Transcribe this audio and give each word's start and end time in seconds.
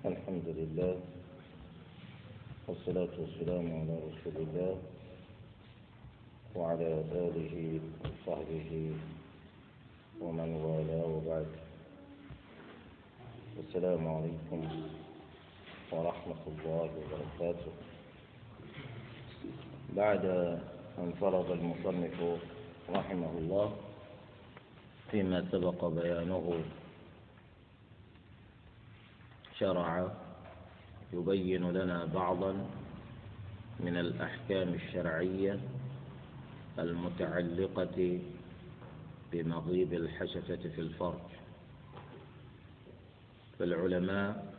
الحمد 0.00 0.48
لله 0.48 0.96
والصلاة 2.68 3.14
والسلام 3.20 3.66
على 3.80 3.94
رسول 4.08 4.36
الله 4.36 4.72
وعلى 6.56 7.04
آله 7.12 7.80
وصحبه 8.00 8.96
ومن 10.20 10.50
والاه 10.64 11.04
وبعد. 11.04 11.46
السلام 13.60 14.08
عليكم 14.08 14.60
ورحمة 15.92 16.42
الله 16.48 16.88
وبركاته. 16.96 17.72
بعد 19.96 20.24
أن 20.98 21.12
فرغ 21.20 21.52
المصنف 21.52 22.16
رحمه 22.88 23.32
الله 23.38 23.68
فيما 25.10 25.44
سبق 25.52 25.84
بيانه 25.84 26.46
شرع 29.60 30.12
يبين 31.12 31.70
لنا 31.72 32.04
بعضا 32.04 32.66
من 33.80 33.96
الأحكام 33.96 34.68
الشرعية 34.74 35.60
المتعلقة 36.78 38.18
بمغيب 39.32 39.92
الحشفة 39.94 40.56
في 40.56 40.80
الفرج. 40.80 41.20
فالعلماء 43.58 44.54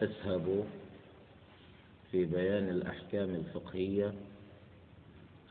أسهبوا 0.00 0.64
في 2.10 2.24
بيان 2.24 2.68
الأحكام 2.68 3.34
الفقهية 3.34 4.14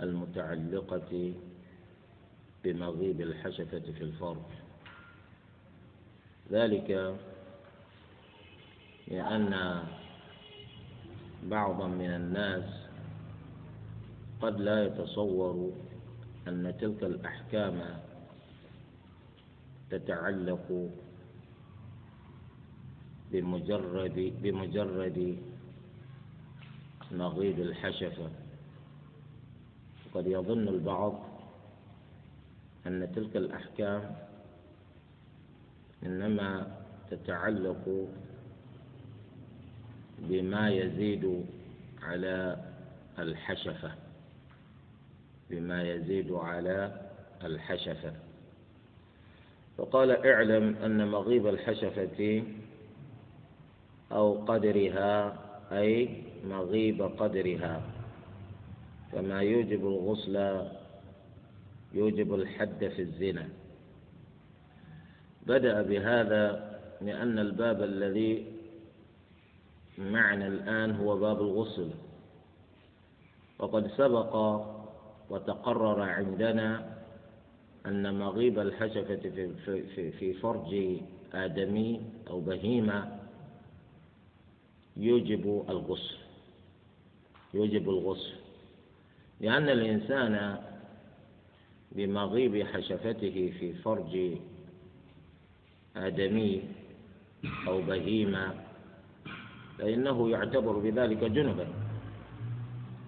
المتعلقة 0.01 1.33
بمغيب 2.63 3.21
الحشفة 3.21 3.79
في 3.79 4.01
الفرج. 4.01 4.45
ذلك 6.51 7.15
لأن 9.07 9.83
بعضا 11.43 11.87
من 11.87 12.09
الناس 12.13 12.63
قد 14.41 14.59
لا 14.59 14.83
يتصور 14.85 15.71
أن 16.47 16.75
تلك 16.79 17.03
الأحكام 17.03 17.99
تتعلق 19.89 20.89
بمجرد 23.31 24.33
بمجرد 24.41 25.37
مغيب 27.11 27.59
الحشفة 27.59 28.29
قد 30.13 30.27
يظن 30.27 30.67
البعض 30.67 31.19
أن 32.87 33.11
تلك 33.15 33.37
الأحكام 33.37 34.15
إنما 36.05 36.77
تتعلق 37.11 38.07
بما 40.19 40.69
يزيد 40.69 41.45
على 42.01 42.57
الحشفة. 43.19 43.91
بما 45.49 45.83
يزيد 45.83 46.31
على 46.31 47.01
الحشفة. 47.43 48.13
فقال 49.77 50.25
اعلم 50.25 50.75
أن 50.75 51.07
مغيب 51.07 51.47
الحشفة 51.47 52.43
أو 54.11 54.45
قدرها 54.45 55.39
أي 55.71 56.23
مغيب 56.45 57.01
قدرها. 57.01 57.81
فما 59.11 59.41
يوجب 59.41 59.87
الغسل 59.87 60.67
يوجب 61.93 62.33
الحد 62.35 62.87
في 62.87 63.01
الزنا. 63.01 63.49
بدأ 65.47 65.81
بهذا 65.81 66.73
لأن 67.01 67.39
الباب 67.39 67.83
الذي 67.83 68.52
معنا 69.97 70.47
الآن 70.47 70.95
هو 70.95 71.17
باب 71.17 71.41
الغسل. 71.41 71.89
وقد 73.59 73.87
سبق 73.87 74.35
وتقرر 75.29 76.01
عندنا 76.01 76.97
أن 77.85 78.19
مغيب 78.19 78.59
الحشفة 78.59 79.15
في, 79.15 79.53
في, 79.95 80.11
في 80.11 80.33
فرج 80.33 80.99
آدمي 81.33 82.01
أو 82.29 82.39
بهيمة 82.39 83.19
يوجب 84.97 85.65
الغسل. 85.69 86.17
يوجب 87.53 87.89
الغسل. 87.89 88.33
لأن 89.41 89.69
الإنسان 89.69 90.63
بمغيب 91.91 92.67
حشفته 92.67 93.53
في 93.59 93.73
فرج 93.73 94.37
آدمي 95.95 96.63
أو 97.67 97.81
بهيمة 97.81 98.62
فإنه 99.77 100.29
يعتبر 100.29 100.71
بذلك 100.71 101.23
جنبا. 101.23 101.67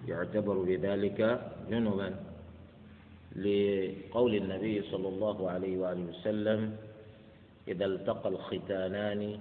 يعتبر 0.08 0.54
بذلك 0.58 1.40
جنبا. 1.70 2.16
لقول 3.36 4.34
النبي 4.34 4.82
صلى 4.82 5.08
الله 5.08 5.50
عليه 5.50 5.78
وآله 5.78 6.04
وسلم 6.10 6.76
إذا 7.68 7.84
التقى 7.84 8.28
الختانان 8.28 9.40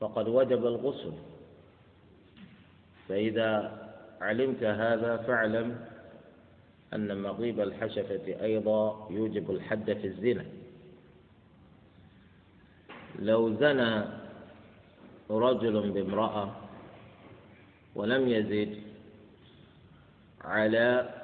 فقد 0.00 0.28
وجب 0.28 0.66
الغسل. 0.66 1.12
فإذا 3.08 3.50
علمت 4.20 4.62
هذا 4.62 5.16
فاعلم 5.16 5.86
أن 6.94 7.22
مغيب 7.22 7.60
الحشفة 7.60 8.42
أيضا 8.42 9.08
يوجب 9.10 9.50
الحد 9.50 9.92
في 9.92 10.06
الزنا. 10.06 10.44
لو 13.18 13.54
زنى 13.54 14.19
رجل 15.30 15.90
بامرأة 15.90 16.56
ولم 17.94 18.28
يزد 18.28 18.82
على 20.40 21.14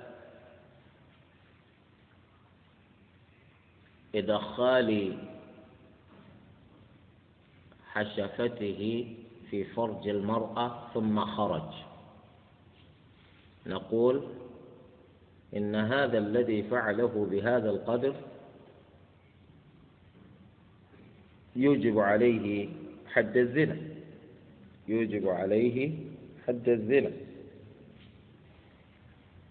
إدخال 4.15 5.19
حشفته 7.93 9.15
في 9.51 9.65
فرج 9.65 10.09
المرأة 10.09 10.89
ثم 10.95 11.25
خرج. 11.25 11.73
نقول 13.67 14.27
إن 15.57 15.75
هذا 15.75 16.19
الذي 16.19 16.63
فعله 16.63 17.27
بهذا 17.31 17.71
القدر 17.71 18.15
يوجب 21.57 21.99
عليه 21.99 22.69
حد 23.07 23.37
الزنا. 23.37 23.96
يوجب 24.89 25.29
عليه 25.29 25.91
حد 26.49 26.69
الزنا. 26.69 27.11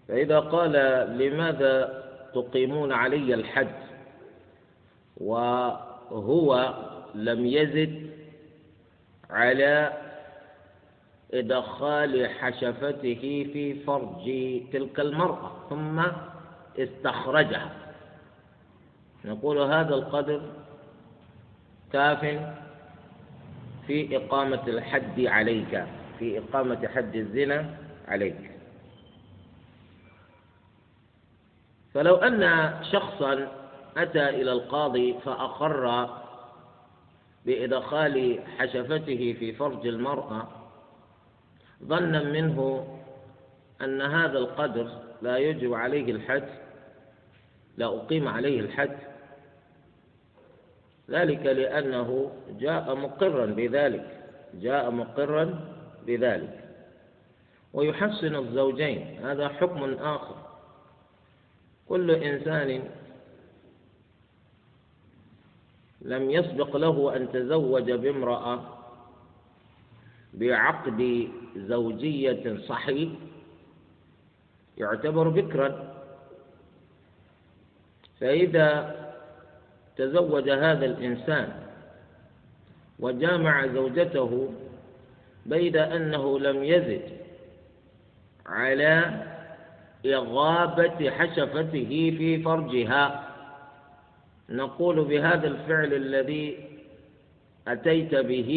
فإذا 0.08 0.40
قال 0.40 0.72
لماذا 1.18 2.04
تقيمون 2.34 2.92
علي 2.92 3.34
الحد؟ 3.34 3.74
وهو 5.16 6.74
لم 7.14 7.46
يزد 7.46 8.10
على 9.30 9.92
إدخال 11.34 12.28
حشفته 12.28 13.50
في 13.52 13.74
فرج 13.74 14.24
تلك 14.72 15.00
المرأة 15.00 15.52
ثم 15.70 16.02
استخرجها. 16.78 17.72
نقول 19.24 19.58
هذا 19.58 19.94
القدر 19.94 20.42
كاف 21.92 22.40
في 23.86 24.16
إقامة 24.16 24.62
الحد 24.68 25.20
عليك 25.20 25.84
في 26.18 26.38
إقامة 26.38 26.88
حد 26.88 27.16
الزنا 27.16 27.76
عليك. 28.08 28.50
فلو 31.94 32.16
أن 32.16 32.70
شخصا 32.92 33.48
أتى 33.96 34.28
إلى 34.28 34.52
القاضي 34.52 35.14
فأقر 35.24 36.08
بإدخال 37.46 38.38
حشفته 38.58 39.36
في 39.38 39.52
فرج 39.52 39.86
المرأة 39.86 40.48
ظنا 41.84 42.22
منه 42.22 42.88
أن 43.82 44.02
هذا 44.02 44.38
القدر 44.38 44.88
لا 45.22 45.36
يجب 45.38 45.74
عليه 45.74 46.12
الحد 46.12 46.48
لا 47.76 47.86
أقيم 47.86 48.28
عليه 48.28 48.60
الحد. 48.60 48.98
ذلك 51.10 51.46
لأنه 51.46 52.32
جاء 52.58 52.94
مقرا 52.94 53.46
بذلك 53.46 54.24
جاء 54.54 54.90
مقرا 54.90 55.74
بذلك. 56.06 56.64
ويحسن 57.72 58.34
الزوجين 58.36 59.18
هذا 59.22 59.48
حكم 59.48 59.94
آخر. 59.94 60.36
كل 61.88 62.10
إنسان 62.10 62.82
لم 66.02 66.30
يسبق 66.30 66.76
له 66.76 67.16
أن 67.16 67.32
تزوج 67.32 67.92
بامرأة 67.92 68.78
بعقد 70.34 71.28
زوجية 71.56 72.58
صحيح 72.68 73.10
يعتبر 74.78 75.28
بكرا. 75.28 75.96
فإذا 78.20 79.05
تزوج 79.96 80.50
هذا 80.50 80.86
الإنسان 80.86 81.52
وجامع 82.98 83.66
زوجته 83.66 84.52
بيد 85.46 85.76
أنه 85.76 86.38
لم 86.38 86.64
يزد 86.64 87.02
على 88.46 89.22
إغابة 90.06 91.10
حشفته 91.10 92.14
في 92.18 92.42
فرجها. 92.42 93.22
نقول 94.48 95.04
بهذا 95.04 95.46
الفعل 95.46 95.94
الذي 95.94 96.68
أتيت 97.68 98.14
به 98.14 98.50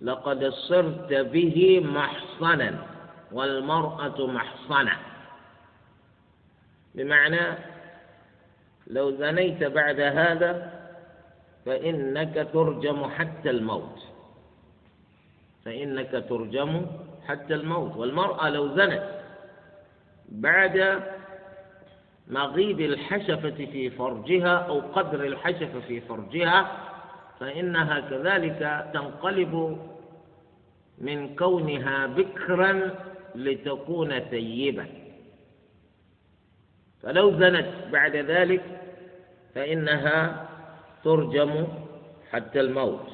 لقد 0.00 0.48
صرت 0.48 1.12
به 1.12 1.80
محصنا 1.84 2.74
والمرأة 3.32 4.26
محصنة. 4.26 4.92
بمعنى 6.94 7.75
لو 8.86 9.10
زنيت 9.10 9.64
بعد 9.64 10.00
هذا 10.00 10.72
فإنك 11.66 12.48
ترجم 12.52 13.04
حتى 13.10 13.50
الموت. 13.50 13.98
فإنك 15.64 16.24
ترجم 16.28 16.86
حتى 17.28 17.54
الموت. 17.54 17.96
والمرأة 17.96 18.48
لو 18.48 18.76
زنت 18.76 19.02
بعد 20.28 21.02
مغيب 22.28 22.80
الحشفة 22.80 23.50
في 23.50 23.90
فرجها 23.90 24.56
أو 24.56 24.80
قدر 24.80 25.24
الحشفة 25.24 25.80
في 25.80 26.00
فرجها 26.00 26.70
فإنها 27.40 28.00
كذلك 28.00 28.86
تنقلب 28.94 29.78
من 30.98 31.36
كونها 31.36 32.06
بكرا 32.06 32.90
لتكون 33.34 34.18
ثيبة 34.18 34.84
فلو 37.06 37.38
زنت 37.38 37.66
بعد 37.92 38.16
ذلك 38.16 38.62
فإنها 39.54 40.48
ترجم 41.04 41.66
حتى 42.32 42.60
الموت. 42.60 43.08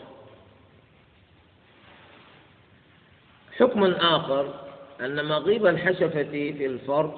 حكم 3.59 3.85
آخر 3.85 4.55
أن 5.01 5.25
مغيب 5.25 5.67
الحشفة 5.67 6.23
في 6.23 6.67
الفرج 6.67 7.15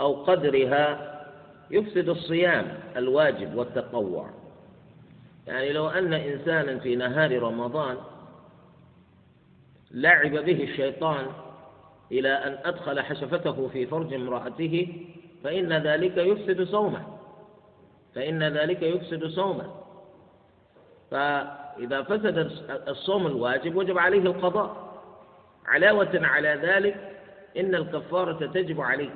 أو 0.00 0.24
قدرها 0.24 1.14
يفسد 1.70 2.08
الصيام 2.08 2.78
الواجب 2.96 3.54
والتطوع. 3.54 4.30
يعني 5.46 5.72
لو 5.72 5.88
أن 5.88 6.12
إنسانا 6.12 6.78
في 6.78 6.96
نهار 6.96 7.42
رمضان 7.42 7.96
لعب 9.90 10.30
به 10.30 10.62
الشيطان 10.62 11.26
إلى 12.12 12.28
أن 12.28 12.58
أدخل 12.64 13.00
حشفته 13.00 13.68
في 13.72 13.86
فرج 13.86 14.14
امرأته 14.14 14.88
فإن 15.44 15.72
ذلك 15.72 16.16
يفسد 16.16 16.62
صومه. 16.62 17.18
فإن 18.14 18.42
ذلك 18.42 18.82
يفسد 18.82 19.26
صومه. 19.26 19.74
فإذا 21.10 22.02
فسد 22.02 22.38
الصوم 22.88 23.26
الواجب 23.26 23.76
وجب 23.76 23.98
عليه 23.98 24.22
القضاء. 24.22 24.88
علاوة 25.66 26.10
على 26.14 26.48
ذلك 26.48 27.20
إن 27.56 27.74
الكفارة 27.74 28.46
تجب 28.46 28.80
عليه. 28.80 29.14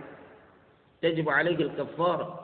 تجب 1.02 1.28
عليه 1.28 1.56
الكفارة 1.56 2.38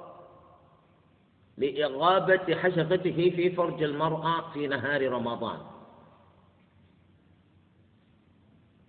لإغابة 1.59 2.55
حشفته 2.55 3.33
في 3.37 3.51
فرج 3.51 3.83
المرأة 3.83 4.51
في 4.53 4.67
نهار 4.67 5.13
رمضان. 5.13 5.59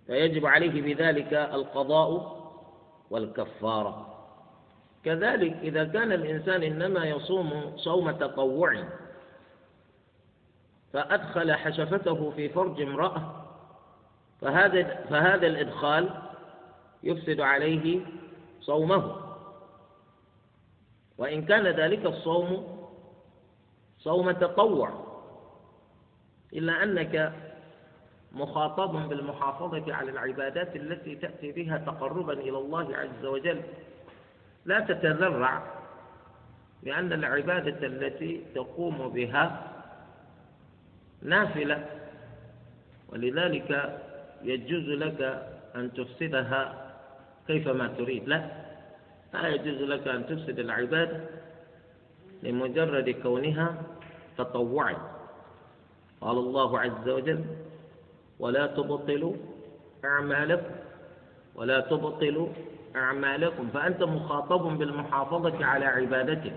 فيجب 0.08 0.46
عليه 0.46 0.82
بذلك 0.82 1.34
القضاء 1.34 2.40
والكفارة. 3.10 4.09
كذلك 5.06 5.58
إذا 5.62 5.84
كان 5.84 6.12
الإنسان 6.12 6.64
إنما 6.64 7.06
يصوم 7.06 7.74
صوم 7.78 8.12
تطوع 8.12 8.84
فأدخل 10.94 11.54
حشفته 11.54 12.32
في 12.32 12.50
فرج 12.50 12.82
امرأة 12.82 13.46
فهذا 14.42 14.84
فهذا 15.10 15.48
الإدخال 15.48 16.10
يفسد 17.04 17.42
عليه 17.42 18.02
صومه. 18.62 19.16
وإن 21.18 21.46
كان 21.46 21.68
ذلك 21.68 22.06
الصوم 22.06 22.80
صوم 24.00 24.32
تطوع 24.32 25.06
إلا 26.54 26.84
أنك 26.84 27.34
مخاطب 28.32 29.10
بالمحافظة 29.10 29.94
على 29.94 30.12
العبادات 30.12 30.76
التي 30.76 31.16
تأتي 31.16 31.52
بها 31.52 31.78
تقربا 31.78 32.34
إلى 32.34 32.58
الله 32.58 32.96
عز 32.96 33.26
وجل. 33.26 33.62
لا 34.66 34.80
تتذرع 34.80 35.64
لأن 36.84 37.14
العبادة 37.14 37.88
التي 37.88 38.42
تقوم 38.56 39.10
بها 39.10 39.74
نافلة 41.22 41.86
ولذلك 43.10 44.00
يجوز 44.44 44.90
لك 44.90 45.22
أن 45.76 45.94
تفسدها 45.94 46.92
كيفما 47.48 47.88
تريد. 47.88 48.28
لا 48.28 48.50
لا 49.34 49.48
يجوز 49.48 49.82
لك 49.90 50.08
أن 50.08 50.28
تفسد 50.28 50.60
العبادة 50.60 51.22
لمجرد 52.44 53.10
كونها 53.10 53.84
تطوعا. 54.38 54.96
قال 56.22 56.38
الله 56.38 56.80
عز 56.80 57.10
وجل 57.10 57.46
ولا 58.40 58.68
تبطلوا 58.68 59.36
أعمالكم 60.06 60.76
ولا 61.56 61.80
تبطلوا 61.80 62.50
أعمالكم 62.96 63.70
فأنت 63.74 64.04
مخاطب 64.04 64.78
بالمحافظة 64.78 65.66
على 65.66 65.86
عبادتك. 65.86 66.54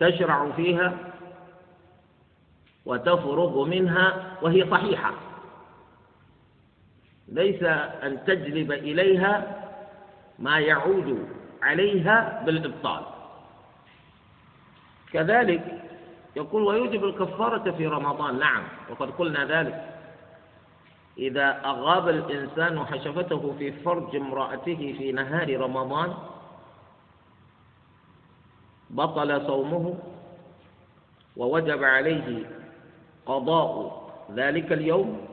تشرع 0.00 0.50
فيها 0.50 0.98
وتفرغ 2.86 3.64
منها 3.64 4.36
وهي 4.42 4.70
صحيحة. 4.70 5.14
ليس 7.28 7.62
أن 8.02 8.24
تجلب 8.26 8.72
إليها 8.72 9.64
ما 10.38 10.58
يعود 10.58 11.28
عليها 11.62 12.42
بالإبطال. 12.46 13.04
كذلك 15.12 15.84
يقول 16.36 16.62
ويوجب 16.62 17.04
الكفارة 17.04 17.70
في 17.70 17.86
رمضان. 17.86 18.38
نعم 18.38 18.62
وقد 18.90 19.10
قلنا 19.10 19.44
ذلك. 19.44 19.97
إذا 21.18 21.60
أغاب 21.64 22.08
الإنسان 22.08 22.86
حشفته 22.86 23.54
في 23.58 23.72
فرج 23.72 24.16
امرأته 24.16 24.94
في 24.98 25.12
نهار 25.12 25.60
رمضان 25.60 26.14
بطل 28.90 29.46
صومه 29.46 29.94
ووجب 31.36 31.84
عليه 31.84 32.44
قضاء 33.26 34.08
ذلك 34.34 34.72
اليوم 34.72 35.26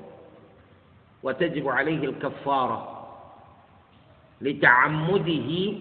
وتجب 1.23 1.67
عليه 1.69 2.09
الكفارة 2.09 3.07
لتعمده 4.41 5.73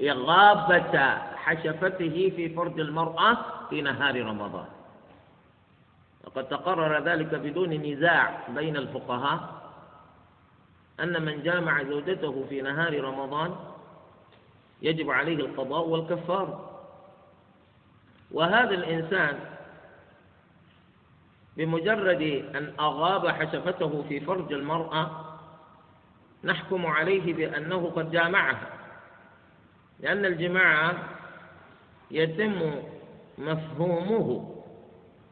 إغابة 0.00 0.94
حشفته 1.36 2.32
في 2.36 2.48
فرج 2.48 2.80
المرأة 2.80 3.36
في 3.70 3.82
نهار 3.82 4.22
رمضان. 4.26 4.66
وقد 6.26 6.48
تقرر 6.48 7.04
ذلك 7.04 7.34
بدون 7.34 7.70
نزاع 7.70 8.48
بين 8.48 8.76
الفقهاء 8.76 9.64
أن 11.00 11.22
من 11.24 11.42
جامع 11.42 11.82
زوجته 11.82 12.44
في 12.48 12.62
نهار 12.62 13.00
رمضان 13.04 13.54
يجب 14.82 15.10
عليه 15.10 15.36
القضاء 15.36 15.88
والكفارة 15.88 16.70
وهذا 18.30 18.70
الإنسان 18.70 19.38
بمجرد 21.56 22.22
أن 22.56 22.72
أغاب 22.80 23.28
حشفته 23.28 24.04
في 24.08 24.20
فرج 24.20 24.52
المرأة 24.52 25.10
نحكم 26.44 26.86
عليه 26.86 27.34
بأنه 27.34 27.92
قد 27.96 28.10
جامعها 28.10 28.68
لأن 30.00 30.24
الجماعة 30.24 30.94
يتم 32.10 32.72
مفهومه 33.38 34.53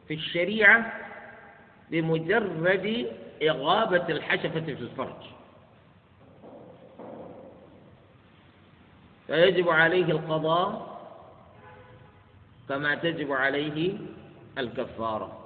في 0.07 0.13
الشريعة 0.13 0.93
بمجرد 1.91 3.07
إغابة 3.43 4.07
الحشفة 4.09 4.59
في 4.59 4.71
الفرج. 4.71 5.23
فيجب 9.27 9.69
عليه 9.69 10.05
القضاء 10.05 10.93
كما 12.69 12.95
تجب 12.95 13.31
عليه 13.31 13.97
الكفارة. 14.57 15.39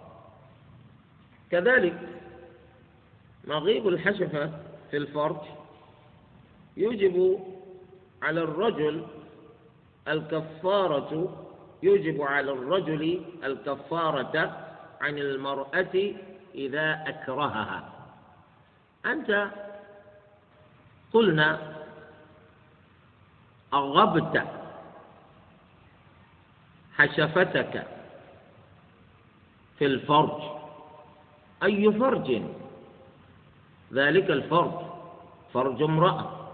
كذلك 1.52 2.00
مغيب 3.48 3.88
الحشفة 3.88 4.52
في 4.92 4.98
الفرج 4.98 5.38
يوجب 6.78 7.40
على 8.22 8.42
الرجل 8.42 9.06
الكفارة 10.08 11.47
يوجب 11.84 12.22
على 12.22 12.52
الرجل 12.52 13.22
الكفارة 13.44 14.68
عن 15.02 15.18
المرأة 15.18 16.14
إذا 16.56 17.04
أكرهها. 17.08 17.90
أنت 19.06 19.48
قلنا 21.14 21.76
أغبت 23.74 24.44
حشفتك 26.98 27.88
في 29.80 29.86
الفرج. 29.86 30.42
أي 31.64 31.92
فرج؟ 31.92 32.42
ذلك 33.94 34.30
الفرج 34.30 34.82
فرج 35.54 35.82
امرأة. 35.82 36.50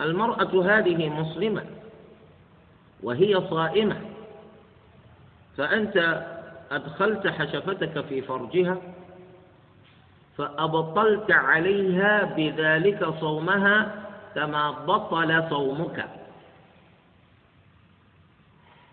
المرأة 0.00 0.78
هذه 0.78 1.08
مسلمة. 1.08 1.66
وهي 3.02 3.40
صائمة. 3.50 4.00
فأنت 5.56 6.26
أدخلت 6.70 7.26
حشفتك 7.26 8.04
في 8.04 8.22
فرجها 8.22 8.76
فأبطلت 10.38 11.30
عليها 11.30 12.24
بذلك 12.24 13.08
صومها 13.20 14.02
كما 14.34 14.70
بطل 14.70 15.50
صومك. 15.50 16.08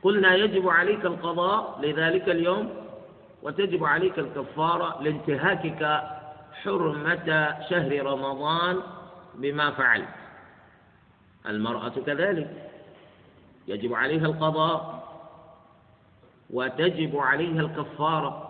قلنا 0.03 0.35
يجب 0.35 0.69
عليك 0.69 1.05
القضاء 1.05 1.79
لذلك 1.81 2.29
اليوم 2.29 2.69
وتجب 3.43 3.85
عليك 3.85 4.19
الكفارة 4.19 5.01
لانتهاكك 5.01 6.03
حرمة 6.63 7.55
شهر 7.69 8.05
رمضان 8.05 8.79
بما 9.35 9.71
فعلت. 9.71 10.07
المرأة 11.45 11.93
كذلك. 12.05 12.72
يجب 13.67 13.93
عليها 13.93 14.25
القضاء 14.25 15.03
وتجب 16.49 17.17
عليها 17.17 17.61
الكفارة. 17.61 18.49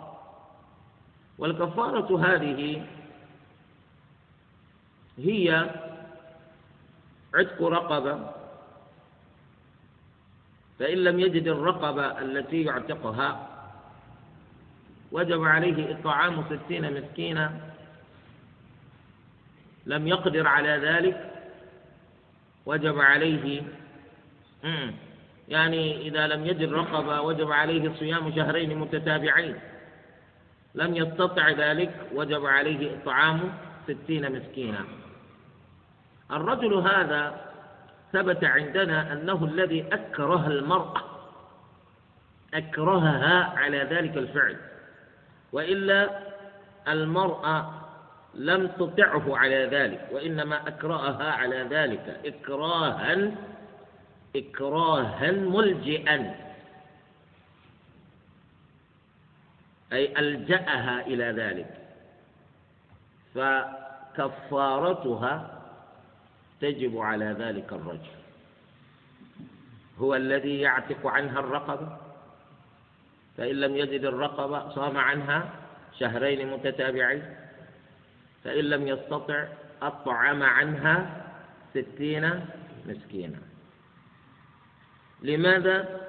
والكفارة 1.38 2.26
هذه 2.26 2.86
هي 5.18 5.70
عتق 7.34 7.64
رقبة. 7.64 8.32
فإن 10.80 10.98
لم 10.98 11.20
يجد 11.20 11.48
الرقبة 11.48 12.06
التي 12.22 12.64
يعتقها 12.64 13.50
وجب 15.12 15.44
عليه 15.44 16.00
إطعام 16.00 16.44
ستين 16.50 16.94
مسكينا. 17.02 17.74
لم 19.86 20.08
يقدر 20.08 20.48
على 20.48 20.70
ذلك 20.70 21.32
وجب 22.66 23.00
عليه 23.00 23.62
يعني 25.50 26.08
إذا 26.08 26.28
لم 26.28 26.46
يجد 26.46 26.74
رقبة 26.74 27.22
وجب 27.22 27.52
عليه 27.52 27.92
صيام 28.00 28.36
شهرين 28.36 28.78
متتابعين. 28.78 29.56
لم 30.76 30.96
يستطع 30.96 31.50
ذلك 31.50 31.92
وجب 32.14 32.46
عليه 32.46 32.98
إطعام 32.98 33.54
ستين 33.88 34.32
مسكينا. 34.32 34.86
الرجل 36.32 36.74
هذا 36.74 37.42
ثبت 38.14 38.44
عندنا 38.44 39.14
أنه 39.14 39.46
الذي 39.46 39.86
أكره 39.92 40.48
المرأة 40.48 41.02
أكرهها 42.54 43.54
على 43.58 43.78
ذلك 43.78 44.18
الفعل. 44.18 44.58
وإلا 45.52 46.20
المرأة 46.88 47.74
لم 48.36 48.68
تطعه 48.68 49.38
على 49.38 49.66
ذلك 49.66 50.08
وإنما 50.12 50.68
أكرهها 50.68 51.32
على 51.32 51.68
ذلك 51.70 52.20
إكراها 52.26 53.28
إكراها 54.36 55.32
ملجئا. 55.32 56.36
أي 59.94 60.20
ألجأها 60.20 61.08
إلى 61.08 61.24
ذلك. 61.24 61.78
فكفارتها 64.16 65.62
تجب 66.62 66.98
على 66.98 67.26
ذلك 67.26 67.74
الرجل. 67.74 68.10
هو 70.00 70.16
الذي 70.16 70.60
يعتق 70.60 71.08
عنها 71.08 71.40
الرقبة. 71.40 71.98
فإن 73.38 73.56
لم 73.56 73.76
يجد 73.76 74.06
الرقبة 74.06 74.70
صام 74.70 74.98
عنها 74.98 75.50
شهرين 76.00 76.52
متتابعين. 76.52 77.36
فإن 78.44 78.64
لم 78.64 78.88
يستطع 78.88 79.48
أطعم 79.82 80.44
عنها 80.44 81.26
ستين 81.74 82.46
مسكينا. 82.86 83.53
لماذا؟ 85.24 86.04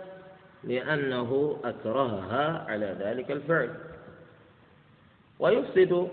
لأنه 0.64 1.60
أكرهها 1.64 2.64
على 2.68 2.96
ذلك 3.00 3.30
الفعل 3.30 3.74
ويفسد 5.38 6.08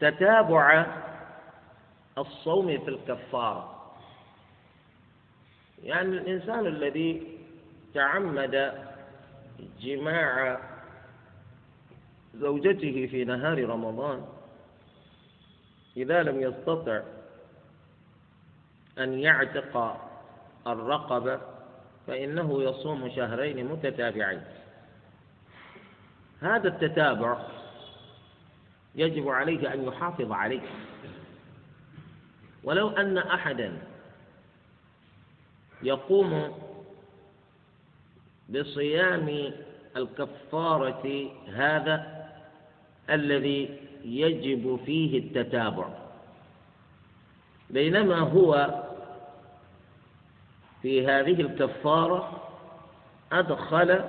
تتابع 0.00 0.86
الصوم 2.18 2.66
في 2.78 2.88
الكفارة 2.88 3.92
يعني 5.82 6.08
الإنسان 6.08 6.66
الذي 6.66 7.38
تعمد 7.94 8.72
جماع 9.80 10.60
زوجته 12.34 13.08
في 13.10 13.24
نهار 13.24 13.68
رمضان 13.68 14.26
إذا 15.96 16.22
لم 16.22 16.40
يستطع 16.40 17.02
أن 18.98 19.18
يعتق 19.18 20.00
الرقبة 20.66 21.40
فإنه 22.10 22.62
يصوم 22.62 23.10
شهرين 23.16 23.66
متتابعين. 23.66 24.42
هذا 26.40 26.68
التتابع 26.68 27.38
يجب 28.94 29.28
عليه 29.28 29.74
أن 29.74 29.84
يحافظ 29.84 30.32
عليه. 30.32 30.60
ولو 32.64 32.88
أن 32.88 33.18
أحدا 33.18 33.78
يقوم 35.82 36.54
بصيام 38.48 39.52
الكفارة 39.96 41.30
هذا 41.48 42.26
الذي 43.10 43.78
يجب 44.04 44.80
فيه 44.86 45.18
التتابع 45.18 45.88
بينما 47.70 48.18
هو 48.18 48.82
في 50.82 51.06
هذه 51.06 51.40
الكفارة 51.40 52.42
أدخل 53.32 54.00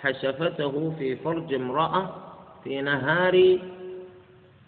حشفته 0.00 0.94
في 0.98 1.16
فرج 1.16 1.54
امرأة 1.54 2.14
في 2.64 2.80
نهار 2.82 3.58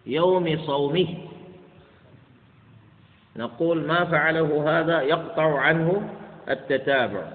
يوم 0.07 0.59
صومه. 0.67 1.15
نقول 3.37 3.87
ما 3.87 4.05
فعله 4.05 4.81
هذا؟ 4.81 5.01
يقطع 5.01 5.59
عنه 5.59 6.11
التتابع 6.49 7.33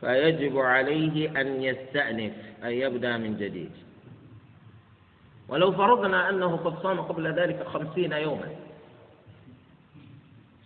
فيجب 0.00 0.58
عليه 0.58 1.40
أن 1.40 1.62
يستأنف 1.62 2.32
أن 2.64 2.70
يبدأ 2.70 3.16
من 3.16 3.36
جديد. 3.36 3.70
ولو 5.48 5.72
فرضنا 5.72 6.30
أنه 6.30 6.56
قد 6.56 6.82
صام 6.82 7.00
قبل 7.00 7.32
ذلك 7.32 7.66
خمسين 7.66 8.12
يوما 8.12 8.48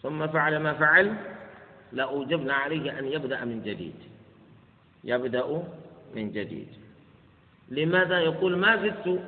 ثم 0.03 0.27
فعل 0.27 0.57
ما 0.57 0.73
فعل 0.73 1.15
لأوجبنا 1.93 2.55
عليه 2.55 2.99
أن 2.99 3.13
يبدأ 3.13 3.45
من 3.45 3.63
جديد. 3.63 3.95
يبدأ 5.05 5.63
من 6.15 6.33
جديد. 6.33 6.69
لماذا 7.69 8.21
يقول 8.21 8.57
ما 8.57 8.77
زدت؟ 8.77 9.21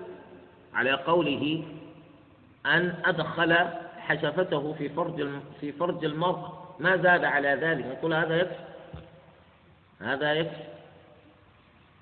على 0.74 0.92
قوله 0.92 1.64
أن 2.66 2.94
أدخل 3.04 3.56
حشفته 3.98 4.72
في 4.72 4.88
فرج 4.88 5.28
في 5.60 5.72
فرج 5.72 6.04
المرء. 6.04 6.48
ما 6.80 6.96
زاد 6.96 7.24
على 7.24 7.48
ذلك؟ 7.48 7.86
نقول 7.86 8.14
هذا 8.14 8.36
يكفي. 8.36 8.64
هذا 10.00 10.32
يكفي. 10.32 10.64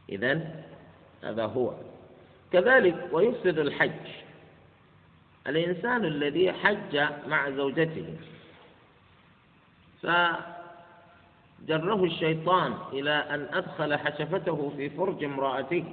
إذا 0.09 0.63
هذا 1.25 1.47
هو. 1.47 1.75
كذلك 2.53 3.09
ويفسد 3.13 3.59
الحج. 3.59 4.09
الإنسان 5.47 6.05
الذي 6.05 6.53
حج 6.53 7.01
مع 7.27 7.51
زوجته 7.51 8.17
فجره 10.03 10.45
الشيطان 12.05 12.75
إلى 12.93 13.11
أن 13.11 13.49
أدخل 13.53 13.99
حشفته 13.99 14.73
في 14.77 14.91
فرج 14.91 15.25
امرأته. 15.25 15.85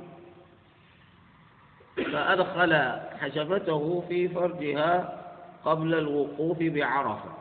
فأدخل 1.95 2.99
حشفته 3.19 4.03
في 4.07 4.29
فرجها 4.29 5.21
قبل 5.65 5.93
الوقوف 5.93 6.57
بعرفة. 6.59 7.33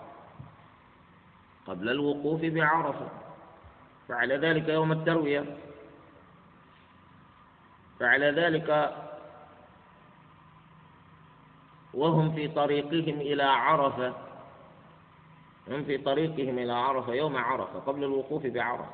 قبل 1.66 1.88
الوقوف 1.88 2.40
بعرفة. 2.40 3.08
فعل 4.08 4.32
ذلك 4.32 4.68
يوم 4.68 4.92
التروية. 4.92 5.44
فعل 8.00 8.38
ذلك 8.38 8.96
وهم 11.94 12.32
في 12.34 12.48
طريقهم 12.48 13.20
إلى 13.20 13.42
عرفة. 13.42 14.27
هم 15.70 15.84
في 15.84 15.98
طريقهم 15.98 16.58
إلى 16.58 16.72
عرفة 16.72 17.14
يوم 17.14 17.36
عرفة 17.36 17.78
قبل 17.78 18.04
الوقوف 18.04 18.46
بعرفة. 18.46 18.90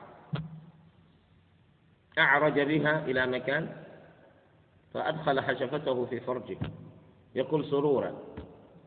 أعرج 2.18 2.60
بها 2.60 3.04
إلى 3.06 3.26
مكان 3.26 3.68
فأدخل 4.94 5.40
حشفته 5.40 6.04
في 6.06 6.20
فرجه. 6.20 6.56
يقول 7.34 7.64
سرورا 7.64 8.12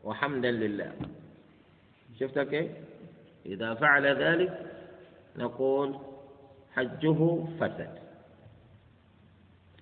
وحمدا 0.04 0.50
لله. 0.50 0.92
شفت 2.20 2.38
كيف؟ 2.38 2.70
إذا 3.46 3.74
فعل 3.74 4.06
ذلك 4.06 4.66
نقول 5.36 5.98
حجه 6.72 7.44
فسد. 7.60 7.98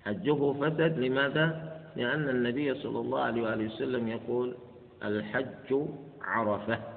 حجه 0.05 0.53
فسد 0.53 0.99
لماذا؟ 0.99 1.77
لأن 1.95 2.29
النبي 2.29 2.73
صلى 2.75 2.99
الله 2.99 3.21
عليه 3.21 3.41
وآله 3.41 3.65
وسلم 3.65 4.07
يقول 4.07 4.57
الحج 5.03 5.87
عرفة. 6.21 6.96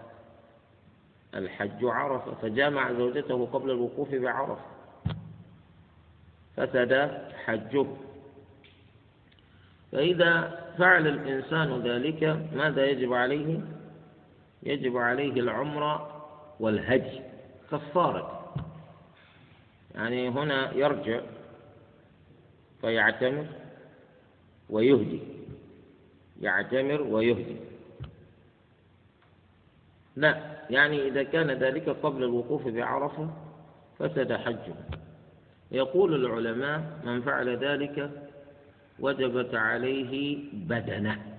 الحج 1.34 1.84
عرفة 1.84 2.34
فجامع 2.34 2.92
زوجته 2.92 3.46
قبل 3.52 3.70
الوقوف 3.70 4.14
بعرفة. 4.14 4.64
فسد 6.56 7.22
حجه. 7.44 7.86
فإذا 9.92 10.60
فعل 10.78 11.06
الإنسان 11.06 11.80
ذلك 11.80 12.22
ماذا 12.52 12.86
يجب 12.86 13.12
عليه؟ 13.12 13.60
يجب 14.62 14.96
عليه 14.96 15.32
العمرة 15.32 16.26
والهدي 16.60 17.20
كفارة. 17.70 18.54
يعني 19.94 20.28
هنا 20.28 20.72
يرجع 20.74 21.20
فيعتمر 22.80 23.46
ويهدي. 24.70 25.20
يعتمر 26.40 27.02
ويهدي. 27.02 27.56
لا. 30.16 30.59
يعني 30.70 31.08
إذا 31.08 31.22
كان 31.22 31.50
ذلك 31.50 31.88
قبل 31.88 32.24
الوقوف 32.24 32.68
بعرفة 32.68 33.30
فسد 33.98 34.32
حجه. 34.32 34.74
يقول 35.70 36.14
العلماء 36.14 37.00
من 37.04 37.22
فعل 37.22 37.56
ذلك 37.56 38.10
وجبت 38.98 39.54
عليه 39.54 40.38
بدنه. 40.52 41.36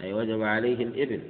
أي 0.00 0.12
وجب 0.12 0.42
عليه 0.42 0.84
الإبل. 0.84 1.22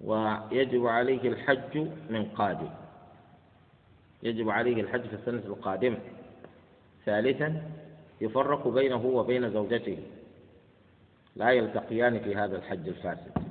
ويجب 0.00 0.86
عليه 0.86 1.28
الحج 1.28 1.78
من 2.10 2.24
قادم. 2.24 2.70
يجب 4.22 4.50
عليه 4.50 4.80
الحج 4.80 5.02
في 5.02 5.14
السنة 5.14 5.42
القادمة. 5.46 5.98
ثالثا 7.06 7.62
يفرق 8.20 8.68
بينه 8.68 9.06
وبين 9.06 9.50
زوجته. 9.50 9.98
لا 11.36 11.50
يلتقيان 11.50 12.20
في 12.20 12.36
هذا 12.36 12.56
الحج 12.56 12.88
الفاسد. 12.88 13.41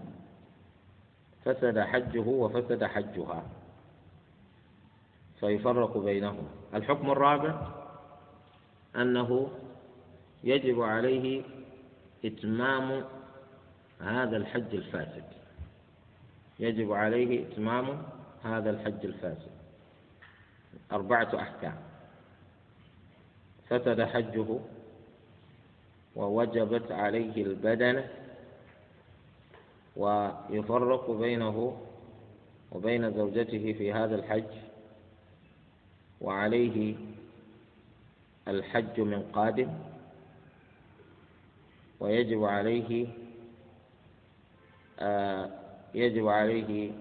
فسد 1.45 1.79
حجه 1.79 2.19
وفسد 2.19 2.83
حجها. 2.83 3.43
فيفرق 5.39 5.98
بينهما 5.98 6.50
الحكم 6.74 7.12
الرابع 7.12 7.67
أنه 8.95 9.51
يجب 10.43 10.81
عليه 10.81 11.43
إتمام 12.25 13.03
هذا 14.00 14.38
الحج 14.38 14.75
الفاسد. 14.75 15.24
يجب 16.60 16.91
عليه 16.91 17.48
إتمام 17.48 18.03
هذا 18.43 18.69
الحج 18.69 19.05
الفاسد. 19.05 19.51
أربعة 20.91 21.29
أحكام. 21.36 21.75
فسد 23.69 24.01
حجه 24.01 24.60
ووجبت 26.15 26.91
عليه 26.91 27.43
البدنة 27.43 28.10
ويفرق 29.95 31.12
بينه 31.12 31.77
وبين 32.71 33.12
زوجته 33.13 33.74
في 33.77 33.93
هذا 33.93 34.15
الحج 34.15 34.53
وعليه 36.21 36.95
الحج 38.48 39.00
من 39.00 39.24
قادم 39.33 39.69
ويجب 42.00 42.43
عليه 42.43 43.07
آه 45.00 45.50
يجب 45.93 46.27
عليه 46.27 46.91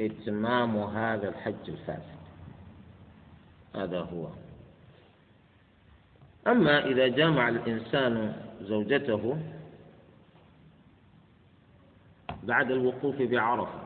إتمام 0.00 0.76
هذا 0.76 1.28
الحج 1.28 1.68
الفاسد. 1.68 2.14
هذا 3.74 4.00
هو. 4.00 4.26
أما 6.46 6.86
إذا 6.86 7.08
جامع 7.08 7.48
الإنسان 7.48 8.36
زوجته 8.62 9.38
بعد 12.44 12.70
الوقوف 12.70 13.22
بعرفة. 13.22 13.80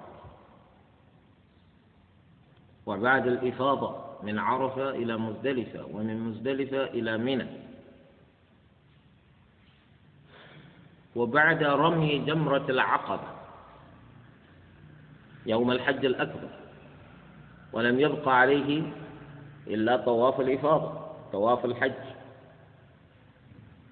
وبعد 2.86 3.26
الإفاضة 3.26 3.96
من 4.22 4.38
عرفة 4.38 4.90
إلى 4.90 5.16
مزدلفة 5.16 5.84
ومن 5.84 6.20
مزدلفة 6.20 6.84
إلى 6.84 7.18
منى. 7.18 7.46
وبعد 11.16 11.62
رمي 11.62 12.18
جمرة 12.18 12.66
العقبة 12.68 13.28
يوم 15.46 15.70
الحج 15.70 16.04
الأكبر. 16.04 16.48
ولم 17.72 18.00
يبق 18.00 18.28
عليه 18.28 18.82
إلا 19.66 19.96
طواف 19.96 20.40
الإفاضة 20.40 21.06
طواف 21.32 21.64
الحج. 21.64 21.92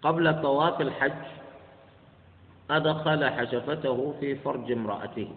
قبل 0.02 0.42
طواف 0.42 0.80
الحج 0.80 1.35
أدخل 2.70 3.30
حشفته 3.30 4.14
في 4.20 4.34
فرج 4.34 4.72
امرأته 4.72 5.28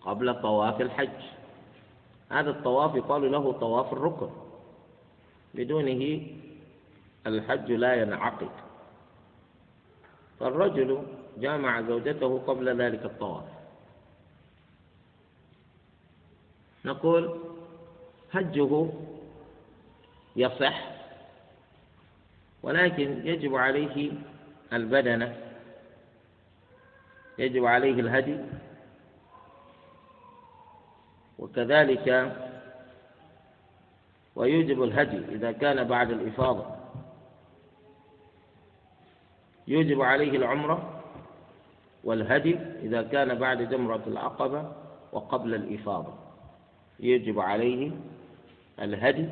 قبل 0.00 0.42
طواف 0.42 0.80
الحج. 0.80 1.20
هذا 2.30 2.50
الطواف 2.50 2.94
يقال 2.94 3.32
له 3.32 3.52
طواف 3.52 3.92
الركن. 3.92 4.30
بدونه 5.54 6.26
الحج 7.26 7.72
لا 7.72 7.94
ينعقد. 7.94 8.50
فالرجل 10.40 11.02
جامع 11.38 11.80
زوجته 11.80 12.38
قبل 12.46 12.80
ذلك 12.82 13.04
الطواف. 13.04 13.44
نقول 16.84 17.40
حجه 18.32 18.88
يصح 20.36 20.94
ولكن 22.62 23.26
يجب 23.26 23.56
عليه 23.56 24.12
البدنة 24.72 25.43
يجب 27.38 27.64
عليه 27.64 28.00
الهدي. 28.00 28.38
وكذلك 31.38 32.36
ويوجب 34.36 34.82
الهدي 34.82 35.18
إذا 35.34 35.52
كان 35.52 35.84
بعد 35.84 36.10
الإفاضة. 36.10 36.66
يوجب 39.68 40.02
عليه 40.02 40.30
العمرة 40.30 41.02
والهدي 42.04 42.56
إذا 42.82 43.02
كان 43.02 43.34
بعد 43.34 43.62
جمرة 43.62 44.02
العقبة 44.06 44.72
وقبل 45.12 45.54
الإفاضة. 45.54 46.14
يجب 47.00 47.40
عليه 47.40 47.90
الهدي 48.80 49.28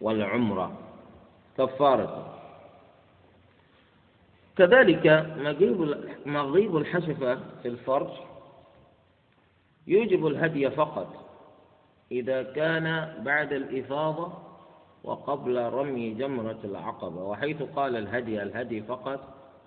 والعمرة. 0.00 0.78
كفارة. 1.58 2.37
كذلك 4.58 5.26
مغيب 6.26 6.76
الحشفة 6.76 7.38
في 7.62 7.68
الفرج 7.68 8.08
يوجب 9.86 10.26
الهدي 10.26 10.70
فقط 10.70 11.28
إذا 12.12 12.42
كان 12.42 13.14
بعد 13.24 13.52
الإفاضة 13.52 14.32
وقبل 15.04 15.62
رمي 15.62 16.14
جمرة 16.14 16.58
العقبة 16.64 17.22
وحيث 17.22 17.62
قال 17.62 17.96
الهدي 17.96 18.42
الهدي 18.42 18.82
فقط 18.82 19.20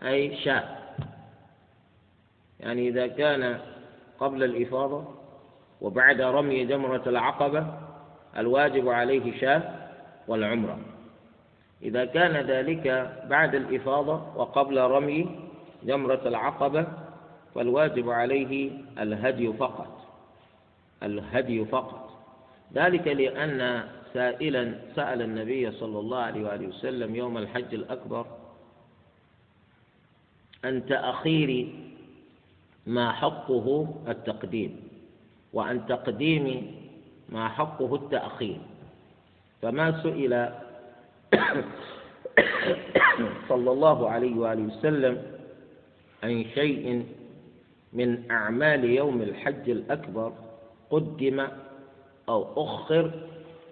أي 0.04 0.36
شاء. 0.36 0.96
يعني 2.60 2.88
إذا 2.88 3.08
كان 3.08 3.60
قبل 4.20 4.44
الإفاضة 4.44 5.08
وبعد 5.82 6.22
رمي 6.22 6.66
جمرة 6.66 7.04
العقبة 7.08 7.68
الواجب 8.38 8.90
عليه 8.90 9.40
شاء 9.40 9.92
والعمرة. 10.28 10.80
إذا 11.84 12.06
كان 12.06 12.38
ذلك 12.38 13.16
بعد 13.30 13.56
الإفاضة 13.56 14.38
وقبل 14.38 14.82
رمي 14.82 15.30
جمرة 15.84 16.22
العقبة 16.26 16.88
فالواجب 17.56 18.10
عليه 18.10 18.72
الهدي 19.00 19.54
فقط. 19.54 20.02
الهدي 21.04 21.66
فقط. 21.66 22.12
ذلك 22.74 23.08
لأن 23.08 23.84
سائلا 24.14 24.76
سأل 24.96 25.22
النبي 25.22 25.72
صلى 25.72 26.00
الله 26.00 26.18
عليه 26.18 26.44
وآله 26.44 26.68
وسلم 26.68 27.16
يوم 27.16 27.38
الحج 27.38 27.74
الأكبر 27.74 28.26
عن 30.64 30.86
تأخير 30.86 31.68
ما 32.88 33.12
حقه 33.12 33.96
التقديم 34.08 34.80
وعن 35.54 35.86
تقديم 35.86 36.76
ما 37.30 37.50
حقه 37.50 37.96
التأخير. 37.96 38.58
فما 39.62 40.04
سئل 40.04 40.50
صلى 43.50 43.72
الله 43.72 44.10
عليه 44.10 44.36
وآله 44.36 44.64
وسلم 44.64 45.24
عن 46.24 46.46
شيء 46.56 47.06
من 47.94 48.32
أعمال 48.32 48.86
يوم 48.86 49.22
الحج 49.22 49.70
الأكبر 49.70 50.34
قدم 50.90 51.48
أو 52.30 52.64
أخر 52.64 53.12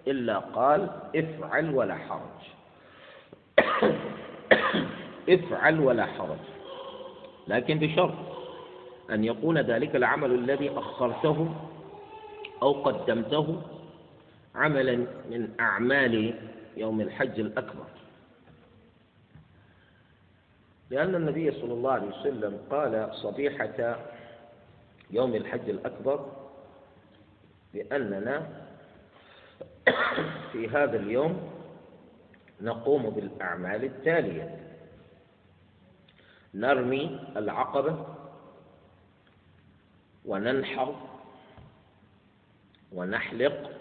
إلا 0.08 0.38
قال 0.38 0.90
افعل 1.16 1.74
ولا 1.74 1.94
حرج. 1.94 2.40
افعل 5.34 5.80
ولا 5.80 6.06
حرج. 6.06 6.38
لكن 7.48 7.78
بشرط 7.78 8.14
أن 9.10 9.24
يكون 9.24 9.58
ذلك 9.58 9.96
العمل 9.96 10.32
الذي 10.34 10.70
أخرته 10.78 11.48
أو 12.62 12.72
قدمته 12.72 13.62
عملا 14.54 14.96
من 15.30 15.48
أعمال 15.60 16.34
يوم 16.80 17.00
الحج 17.00 17.40
الأكبر. 17.40 17.86
لأن 20.90 21.14
النبي 21.14 21.52
صلى 21.52 21.72
الله 21.72 21.92
عليه 21.92 22.08
وسلم 22.08 22.60
قال 22.70 23.14
صبيحة 23.14 23.96
يوم 25.10 25.34
الحج 25.34 25.68
الأكبر 25.70 26.32
بأننا 27.74 28.48
في 30.52 30.68
هذا 30.68 30.96
اليوم 30.96 31.50
نقوم 32.60 33.10
بالأعمال 33.10 33.84
التالية. 33.84 34.56
نرمي 36.54 37.20
العقبة 37.36 38.06
وننحر 40.24 40.94
ونحلق 42.92 43.79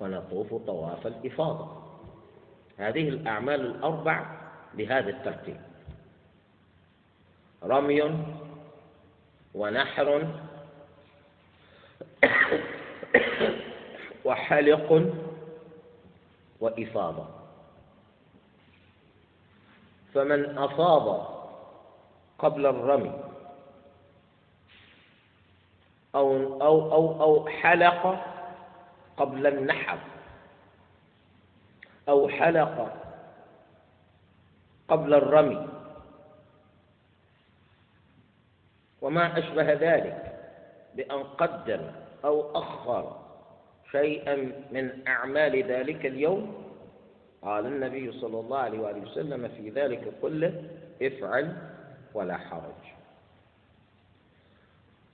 ونطوف 0.00 0.54
طواف 0.66 1.06
الإفاضة. 1.06 1.82
هذه 2.78 3.08
الأعمال 3.08 3.60
الأربع 3.60 4.40
بهذا 4.74 5.10
الترتيب. 5.10 5.60
رمي 7.64 8.24
ونحر 9.54 10.26
وحلق 14.24 15.12
وإفاضة. 16.60 17.40
فمن 20.14 20.58
أفاض 20.58 21.30
قبل 22.38 22.66
الرمي 22.66 23.12
أو 26.14 26.32
أو 26.62 26.92
أو 26.92 27.22
أو 27.22 27.48
حلق 27.48 28.29
قبل 29.20 29.46
النحر 29.46 29.98
أو 32.08 32.28
حلق 32.28 32.96
قبل 34.88 35.14
الرمي. 35.14 35.68
وما 39.00 39.38
أشبه 39.38 39.72
ذلك 39.72 40.38
بأن 40.96 41.22
قدم 41.22 41.80
أو 42.24 42.58
أخر 42.58 43.20
شيئا 43.92 44.36
من 44.72 45.08
أعمال 45.08 45.64
ذلك 45.64 46.06
اليوم. 46.06 46.64
قال 47.42 47.66
النبي 47.66 48.12
صلى 48.12 48.40
الله 48.40 48.58
عليه 48.58 48.78
وآله 48.78 49.00
وسلم 49.00 49.48
في 49.48 49.70
ذلك 49.70 50.12
كله 50.22 50.64
افعل 51.02 51.56
ولا 52.14 52.36
حرج. 52.36 52.80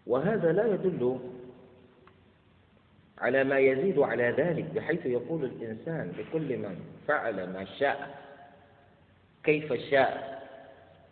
وهذا 0.07 0.53
لا 0.53 0.67
يدل 0.67 1.19
على 3.19 3.45
ما 3.45 3.59
يزيد 3.59 3.99
على 3.99 4.31
ذلك 4.31 4.65
بحيث 4.65 5.07
يقول 5.07 5.45
الإنسان 5.45 6.13
لكل 6.19 6.59
من 6.59 6.77
فعل 7.09 7.53
ما 7.53 7.65
شاء 7.65 8.19
كيف 9.45 9.73
شاء 9.73 10.43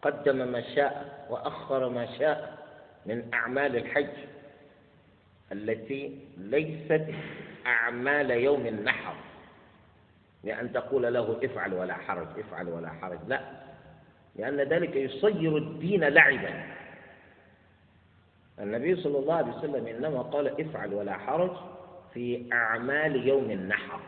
قدم 0.03 0.37
ما 0.37 0.61
شاء 0.75 1.27
وأخر 1.31 1.89
ما 1.89 2.19
شاء 2.19 2.59
من 3.07 3.35
أعمال 3.35 3.77
الحج 3.77 4.17
التي 5.53 6.19
ليست 6.37 7.07
أعمال 7.67 8.31
يوم 8.31 8.67
النحر. 8.67 9.15
لأن 10.45 10.73
تقول 10.73 11.15
له 11.15 11.41
افعل 11.45 11.75
ولا 11.75 11.95
حرج 11.95 12.27
افعل 12.39 12.69
ولا 12.69 12.89
حرج. 12.89 13.19
لا. 13.27 13.41
لأن 14.37 14.61
ذلك 14.61 14.97
يصير 14.97 15.57
الدين 15.57 16.05
لعبا. 16.05 16.65
النبي 18.61 18.97
صلى 18.97 19.19
الله 19.19 19.35
عليه 19.35 19.53
وسلم 19.53 19.87
إنما 19.87 20.23
قال 20.23 20.61
افعل 20.61 20.95
ولا 20.95 21.13
حرج 21.13 21.51
في 22.15 22.45
أعمال 22.53 23.29
يوم 23.29 23.51
النحر. 23.51 24.01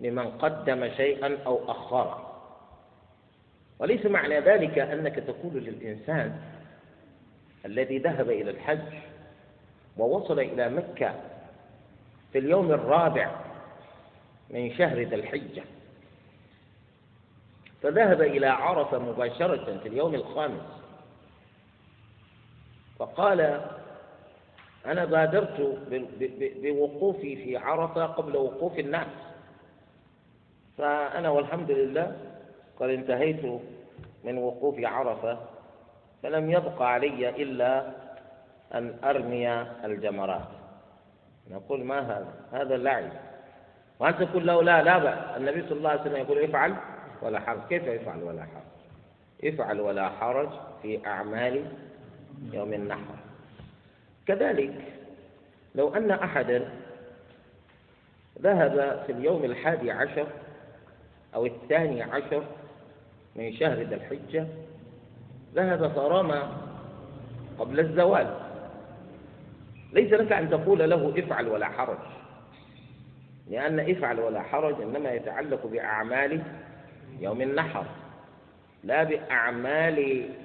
لمن 0.00 0.30
قدم 0.30 0.90
شيئا 0.96 1.38
أو 1.46 1.70
أخره. 1.70 2.28
وليس 3.78 4.06
معنى 4.06 4.40
ذلك 4.40 4.78
أنك 4.78 5.14
تقول 5.14 5.52
للإنسان 5.54 6.40
الذي 7.66 7.98
ذهب 7.98 8.30
إلى 8.30 8.50
الحج 8.50 8.94
ووصل 9.96 10.40
إلى 10.40 10.68
مكة 10.68 11.14
في 12.32 12.38
اليوم 12.38 12.72
الرابع 12.72 13.30
من 14.50 14.74
شهر 14.74 14.98
ذي 14.98 15.14
الحجة. 15.14 15.62
فذهب 17.82 18.20
إلى 18.20 18.46
عرفة 18.46 18.98
مباشرة 18.98 19.78
في 19.78 19.88
اليوم 19.88 20.14
الخامس. 20.14 20.82
فقال 22.98 23.60
أنا 24.86 25.04
بادرت 25.04 25.78
بوقوفي 26.62 27.36
في 27.36 27.56
عرفة 27.56 28.06
قبل 28.06 28.36
وقوف 28.36 28.78
الناس 28.78 29.06
فأنا 30.78 31.30
والحمد 31.30 31.70
لله 31.70 32.16
قد 32.80 32.88
انتهيت 32.88 33.44
من 34.24 34.38
وقوف 34.38 34.74
عرفة 34.78 35.38
فلم 36.22 36.50
يبق 36.50 36.82
علي 36.82 37.28
إلا 37.28 37.92
أن 38.74 38.94
أرمي 39.04 39.52
الجمرات. 39.84 40.48
نقول 41.50 41.84
ما 41.84 42.00
هذا؟ 42.00 42.34
هذا 42.52 42.74
اللعب. 42.74 43.10
وأنت 44.00 44.22
تقول 44.22 44.46
له 44.46 44.62
لا 44.62 44.82
لا 44.82 44.98
بأس. 44.98 45.36
النبي 45.36 45.62
صلى 45.62 45.78
الله 45.78 45.90
عليه 45.90 46.00
وسلم 46.00 46.16
يقول 46.16 46.38
افعل 46.38 46.74
ولا 47.22 47.40
حرج. 47.40 47.60
كيف 47.68 47.86
يفعل 47.86 48.22
ولا 48.22 48.42
حرج؟ 48.42 49.52
افعل 49.54 49.80
ولا 49.80 50.08
حرج 50.08 50.48
في 50.82 51.06
أعمال 51.06 51.64
يوم 52.52 52.72
النحر. 52.72 53.14
كذلك 54.26 54.74
لو 55.74 55.94
أن 55.94 56.10
أحدا 56.10 56.68
ذهب 58.42 59.02
في 59.06 59.12
اليوم 59.12 59.44
الحادي 59.44 59.90
عشر 59.90 60.26
أو 61.34 61.46
الثاني 61.46 62.02
عشر 62.02 62.44
من 63.36 63.52
شهر 63.52 63.78
ذي 63.78 63.94
الحجة 63.94 64.46
ذهب 65.54 65.92
فرمى 65.92 66.48
قبل 67.58 67.80
الزوال 67.80 68.36
ليس 69.92 70.12
لك 70.12 70.32
أن 70.32 70.50
تقول 70.50 70.90
له 70.90 71.14
افعل 71.18 71.48
ولا 71.48 71.68
حرج 71.68 71.98
لأن 73.50 73.80
افعل 73.80 74.20
ولا 74.20 74.42
حرج 74.42 74.82
إنما 74.82 75.12
يتعلق 75.12 75.66
بأعمال 75.66 76.42
يوم 77.20 77.40
النحر 77.42 77.86
لا 78.84 79.02
بأعمال 79.02 79.98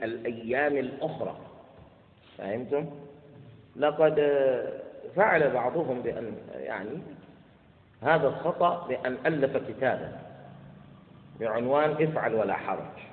الأيام 0.04 0.78
الأخرى 0.78 1.38
فهمتم؟ 2.38 2.90
لقد 3.78 4.16
فعل 5.16 5.52
بعضهم 5.52 6.02
بأن 6.02 6.38
يعني 6.54 7.00
هذا 8.02 8.28
الخطأ 8.28 8.88
بأن 8.88 9.18
ألف 9.26 9.58
كتابا 9.58 10.20
بعنوان 11.40 11.92
افعل 11.92 12.36
ولا 12.36 12.54
حرج 12.54 13.08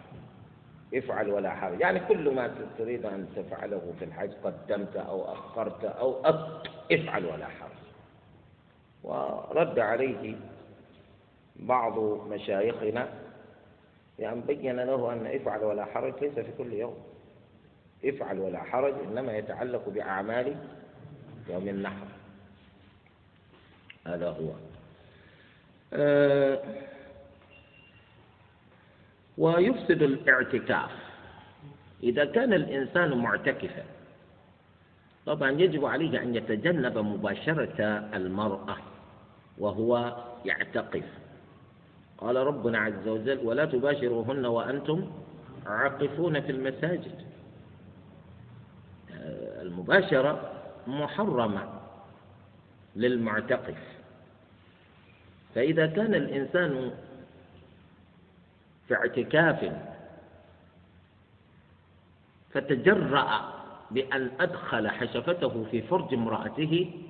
افعل 0.95 1.31
ولا 1.31 1.51
حرج. 1.51 1.81
يعني 1.81 2.01
كل 2.01 2.35
ما 2.35 2.51
تريد 2.79 3.07
أن 3.07 3.29
تفعله 3.37 3.93
في 3.99 4.05
الحج 4.05 4.31
قدمت 4.45 4.97
أو 4.97 5.33
أخرت 5.33 5.85
أو 5.85 6.17
افعل 6.93 7.27
ولا 7.27 7.47
حرج. 7.47 7.85
ورد 9.03 9.79
عليه 9.79 10.37
بعض 11.57 11.99
مشايخنا 12.29 13.09
يعني 14.19 14.41
بين 14.41 14.77
له 14.77 15.13
أن 15.13 15.27
افعل 15.27 15.65
ولا 15.65 15.85
حرج 15.85 16.13
ليس 16.21 16.35
في 16.35 16.53
كل 16.59 16.73
يوم. 16.73 16.97
افعل 18.05 18.39
ولا 18.39 18.63
حرج 18.63 18.95
إنما 19.11 19.37
يتعلق 19.37 19.89
بأعمال 19.89 20.57
يوم 21.51 21.69
النحر. 21.69 22.07
هذا 24.07 24.29
هو. 24.29 24.51
أه 25.93 26.63
ويفسد 29.39 30.03
الاعتكاف. 30.03 30.91
إذا 32.03 32.25
كان 32.25 32.53
الإنسان 32.53 33.19
معتكفا 33.19 33.85
طبعا 35.27 35.51
يجب 35.51 35.85
عليه 35.85 36.23
أن 36.23 36.35
يتجنب 36.35 36.99
مباشرة 36.99 37.83
المرأة 38.15 38.77
وهو 39.59 40.17
يعتقف. 40.45 41.05
قال 42.19 42.37
ربنا 42.37 42.79
عز 42.79 43.09
وجل 43.09 43.39
ولا 43.45 43.65
تباشروهن 43.65 44.47
وأنتم 44.47 45.11
عاقفون 45.67 46.41
في 46.41 46.53
المساجد. 46.53 47.34
المباشرة 49.63 50.53
محرمة 50.87 51.69
للمعتقف. 52.97 53.79
فإذا 55.55 55.87
كان 55.87 56.15
الإنسان 56.15 56.91
في 58.89 58.95
اعتكاف 58.95 59.73
فتجرأ 62.53 63.55
بأن 63.91 64.31
أدخل 64.41 64.89
حشفته 64.91 65.67
في 65.71 65.83
فرج 65.83 66.15
امرأته 66.15 67.01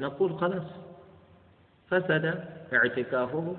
نقول 0.00 0.38
خلاص 0.38 0.66
فسد 1.90 2.44
اعتكافه 2.72 3.56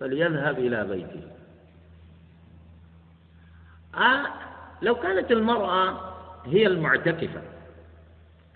فليذهب 0.00 0.58
إلى 0.58 0.84
بيته. 0.84 1.22
آه 3.94 4.26
لو 4.82 4.94
كانت 4.94 5.30
المرأة 5.30 6.07
هي 6.52 6.66
المعتكفة 6.66 7.42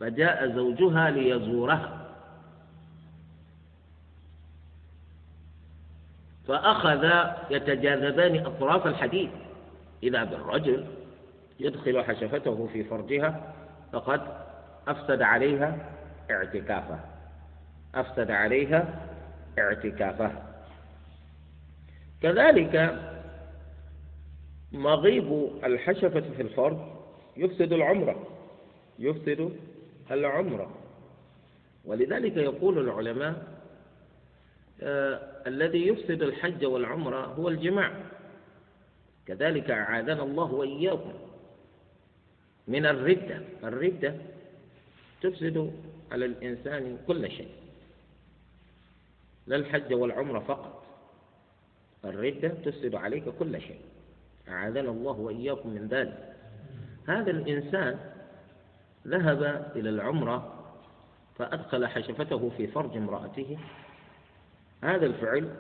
فجاء 0.00 0.52
زوجها 0.54 1.10
ليزورها. 1.10 1.98
فأخذ 6.48 7.10
يتجاذبان 7.50 8.46
أطراف 8.46 8.86
الحديث 8.86 9.30
إذا 10.02 10.24
بالرجل 10.24 10.86
يدخل 11.60 12.04
حشفته 12.04 12.68
في 12.72 12.84
فرجها 12.84 13.54
فقد 13.92 14.20
أفسد 14.88 15.22
عليها 15.22 15.76
اعتكافه 16.30 16.98
أفسد 17.94 18.30
عليها 18.30 19.08
اعتكافه. 19.58 20.32
كذلك 22.22 22.98
مغيب 24.72 25.50
الحشفة 25.64 26.20
في 26.20 26.42
الفرج 26.42 26.78
يفسد 27.36 27.72
العمرة 27.72 28.26
يفسد 28.98 29.56
العمرة 30.10 30.70
ولذلك 31.84 32.36
يقول 32.36 32.78
العلماء 32.78 33.62
آه 34.82 35.32
الذي 35.46 35.86
يفسد 35.86 36.22
الحج 36.22 36.64
والعمرة 36.64 37.26
هو 37.26 37.48
الجماع. 37.48 37.92
كذلك 39.26 39.70
أعاذنا 39.70 40.22
الله 40.22 40.52
وإياكم 40.54 41.12
من 42.68 42.86
الردة. 42.86 43.40
الردة 43.64 44.14
تفسد 45.22 45.72
على 46.12 46.24
الإنسان 46.24 46.98
كل 47.06 47.30
شيء. 47.30 47.48
لا 49.46 49.56
الحج 49.56 49.94
والعمرة 49.94 50.38
فقط. 50.38 50.86
الردة 52.04 52.48
تفسد 52.48 52.94
عليك 52.94 53.28
كل 53.28 53.60
شيء. 53.60 53.80
أعاذنا 54.48 54.90
الله 54.90 55.12
وإياكم 55.12 55.68
من 55.68 55.88
ذلك. 55.88 56.31
هذا 57.08 57.30
الإنسان 57.30 57.98
ذهب 59.06 59.72
إلى 59.76 59.90
العمرة 59.90 60.54
فأدخل 61.38 61.86
حشفته 61.86 62.50
في 62.56 62.66
فرج 62.66 62.96
امرأته. 62.96 63.58
هذا 64.84 65.06
الفعل 65.06 65.54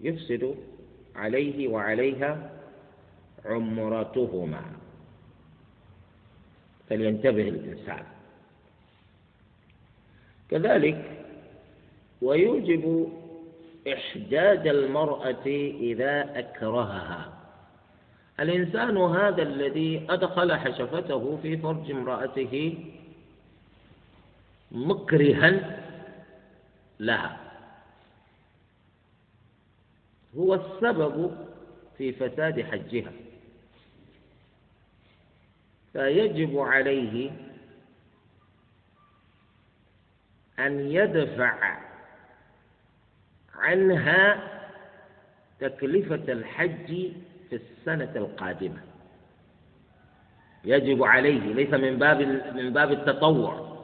يفسد 0.00 0.54
عليه 1.16 1.68
وعليها 1.68 2.50
عمرتهما. 3.44 4.62
فلينتبه 6.88 7.48
الإنسان. 7.48 8.04
كذلك 10.50 11.26
ويوجب 12.22 13.12
إحجاج 13.92 14.68
المرأة 14.68 15.46
إذا 15.80 16.38
أكرهها. 16.38 17.39
الإنسان 18.40 18.96
هذا 18.96 19.42
الذي 19.42 20.06
أدخل 20.10 20.52
حشفته 20.56 21.38
في 21.42 21.56
فرج 21.56 21.90
امرأته 21.90 22.84
مكرها 24.72 25.80
لها. 27.00 27.40
هو 30.36 30.54
السبب 30.54 31.46
في 31.98 32.12
فساد 32.12 32.60
حجها. 32.62 33.12
فيجب 35.92 36.58
عليه 36.58 37.30
أن 40.58 40.80
يدفع 40.80 41.78
عنها 43.54 44.50
تكلفة 45.60 46.32
الحج 46.32 47.12
في 47.50 47.56
السنة 47.56 48.12
القادمة. 48.16 48.80
يجب 50.64 51.04
عليه 51.04 51.40
ليس 51.54 51.74
من 51.74 51.98
باب 51.98 52.20
من 52.54 52.72
باب 52.72 52.92
التطوع. 52.92 53.80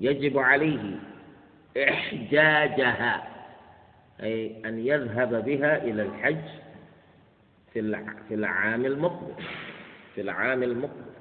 يجب 0.00 0.38
عليه 0.38 0.98
إحجاجها 1.76 3.28
أي 4.22 4.62
أن 4.64 4.86
يذهب 4.86 5.44
بها 5.44 5.76
إلى 5.84 6.02
الحج 6.02 6.44
في 7.72 8.04
في 8.28 8.34
العام 8.34 8.84
المقبل 8.86 9.34
في 10.14 10.20
العام 10.20 10.62
المقبل. 10.62 11.12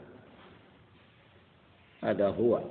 هذا 2.03 2.27
هو. 2.27 2.61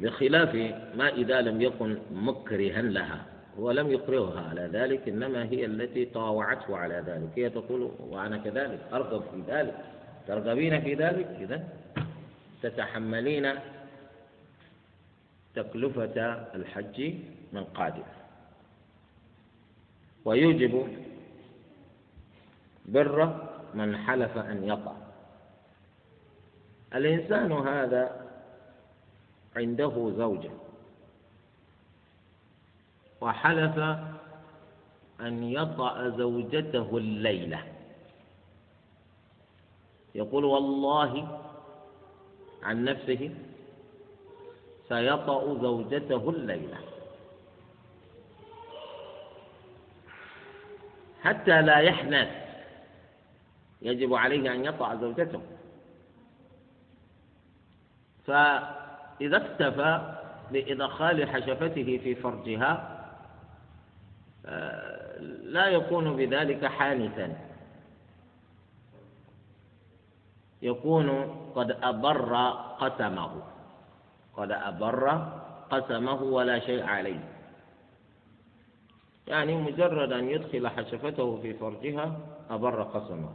بخلاف 0.00 0.54
ما 0.94 1.08
إذا 1.08 1.40
لم 1.40 1.62
يكن 1.62 1.98
مكرها 2.12 2.82
لها. 2.82 3.35
هو 3.58 3.70
لم 3.70 3.92
يكرهها 3.92 4.48
على 4.48 4.70
ذلك 4.72 5.08
إنما 5.08 5.44
هي 5.44 5.64
التي 5.64 6.04
طاوعته 6.04 6.76
على 6.76 7.04
ذلك. 7.06 7.28
هي 7.36 7.50
تقول 7.50 7.90
وأنا 8.00 8.36
كذلك 8.38 8.80
أرغب 8.92 9.22
في 9.22 9.52
ذلك. 9.52 9.74
ترغبين 10.26 10.80
في 10.80 10.94
ذلك؟ 10.94 11.26
إذا 11.40 11.68
تتحملين 12.62 13.54
تكلفة 15.54 16.22
الحج 16.54 17.14
من 17.52 17.64
قادم 17.64 18.02
ويوجب 20.24 20.88
بر 22.86 23.48
من 23.74 23.96
حلف 23.96 24.38
أن 24.38 24.64
يطع 24.64 24.92
الإنسان 26.94 27.52
هذا 27.52 28.26
عنده 29.56 30.12
زوجة. 30.16 30.65
وحلف 33.20 33.78
أن 35.20 35.44
يطأ 35.44 36.08
زوجته 36.08 36.96
الليلة. 36.96 37.62
يقول 40.14 40.44
والله 40.44 41.40
عن 42.62 42.84
نفسه 42.84 43.34
سيطأ 44.88 45.58
زوجته 45.62 46.30
الليلة. 46.30 46.78
حتى 51.22 51.62
لا 51.62 51.78
يحنث 51.78 52.28
يجب 53.82 54.14
عليه 54.14 54.54
أن 54.54 54.64
يطأ 54.64 54.94
زوجته. 54.94 55.42
فإذا 58.26 59.36
اكتفى 59.36 60.16
بإدخال 60.52 61.30
حشفته 61.30 62.00
في 62.04 62.14
فرجها 62.14 62.95
لا 65.42 65.66
يكون 65.66 66.16
بذلك 66.16 66.66
حانثا. 66.66 67.36
يكون 70.62 71.08
قد 71.54 71.70
أبر 71.82 72.36
قسمه. 72.80 73.42
قد 74.36 74.52
أبر 74.52 75.08
قسمه 75.70 76.22
ولا 76.22 76.58
شيء 76.58 76.82
عليه. 76.84 77.24
يعني 79.26 79.54
مجرد 79.56 80.12
أن 80.12 80.30
يدخل 80.30 80.68
حشفته 80.68 81.40
في 81.42 81.54
فرجها 81.54 82.18
أبر 82.50 82.82
قسمه. 82.82 83.30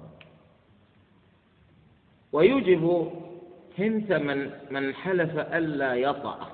ويوجب 2.32 3.12
حنث 3.78 4.12
من 4.12 4.52
من 4.72 4.96
حلف 4.96 5.38
ألا 5.38 5.96
يطأ. 5.96 6.52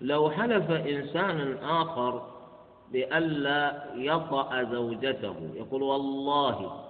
لو 0.00 0.30
حلف 0.30 0.70
إنسان 0.70 1.58
آخر 1.62 2.35
بألا 2.92 3.94
يطأ 3.94 4.62
زوجته. 4.62 5.36
يقول 5.54 5.82
والله 5.82 6.84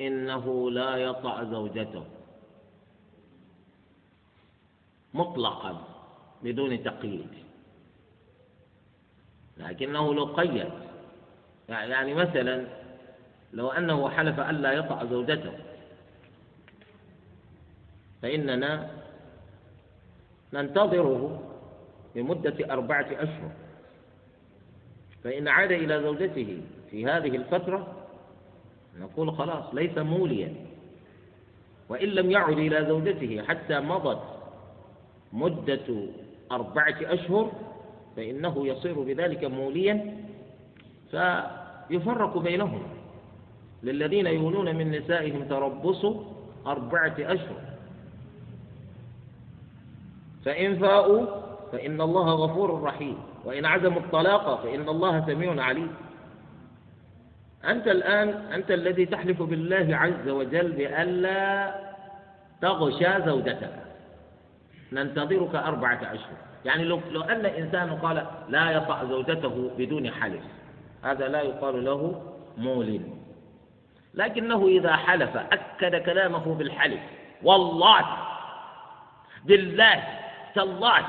إنه 0.00 0.70
لا 0.70 0.96
يطأ 0.96 1.44
زوجته. 1.44 2.04
مطلقا 5.14 5.72
بدون 6.42 6.82
تقييد. 6.82 7.32
لكنه 9.58 10.14
لو 10.14 10.24
قيد. 10.24 10.70
يعني 11.68 12.14
مثلا 12.14 12.66
لو 13.52 13.68
أنه 13.68 14.08
حلف 14.08 14.40
ألا 14.40 14.72
يطأ 14.72 15.04
زوجته. 15.04 15.52
فإننا 18.22 18.90
ننتظره 20.52 21.42
لمدة 22.14 22.72
أربعة 22.72 23.06
أشهر. 23.12 23.67
فإن 25.24 25.48
عاد 25.48 25.72
إلى 25.72 26.02
زوجته 26.02 26.60
في 26.90 27.06
هذه 27.06 27.36
الفترة 27.36 27.94
نقول 29.00 29.32
خلاص 29.32 29.74
ليس 29.74 29.98
موليا. 29.98 30.54
وإن 31.88 32.08
لم 32.08 32.30
يعد 32.30 32.58
إلى 32.58 32.86
زوجته 32.86 33.42
حتى 33.48 33.80
مضت 33.80 34.22
مدة 35.32 36.08
أربعة 36.52 36.96
أشهر 37.02 37.52
فإنه 38.16 38.66
يصير 38.66 39.00
بذلك 39.00 39.44
موليا 39.44 40.16
فيفرق 41.10 42.38
بينهم. 42.38 42.82
للذين 43.82 44.26
يولون 44.26 44.76
من 44.76 44.90
نسائهم 44.90 45.44
تربص 45.48 46.06
أربعة 46.66 47.14
أشهر. 47.18 47.60
فإن 50.44 50.78
فاءوا 50.78 51.26
فإن 51.72 52.00
الله 52.00 52.34
غفور 52.34 52.82
رحيم. 52.82 53.18
وإن 53.44 53.66
عزموا 53.66 54.00
الطلاق 54.00 54.62
فإن 54.62 54.88
الله 54.88 55.26
سميع 55.26 55.64
عليم. 55.64 55.94
أنت 57.64 57.88
الآن 57.88 58.28
أنت 58.28 58.70
الذي 58.70 59.06
تحلف 59.06 59.42
بالله 59.42 59.96
عز 59.96 60.28
وجل 60.28 60.72
بألا 60.72 61.74
تغشى 62.62 63.22
زوجتك. 63.26 63.72
ننتظرك 64.92 65.54
أربعة 65.54 66.00
أشهر. 66.02 66.36
يعني 66.64 66.84
لو, 66.84 67.00
لو 67.10 67.22
أن 67.22 67.46
إنسان 67.46 67.90
قال 67.90 68.26
لا 68.48 68.70
يطأ 68.70 69.04
زوجته 69.04 69.70
بدون 69.78 70.10
حلف 70.10 70.42
هذا 71.02 71.28
لا 71.28 71.42
يقال 71.42 71.84
له 71.84 72.22
مول 72.58 73.00
لكنه 74.14 74.66
إذا 74.66 74.96
حلف 74.96 75.36
أكد 75.36 75.96
كلامه 75.96 76.54
بالحلف 76.54 77.00
والله 77.42 78.04
بالله 79.44 80.02
تالله 80.54 81.04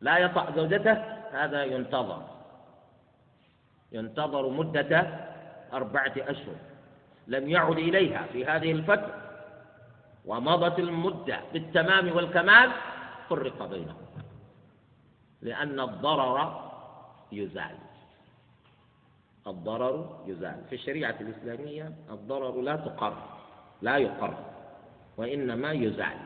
لا 0.00 0.18
يطأ 0.18 0.52
زوجته 0.56 0.92
هذا 1.32 1.64
ينتظر. 1.64 2.22
ينتظر 3.92 4.48
مدة 4.48 5.00
أربعة 5.72 6.12
أشهر. 6.16 6.56
لم 7.26 7.48
يعد 7.48 7.78
إليها 7.78 8.22
في 8.32 8.46
هذه 8.46 8.72
الفترة. 8.72 9.14
ومضت 10.24 10.78
المدة 10.78 11.40
بالتمام 11.52 12.16
والكمال 12.16 12.70
فرق 13.28 13.66
بينهم. 13.66 14.06
لأن 15.42 15.80
الضرر 15.80 16.70
يزال. 17.32 17.76
الضرر 19.46 20.24
يزال. 20.26 20.64
في 20.68 20.74
الشريعة 20.74 21.14
الإسلامية 21.20 21.92
الضرر 22.10 22.60
لا 22.60 22.76
تقر 22.76 23.16
لا 23.82 23.96
يقر 23.96 24.34
وإنما 25.16 25.72
يزال. 25.72 26.18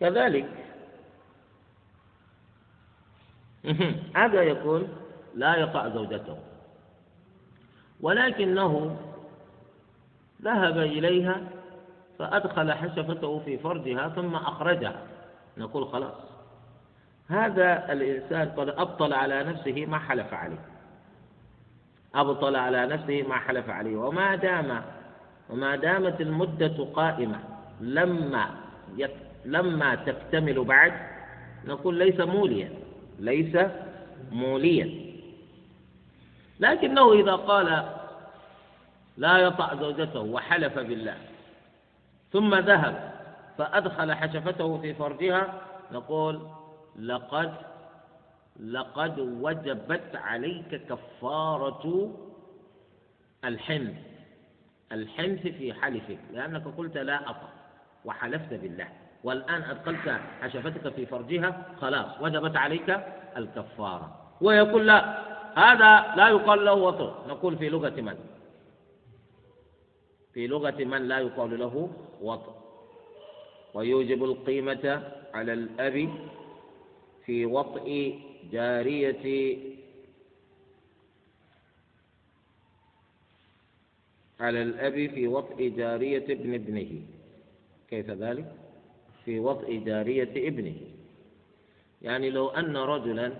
كذلك 0.00 0.75
هذا 4.16 4.42
يقول 4.42 4.86
لا 5.34 5.56
يقع 5.56 5.88
زوجته. 5.88 6.38
ولكنه 8.00 8.96
ذهب 10.42 10.78
إليها 10.78 11.40
فأدخل 12.18 12.72
حشفته 12.72 13.38
في 13.38 13.58
فرجها 13.58 14.08
ثم 14.08 14.34
أخرجها. 14.34 15.02
نقول 15.58 15.88
خلاص. 15.88 16.14
هذا 17.28 17.92
الإنسان 17.92 18.48
قد 18.48 18.68
أبطل 18.68 19.12
على 19.12 19.44
نفسه 19.44 19.86
ما 19.86 19.98
حلف 19.98 20.34
عليه. 20.34 20.64
أبطل 22.14 22.56
على 22.56 22.86
نفسه 22.86 23.22
ما 23.22 23.34
حلف 23.34 23.70
عليه. 23.70 23.96
وما 23.96 24.34
دام 24.34 24.82
وما 25.50 25.76
دامت 25.76 26.20
المدة 26.20 26.84
قائمة 26.84 27.38
لما 27.80 28.50
لما 29.44 29.94
تكتمل 29.94 30.64
بعد 30.64 30.92
نقول 31.64 31.94
ليس 31.94 32.20
موليا. 32.20 32.70
ليس 33.18 33.56
موليا. 34.32 35.06
لكنه 36.60 37.12
إذا 37.12 37.32
قال 37.32 37.88
لا 39.16 39.38
يطع 39.38 39.74
زوجته 39.74 40.20
وحلف 40.20 40.78
بالله 40.78 41.16
ثم 42.32 42.54
ذهب 42.54 43.12
فأدخل 43.58 44.12
حشفته 44.14 44.78
في 44.80 44.94
فرجها 44.94 45.60
نقول 45.92 46.48
لقد 46.98 47.54
لقد 48.60 49.18
وجبت 49.18 50.16
عليك 50.16 50.82
كفارة 50.88 52.12
الحنث 53.44 53.94
الحنث 54.92 55.40
في 55.40 55.74
حلفك 55.74 56.18
لأنك 56.32 56.64
قلت 56.76 56.96
لا 56.96 57.30
أطع 57.30 57.48
وحلفت 58.04 58.54
بالله. 58.54 58.88
والآن 59.26 59.62
أدخلت 59.62 60.20
حشفتك 60.40 60.88
في 60.94 61.06
فرجها 61.06 61.74
خلاص 61.80 62.20
وجبت 62.20 62.56
عليك 62.56 63.00
الكفارة. 63.36 64.36
ويقول 64.40 64.86
لا 64.86 64.98
هذا 65.58 66.14
لا 66.16 66.28
يقال 66.28 66.64
له 66.64 66.72
وطر 66.74 67.28
نقول 67.28 67.58
في 67.58 67.68
لغة 67.68 68.00
من؟ 68.00 68.18
في 70.32 70.46
لغة 70.46 70.84
من 70.84 71.08
لا 71.08 71.18
يقال 71.18 71.58
له 71.58 71.90
وطر 72.22 72.54
ويوجب 73.74 74.24
القيمة 74.24 75.02
على 75.34 75.52
الأب 75.52 76.08
في 77.24 77.46
وطئ 77.46 78.18
جارية 78.52 79.58
على 84.40 84.62
الأب 84.62 84.92
في 85.14 85.26
وطئ 85.26 85.70
جارية 85.70 86.24
ابن 86.32 86.54
ابنه. 86.54 87.02
كيف 87.90 88.10
ذلك؟ 88.10 88.65
في 89.26 89.38
وطئ 89.40 89.76
جارية 89.84 90.48
ابنه. 90.48 90.76
يعني 92.02 92.30
لو 92.30 92.48
أن 92.48 92.76
رجلا 92.76 93.32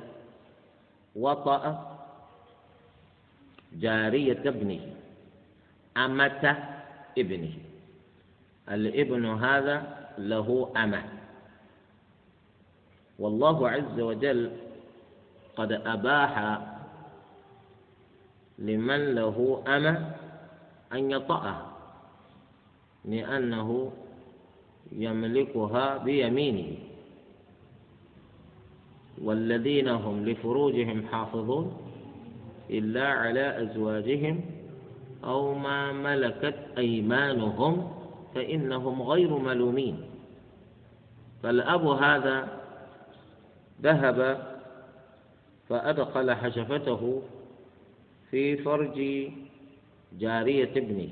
وطأ 1.17 1.63
جارية 3.73 4.43
ابنه 4.49 4.81
أمة 5.97 6.69
ابنه. 7.19 7.55
الابن 8.69 9.27
هذا 9.27 10.09
له 10.19 10.73
أمة. 10.77 11.05
والله 13.19 13.69
عز 13.71 14.01
وجل 14.01 14.53
قد 15.57 15.73
أباح 15.73 16.59
لمن 18.59 19.15
له 19.15 19.63
أمة 19.67 20.17
أن 20.93 21.11
يطأها 21.11 21.73
لأنه 23.05 23.93
يملكها 24.93 25.99
بيمينه. 25.99 26.77
والذين 29.23 29.89
هم 29.89 30.25
لفروجهم 30.25 31.07
حافظون 31.07 31.77
إلا 32.71 33.07
على 33.09 33.63
أزواجهم 33.63 34.41
أو 35.25 35.55
ما 35.55 35.93
ملكت 35.93 36.59
أيمانهم 36.79 37.93
فإنهم 38.35 39.03
غير 39.03 39.39
ملومين. 39.39 40.01
فالأب 41.43 41.87
هذا 41.87 42.61
ذهب 43.83 44.47
فأدخل 45.69 46.35
حشفته 46.35 47.23
في 48.31 48.57
فرج 48.57 49.29
جارية 50.19 50.71
ابنه. 50.77 51.09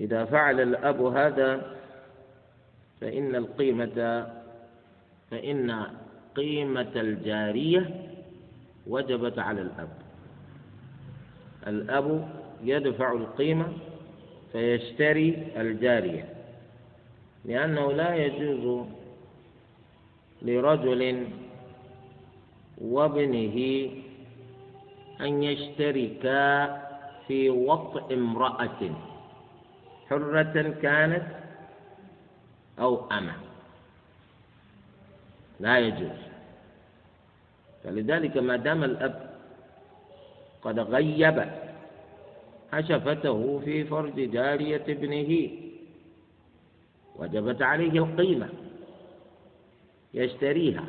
إذا 0.00 0.24
فعل 0.24 0.60
الأب 0.60 1.02
هذا 1.02 1.76
فإن 3.00 3.36
القيمة 3.36 4.26
فإن 5.30 5.86
قيمة 6.36 6.92
الجارية 6.96 8.10
وجبت 8.86 9.38
على 9.38 9.60
الأب. 9.60 9.88
الأب 11.66 12.28
يدفع 12.62 13.12
القيمة 13.12 13.72
فيشتري 14.52 15.46
الجارية 15.56 16.28
لأنه 17.44 17.92
لا 17.92 18.14
يجوز 18.14 18.86
لرجل 20.42 21.26
وابنه 22.78 23.88
أن 25.20 25.42
يشتركا 25.42 26.66
في 27.26 27.50
وطء 27.50 28.14
امرأة. 28.14 28.90
حرة 30.10 30.74
كانت 30.82 31.26
أو 32.78 33.10
أمة. 33.10 33.34
لا 35.60 35.78
يجوز. 35.78 36.20
فلذلك 37.84 38.36
ما 38.36 38.56
دام 38.56 38.84
الأب 38.84 39.36
قد 40.62 40.78
غيب 40.78 41.44
حشفته 42.72 43.60
في 43.64 43.84
فرج 43.84 44.30
جارية 44.30 44.84
ابنه 44.88 45.50
وجبت 47.16 47.62
عليه 47.62 48.04
القيمة. 48.04 48.48
يشتريها. 50.14 50.84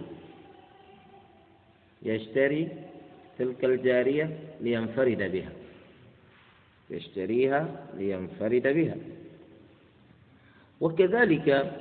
يشتري 2.03 2.69
تلك 3.39 3.65
الجارية 3.65 4.39
لينفرد 4.61 5.31
بها. 5.31 5.51
يشتريها 6.89 7.67
لينفرد 7.93 8.67
بها. 8.67 8.95
وكذلك 10.81 11.73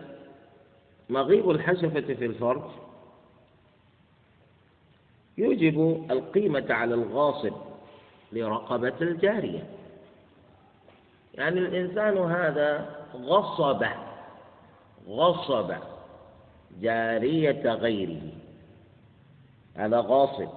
مغيب 1.10 1.50
الحشفة 1.50 2.14
في 2.14 2.26
الفرج 2.26 2.70
يوجب 5.38 6.06
القيمة 6.10 6.66
على 6.70 6.94
الغاصب 6.94 7.52
لرقبة 8.32 8.94
الجارية. 9.00 9.66
يعني 11.34 11.58
الإنسان 11.60 12.18
هذا 12.18 12.96
غصب 13.14 13.86
غصب 15.08 15.74
جارية 16.80 17.72
غيره. 17.72 18.22
هذا 19.74 20.00
غاصب. 20.00 20.48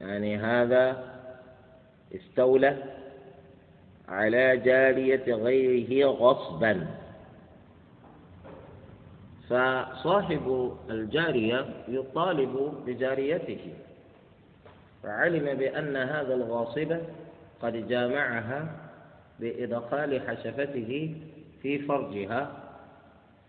يعني 0.00 0.36
هذا 0.36 1.19
استولى 2.14 2.76
على 4.08 4.56
جارية 4.56 5.34
غيره 5.34 6.10
غصبا. 6.10 6.86
فصاحب 9.48 10.76
الجارية 10.90 11.66
يطالب 11.88 12.84
بجاريته. 12.86 13.72
فعلم 15.02 15.58
بأن 15.58 15.96
هذا 15.96 16.34
الغاصب 16.34 16.96
قد 17.62 17.88
جامعها 17.88 18.76
بإدخال 19.40 20.28
حشفته 20.28 21.14
في 21.62 21.78
فرجها 21.78 22.52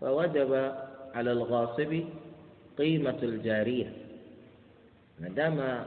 فوجب 0.00 0.72
على 1.14 1.32
الغاصب 1.32 2.04
قيمة 2.78 3.18
الجارية. 3.22 3.92
ما 5.20 5.28
دام 5.28 5.84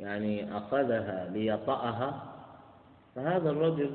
يعني 0.00 0.56
أخذها 0.56 1.30
ليطأها 1.34 2.34
فهذا 3.14 3.50
الرجل 3.50 3.90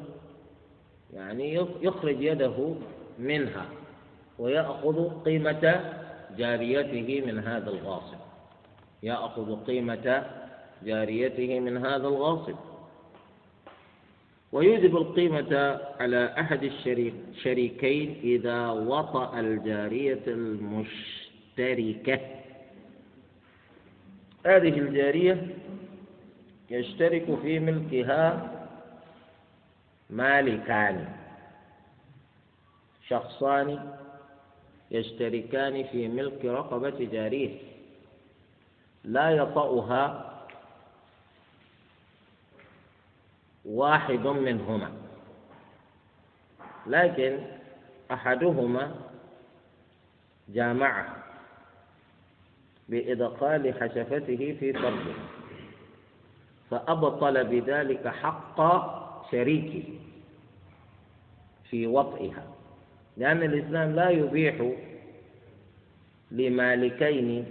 يعني 1.13 1.53
يخرج 1.81 2.21
يده 2.21 2.75
منها 3.19 3.65
ويأخذ 4.39 5.23
قيمة 5.23 5.83
جاريته 6.37 7.23
من 7.25 7.39
هذا 7.39 7.69
الغاصب. 7.69 8.17
يأخذ 9.03 9.63
قيمة 9.65 10.25
جاريته 10.83 11.59
من 11.59 11.77
هذا 11.77 12.07
الغاصب. 12.07 12.55
ويوجب 14.51 14.97
القيمة 14.97 15.79
على 15.99 16.33
أحد 16.39 16.63
الشريكين 16.63 18.19
إذا 18.23 18.69
وطأ 18.69 19.39
الجارية 19.39 20.23
المشتركة. 20.27 22.19
هذه 24.45 24.79
الجارية 24.79 25.47
يشترك 26.69 27.39
في 27.41 27.59
ملكها 27.59 28.51
مالكان. 30.09 31.15
شخصان 33.07 33.97
يشتركان 34.91 35.83
في 35.83 36.07
ملك 36.07 36.45
رقبة 36.45 37.09
جارية. 37.11 37.57
لا 39.03 39.29
يطأها 39.29 40.31
واحد 43.65 44.27
منهما. 44.27 44.91
لكن 46.87 47.39
أحدهما 48.11 48.95
جامعه 50.49 51.23
بإدخال 52.89 53.73
حشفته 53.73 54.57
في 54.59 54.73
فرجه 54.73 55.15
فأبطل 56.69 57.43
بذلك 57.43 58.07
حق 58.07 58.59
شريكه 59.31 59.83
في 61.69 61.87
وطئها. 61.87 62.43
لأن 63.17 63.43
الإسلام 63.43 63.95
لا 63.95 64.09
يبيح 64.09 64.71
لمالكين 66.31 67.45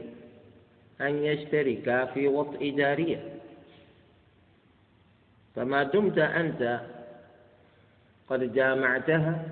أن 1.00 1.14
يشتركا 1.24 2.04
في 2.04 2.28
وطئ 2.28 2.70
جارية. 2.70 3.34
فما 5.54 5.82
دمت 5.82 6.18
أنت 6.18 6.80
قد 8.28 8.52
جامعتها 8.52 9.44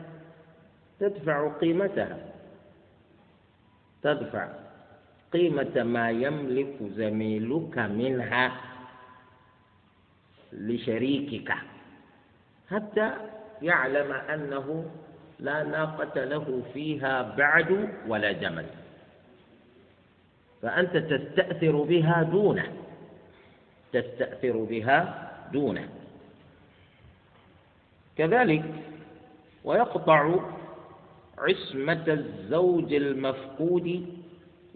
تدفع 1.01 1.53
قيمتها. 1.53 2.19
تدفع 4.03 4.49
قيمة 5.33 5.83
ما 5.83 6.11
يملك 6.11 6.77
زميلك 6.97 7.79
منها. 7.79 8.72
لشريكك. 10.53 11.55
حتى 12.71 13.13
يعلم 13.63 14.13
أنه 14.13 14.91
لا 15.41 15.63
ناقة 15.63 16.25
له 16.25 16.63
فيها 16.75 17.23
بعد 17.23 17.89
ولا 18.09 18.33
جمل. 18.33 18.67
فأنت 20.63 20.97
تستأثر 20.97 21.83
بها 21.83 22.23
دونه 22.23 22.73
تستأثر 23.93 24.57
بها 24.57 25.31
دونه 25.53 25.89
كذلك 28.19 28.65
ويقطع 29.65 30.35
عصمة 31.39 32.05
الزوج 32.09 32.95
المفقود 32.95 34.07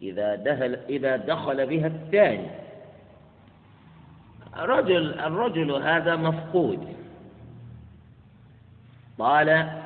إذا 0.03 0.35
دخل 0.35 0.75
إذا 0.89 1.17
دخل 1.17 1.67
بها 1.67 1.87
الثاني. 1.87 2.49
الرجل 4.59 5.21
الرجل 5.21 5.71
هذا 5.83 6.17
مفقود. 6.17 6.97
طال 9.19 9.81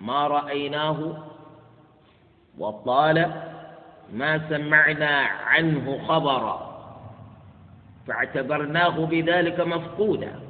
ما 0.00 0.26
رأيناه؟ 0.26 1.24
وطال 2.58 3.32
ما 4.12 4.48
سمعنا 4.48 5.18
عنه 5.20 6.06
خبرا. 6.08 6.70
فاعتبرناه 8.06 9.06
بذلك 9.06 9.60
مفقودا. 9.60 10.40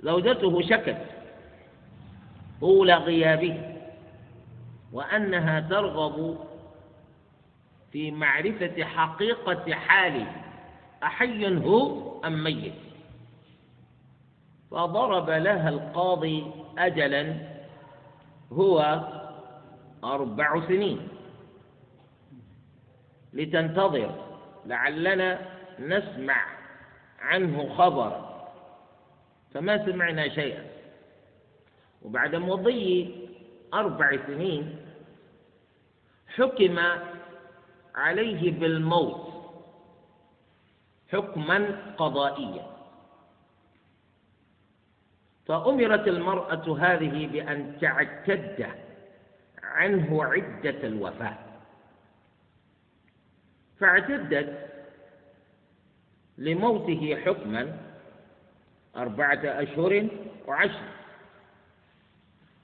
زوجته 0.00 0.62
شكت. 0.62 0.98
طول 2.60 2.90
غيابه. 2.90 3.72
وأنها 4.92 5.60
ترغب 5.60 6.38
في 7.92 8.10
معرفة 8.10 8.84
حقيقة 8.84 9.74
حاله. 9.74 10.45
أحي 11.02 11.56
هو 11.56 12.02
أم 12.24 12.44
ميت؟ 12.44 12.74
فضرب 14.70 15.30
لها 15.30 15.68
القاضي 15.68 16.52
أجلا 16.78 17.36
هو 18.52 19.00
أربع 20.04 20.68
سنين. 20.68 21.08
لتنتظر 23.32 24.14
لعلنا 24.66 25.38
نسمع 25.78 26.46
عنه 27.20 27.74
خبرا 27.74 28.46
فما 29.54 29.86
سمعنا 29.86 30.28
شيئا. 30.28 30.64
وبعد 32.02 32.36
مضي 32.36 33.14
أربع 33.74 34.18
سنين 34.26 34.76
حكم 36.36 36.78
عليه 37.94 38.60
بالموت. 38.60 39.35
حكما 41.12 41.80
قضائيا. 41.96 42.66
فأمرت 45.46 46.08
المرأة 46.08 46.78
هذه 46.78 47.26
بأن 47.26 47.78
تعتد 47.80 48.66
عنه 49.62 50.24
عدة 50.24 50.86
الوفاة. 50.88 51.38
فاعتدت 53.80 54.68
لموته 56.38 57.22
حكما 57.24 57.76
أربعة 58.96 59.40
أشهر 59.44 60.08
وعشر. 60.46 60.88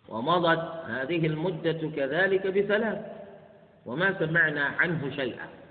ومضت 0.09 0.85
هذه 0.87 1.27
المدة 1.27 1.91
كذلك 1.97 2.47
بثلاث. 2.47 3.07
وما 3.87 4.19
سمعنا 4.19 4.65
عنه 4.65 5.11
شيئا. 5.17 5.62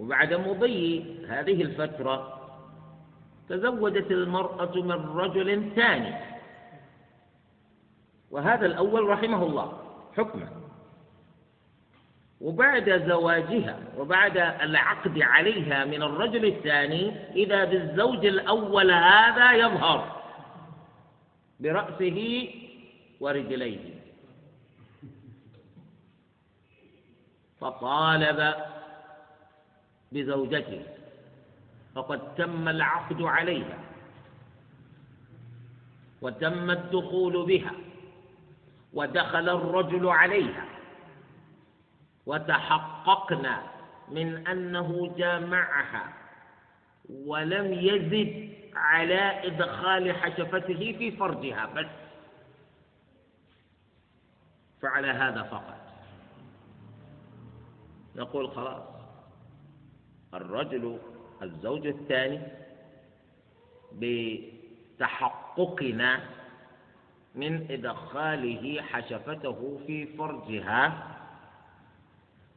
وبعد 0.00 0.34
مضي 0.34 1.04
هذه 1.28 1.62
الفترة 1.62 2.40
تزوجت 3.48 4.10
المرأة 4.10 4.76
من 4.76 4.92
رجل 5.16 5.72
ثاني. 5.76 6.14
وهذا 8.30 8.66
الأول 8.66 9.08
رحمه 9.08 9.42
الله 9.42 9.72
حكما. 10.16 10.48
وبعد 12.40 13.08
زواجها 13.08 13.78
وبعد 13.96 14.36
العقد 14.36 15.22
عليها 15.22 15.84
من 15.84 16.02
الرجل 16.02 16.44
الثاني 16.44 17.12
إذا 17.36 17.64
بالزوج 17.64 18.26
الأول 18.26 18.90
هذا 18.90 19.52
يظهر 19.52 20.22
برأسه 21.60 22.48
ورجليه. 23.20 23.94
فطالب 27.60 28.54
بزوجته 30.12 30.82
فقد 31.94 32.34
تم 32.34 32.68
العقد 32.68 33.22
عليها 33.22 33.78
وتم 36.22 36.70
الدخول 36.70 37.46
بها 37.46 37.72
ودخل 38.92 39.48
الرجل 39.48 40.08
عليها. 40.08 40.64
وتحققنا 42.26 43.62
من 44.08 44.46
أنه 44.46 45.14
جامعها 45.16 46.12
ولم 47.10 47.72
يزد 47.72 48.50
على 48.74 49.46
إدخال 49.46 50.12
حشفته 50.12 50.96
في 50.98 51.10
فرجها 51.10 51.66
بس. 51.66 51.86
فعلى 54.82 55.08
هذا 55.08 55.42
فقط. 55.42 55.80
نقول 58.16 58.50
خلاص. 58.50 58.99
الرجل 60.34 60.98
الزوج 61.42 61.86
الثاني 61.86 62.40
بتحققنا 64.98 66.20
من 67.34 67.66
إدخاله 67.70 68.82
حشفته 68.82 69.80
في 69.86 70.06
فرجها 70.06 71.06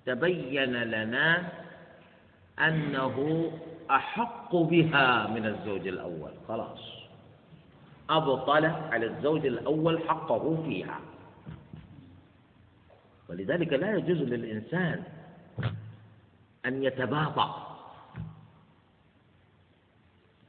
تبين 0.06 0.74
لنا 0.84 1.50
أنه 2.60 3.52
أحق 3.92 4.56
بها 4.56 5.28
من 5.28 5.46
الزوج 5.46 5.88
الأول. 5.88 6.32
خلاص. 6.48 6.80
أبطل 8.10 8.66
على 8.66 9.06
الزوج 9.06 9.46
الأول 9.46 10.00
حقه 10.10 10.64
فيها. 10.66 11.00
ولذلك 13.30 13.74
لا 13.74 13.96
يجوز 13.98 14.18
للإنسان 14.18 15.04
أن 16.66 16.84
يتباطأ. 16.84 17.74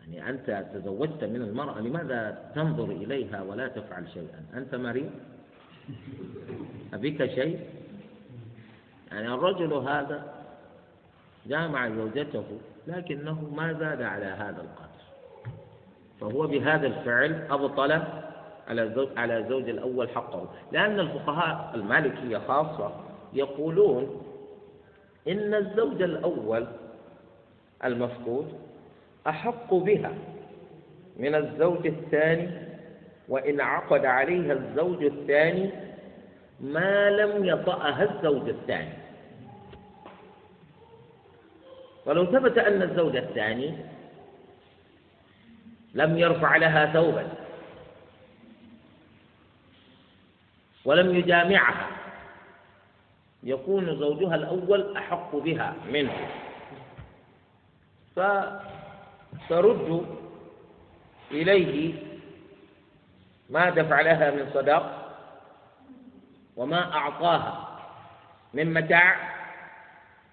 يعني 0.00 0.30
أنت 0.30 0.66
تزوجت 0.74 1.24
من 1.24 1.42
المرأة 1.42 1.80
لماذا 1.80 2.50
تنظر 2.54 2.84
إليها 2.84 3.42
ولا 3.42 3.68
تفعل 3.68 4.08
شيئا؟ 4.08 4.46
أنت 4.54 4.74
مريض؟ 4.74 5.10
أبيك 6.94 7.26
شيء؟ 7.26 7.60
يعني 9.12 9.28
الرجل 9.34 9.72
هذا 9.72 10.34
جامع 11.46 11.88
زوجته 11.88 12.44
لكنه 12.86 13.50
ما 13.56 13.72
زاد 13.72 14.02
على 14.02 14.24
هذا 14.26 14.62
القدر. 14.62 14.94
فهو 16.20 16.46
بهذا 16.46 16.86
الفعل 16.86 17.46
أبطل 17.50 17.92
على 18.68 18.92
زوج 18.94 19.08
على 19.16 19.46
زوج 19.48 19.68
الأول 19.68 20.08
حقه. 20.08 20.48
لأن 20.72 21.00
الفقهاء 21.00 21.72
المالكية 21.74 22.38
خاصة 22.38 22.92
يقولون 23.32 24.22
إن 25.28 25.54
الزوج 25.54 26.02
الأول 26.02 26.66
المفقود 27.84 28.52
أحق 29.26 29.74
بها 29.74 30.12
من 31.16 31.34
الزوج 31.34 31.86
الثاني 31.86 32.50
وإن 33.28 33.60
عقد 33.60 34.04
عليها 34.04 34.52
الزوج 34.52 35.04
الثاني 35.04 35.70
ما 36.60 37.10
لم 37.10 37.44
يطأها 37.44 38.02
الزوج 38.02 38.48
الثاني. 38.48 38.92
ولو 42.06 42.26
ثبت 42.26 42.58
أن 42.58 42.82
الزوج 42.82 43.16
الثاني 43.16 43.74
لم 45.94 46.18
يرفع 46.18 46.56
لها 46.56 46.92
ثوبا 46.92 47.26
ولم 50.84 51.14
يجامعها 51.14 52.03
يكون 53.44 53.98
زوجها 53.98 54.34
الأول 54.34 54.96
أحق 54.96 55.36
بها 55.36 55.74
منه. 55.90 56.28
فترد 58.16 60.06
إليه 61.30 61.94
ما 63.50 63.70
دفع 63.70 64.00
لها 64.00 64.30
من 64.30 64.50
صداق 64.54 65.16
وما 66.56 66.92
أعطاها 66.92 67.80
من 68.54 68.74
متاع 68.74 69.34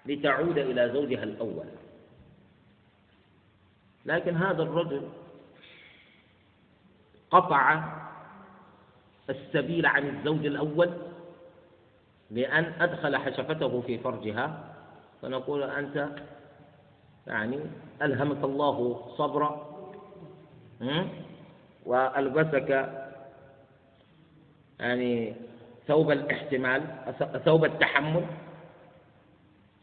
لتعود 0.06 0.58
إلى 0.58 0.90
زوجها 0.92 1.22
الأول. 1.22 1.66
لكن 4.06 4.36
هذا 4.36 4.62
الرجل 4.62 5.08
قطع 7.30 7.84
السبيل 9.30 9.86
عن 9.86 10.08
الزوج 10.08 10.46
الأول 10.46 11.11
بأن 12.32 12.72
أدخل 12.80 13.16
حشفته 13.16 13.80
في 13.80 13.98
فرجها 13.98 14.74
فنقول 15.22 15.62
أنت 15.62 16.08
يعني 17.26 17.60
ألهمك 18.02 18.44
الله 18.44 19.06
صبرا 19.16 19.72
وألبسك 21.86 22.92
يعني 24.80 25.34
ثوب 25.86 26.10
الاحتمال 26.10 26.82
ثوب 27.44 27.64
التحمل 27.64 28.24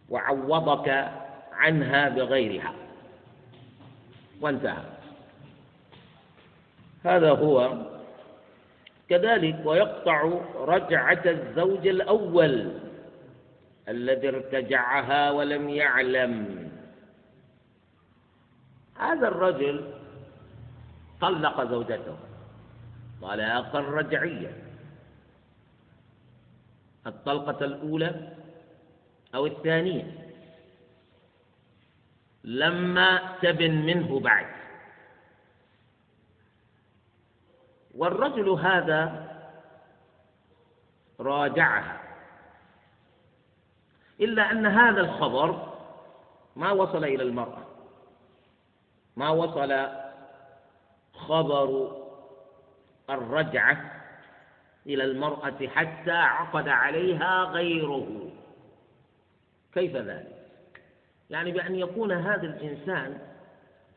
وعوضك 0.09 1.11
عنها 1.51 2.09
بغيرها. 2.09 2.73
وانتهى. 4.41 4.83
هذا 7.03 7.31
هو 7.31 7.77
كذلك 9.09 9.65
ويقطع 9.65 10.21
رجعة 10.55 11.21
الزوج 11.25 11.87
الأول 11.87 12.71
الذي 13.89 14.27
ارتجعها 14.29 15.31
ولم 15.31 15.69
يعلم. 15.69 16.33
هذا 18.97 19.27
الرجل 19.27 19.93
طلق 21.21 21.63
زوجته 21.63 22.17
طلاقا 23.21 23.79
رجعيا 23.79 24.53
الطلقة 27.07 27.65
الأولى 27.65 28.33
أو 29.35 29.45
الثانية؟ 29.45 30.05
لما 32.43 33.35
تبن 33.41 33.71
منه 33.85 34.19
بعد. 34.19 34.58
والرجل 37.99 38.49
هذا 38.49 39.29
راجعها 41.19 42.01
إلا 44.19 44.51
أن 44.51 44.65
هذا 44.65 45.01
الخبر 45.01 45.73
ما 46.55 46.71
وصل 46.71 47.03
إلى 47.03 47.23
المرأة. 47.23 47.63
ما 49.15 49.29
وصل 49.29 49.87
خبر 51.13 51.91
الرجعة 53.09 54.01
إلى 54.85 55.03
المرأة 55.03 55.67
حتى 55.67 56.11
عقد 56.11 56.67
عليها 56.67 57.43
غيره. 57.43 58.31
كيف 59.73 59.95
ذلك؟ 59.95 60.39
يعني 61.29 61.51
بأن 61.51 61.75
يكون 61.75 62.11
هذا 62.11 62.47
الإنسان 62.47 63.21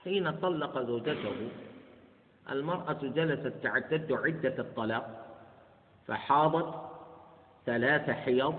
حين 0.05 0.30
طلق 0.30 0.78
زوجته 0.78 1.48
المرأة 2.51 2.99
جلست 3.03 3.53
تعتد 3.62 4.12
عدة 4.12 4.59
الطلاق 4.59 5.26
فحاضت 6.07 6.90
ثلاث 7.66 8.11
حيض 8.11 8.55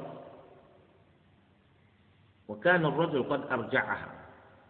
وكان 2.48 2.86
الرجل 2.86 3.24
قد 3.24 3.42
أرجعها 3.52 4.08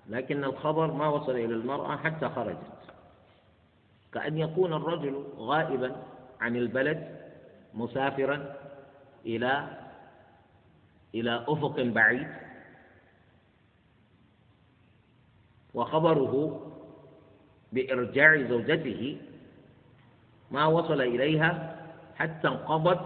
لكن 0.09 0.43
الخبر 0.43 0.91
ما 0.91 1.07
وصل 1.07 1.31
إلى 1.31 1.45
المرأة 1.53 1.97
حتى 1.97 2.29
خرجت. 2.29 2.57
كأن 4.13 4.37
يكون 4.37 4.73
الرجل 4.73 5.25
غائبا 5.37 5.95
عن 6.41 6.55
البلد 6.55 7.19
مسافرا 7.73 8.55
إلى 9.25 9.77
إلى 11.15 11.45
أفق 11.47 11.81
بعيد. 11.81 12.27
وخبره 15.73 16.61
بإرجاع 17.73 18.41
زوجته 18.41 19.17
ما 20.51 20.65
وصل 20.65 21.01
إليها 21.01 21.75
حتى 22.15 22.47
انقضت 22.47 22.99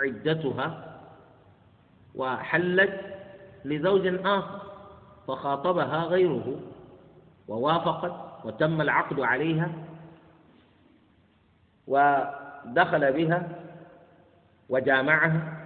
عدتها 0.00 0.98
وحلت 2.14 3.00
لزوج 3.64 4.06
آخر 4.24 4.60
فخاطبها 5.28 6.04
غيره 6.04 6.60
ووافقت 7.48 8.44
وتم 8.44 8.80
العقد 8.80 9.20
عليها 9.20 9.70
ودخل 11.86 13.12
بها 13.12 13.48
وجامعها 14.68 15.60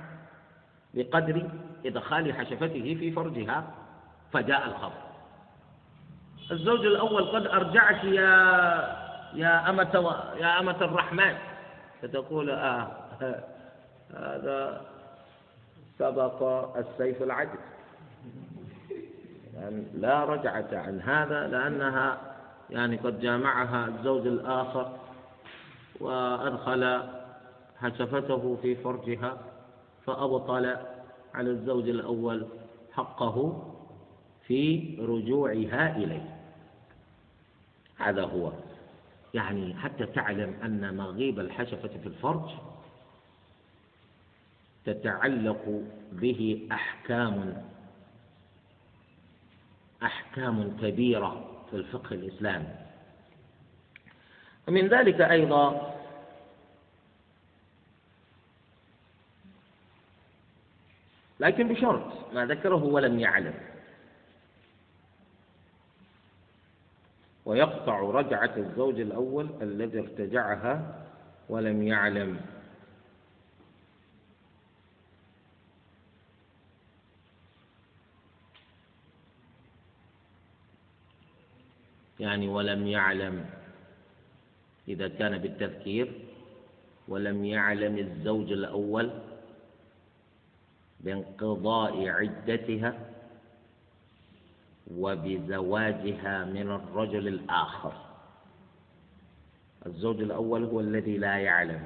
بقدر 0.95 1.51
إدخال 1.87 2.35
حشفته 2.35 2.97
في 2.99 3.13
فرجها 3.13 3.65
فجاء 4.33 4.69
الخبر. 4.69 5.08
الزوج 6.51 6.87
الأول 6.87 7.25
قد 7.25 7.47
أرجعك 7.47 8.05
يا 8.05 8.31
يا 9.35 9.71
أمة 9.71 10.15
يا 10.41 10.61
أمة 10.61 10.77
الرحمن. 10.81 11.35
فتقول 12.03 12.51
آه 12.51 12.89
هذا 14.15 14.81
سبق 15.99 16.43
السيف 16.77 17.23
العدل. 17.23 17.59
يعني 19.55 19.85
لا 19.95 20.25
رجعة 20.25 20.69
عن 20.73 21.01
هذا 21.01 21.47
لأنها 21.47 22.19
يعني 22.71 22.97
قد 22.97 23.21
جامعها 23.21 23.87
الزوج 23.87 24.27
الآخر 24.27 24.93
وأدخل 26.01 27.03
حشفته 27.81 28.59
في 28.63 28.77
فرجها 28.77 29.37
فأبطل 30.07 30.77
على 31.35 31.51
الزوج 31.51 31.89
الأول 31.89 32.47
حقه 32.93 33.65
في 34.47 34.97
رجوعها 35.01 35.97
إليه. 35.97 36.38
هذا 37.99 38.23
هو. 38.23 38.53
يعني 39.35 39.75
حتى 39.75 40.07
تعلم 40.07 40.55
أن 40.65 40.97
مغيب 40.97 41.41
الحشفة 41.41 41.89
في 41.89 42.07
الفرج 42.07 42.51
تتعلق 44.85 45.83
به 46.13 46.69
أحكام 46.73 47.65
أحكام 50.03 50.77
كبيرة 50.83 51.65
في 51.71 51.77
الفقه 51.77 52.15
الإسلامي 52.15 52.75
ومن 54.69 54.89
ذلك 54.89 55.21
أيضا 55.21 55.95
لكن 61.41 61.69
بشرط 61.69 62.35
ما 62.35 62.47
ذكره 62.47 62.85
ولم 62.85 63.19
يعلم. 63.19 63.55
ويقطع 67.49 68.01
رجعة 68.01 68.57
الزوج 68.57 69.01
الأول 69.01 69.49
الذي 69.63 69.99
ارتجعها 69.99 71.05
ولم 71.49 71.83
يعلم. 71.83 72.41
يعني 82.21 82.49
ولم 82.49 82.87
يعلم. 82.87 83.47
إذا 84.89 85.09
كان 85.09 85.39
بالتذكير 85.39 86.13
ولم 87.09 87.45
يعلم 87.45 87.99
الزوج 87.99 88.53
الأول 88.53 89.11
بانقضاء 91.01 92.09
عدتها 92.09 93.08
وبزواجها 94.97 96.45
من 96.45 96.71
الرجل 96.71 97.29
الآخر. 97.29 97.93
الزوج 99.87 100.21
الأول 100.21 100.65
هو 100.65 100.81
الذي 100.81 101.19
لا 101.19 101.37
يعلم 101.37 101.81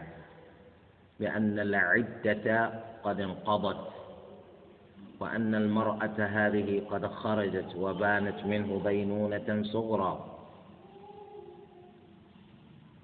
بأن 1.20 1.58
العدة 1.58 2.70
قد 3.04 3.20
انقضت 3.20 3.88
وأن 5.20 5.54
المرأة 5.54 6.16
هذه 6.18 6.82
قد 6.90 7.06
خرجت 7.06 7.76
وبانت 7.76 8.44
منه 8.44 8.80
بينونة 8.84 9.62
صغرى. 9.62 10.24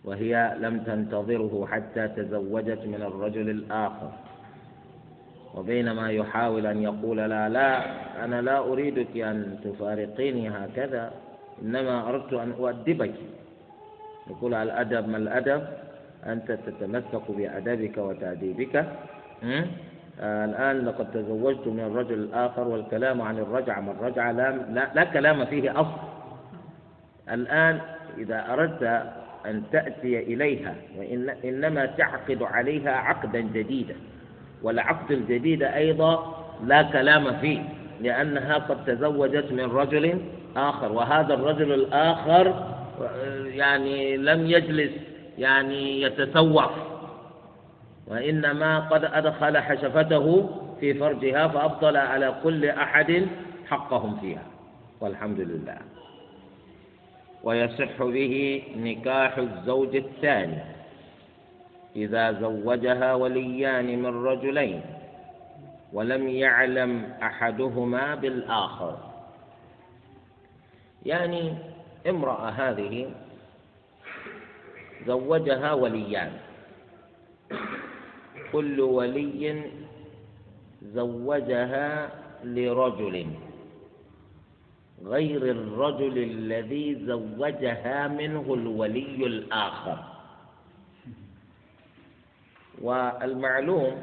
وهي 0.05 0.57
لم 0.61 0.84
تنتظره 0.84 1.66
حتى 1.66 2.09
تزوجت 2.09 2.78
من 2.78 3.03
الرجل 3.03 3.51
الآخر. 3.51 4.12
وبينما 5.55 6.11
يحاول 6.11 6.66
أن 6.66 6.82
يقول 6.82 7.16
لا 7.16 7.49
لا 7.49 7.84
أنا 8.24 8.42
لا 8.42 8.59
أريدك 8.59 9.16
أن 9.16 9.59
تفارقيني 9.64 10.49
هكذا 10.49 11.12
إنما 11.62 12.09
أردت 12.09 12.32
أن 12.32 12.53
أؤدبك. 12.59 13.14
يقول 14.30 14.55
الأدب 14.55 15.09
ما 15.09 15.16
الأدب؟ 15.16 15.62
أنت 16.26 16.53
تتمسك 16.53 17.30
بأدبك 17.30 17.99
وتأديبك. 17.99 18.76
آه 20.20 20.44
الآن 20.44 20.84
لقد 20.86 21.11
تزوجت 21.11 21.66
من 21.66 21.80
الرجل 21.80 22.14
الآخر 22.14 22.68
والكلام 22.68 23.22
عن 23.22 23.38
الرجعة 23.38 23.80
ما 23.80 23.90
الرجعة 23.92 24.32
لا, 24.32 24.51
لا, 24.51 24.90
لا 24.94 25.05
كلام 25.05 25.44
فيه 25.44 25.80
أصل. 25.80 25.99
الآن 27.30 27.80
إذا 28.18 28.53
أردت 28.53 28.82
أن 29.46 29.62
تأتي 29.72 30.18
إليها 30.18 30.74
وإنما 30.99 31.86
تعقد 31.86 32.42
عليها 32.42 32.90
عقدا 32.92 33.40
جديدا. 33.40 33.94
والعقد 34.63 35.11
الجديد 35.13 35.63
أيضا 35.63 36.35
لا 36.65 36.83
كلام 36.83 37.37
فيه 37.37 37.63
لأنها 38.01 38.55
قد 38.55 38.85
تزوجت 38.85 39.53
من 39.53 39.65
رجل 39.65 40.21
آخر 40.57 40.93
وهذا 40.93 41.35
الرجل 41.35 41.73
الآخر 41.73 42.55
يعني 43.47 44.17
لم 44.17 44.47
يجلس 44.51 44.91
يعني 45.39 46.03
يتسوق 46.03 46.73
وإنما 48.07 48.79
قد 48.81 49.05
أدخل 49.05 49.59
حشفته 49.59 50.51
في 50.81 50.95
فرجها 50.95 51.49
فأبطل 51.49 51.97
على 51.97 52.35
كل 52.43 52.65
أحد 52.67 53.27
حقهم 53.67 54.17
فيها 54.21 54.43
والحمد 55.01 55.41
لله. 55.41 55.79
ويصح 57.45 58.03
به 58.03 58.63
نكاح 58.77 59.39
الزوج 59.39 59.97
الثاني. 59.97 60.59
إذا 61.99 62.32
زوجها 62.32 63.14
وليان 63.14 64.03
من 64.03 64.24
رجلين 64.26 64.80
ولم 65.92 66.28
يعلم 66.28 67.05
أحدهما 67.22 68.14
بالآخر. 68.14 68.96
يعني 71.07 71.55
امرأة 72.07 72.49
هذه 72.49 73.11
زوجها 75.07 75.72
وليان. 75.72 76.32
كل 78.53 78.80
ولي 78.80 79.62
زوجها 80.82 82.11
لرجل. 82.44 83.26
غير 85.05 85.42
الرجل 85.42 86.18
الذي 86.18 86.94
زوجها 86.94 88.09
منه 88.09 88.55
الولي 88.55 89.26
الآخر. 89.26 90.18
والمعلوم 92.83 94.03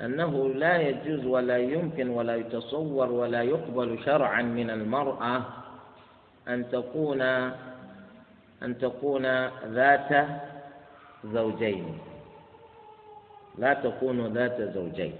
أنه 0.00 0.48
لا 0.54 0.76
يجوز 0.76 1.26
ولا 1.26 1.58
يمكن 1.58 2.08
ولا 2.08 2.36
يتصور 2.36 3.12
ولا 3.12 3.42
يقبل 3.42 3.98
شرعا 4.04 4.42
من 4.42 4.70
المرأة 4.70 5.42
أن 6.48 6.70
تكون 6.70 7.22
أن 8.62 8.78
تكون 8.80 9.26
ذات 9.66 10.26
زوجين. 11.24 11.98
لا 13.58 13.74
تكون 13.74 14.26
ذات 14.26 14.62
زوجين. 14.74 15.14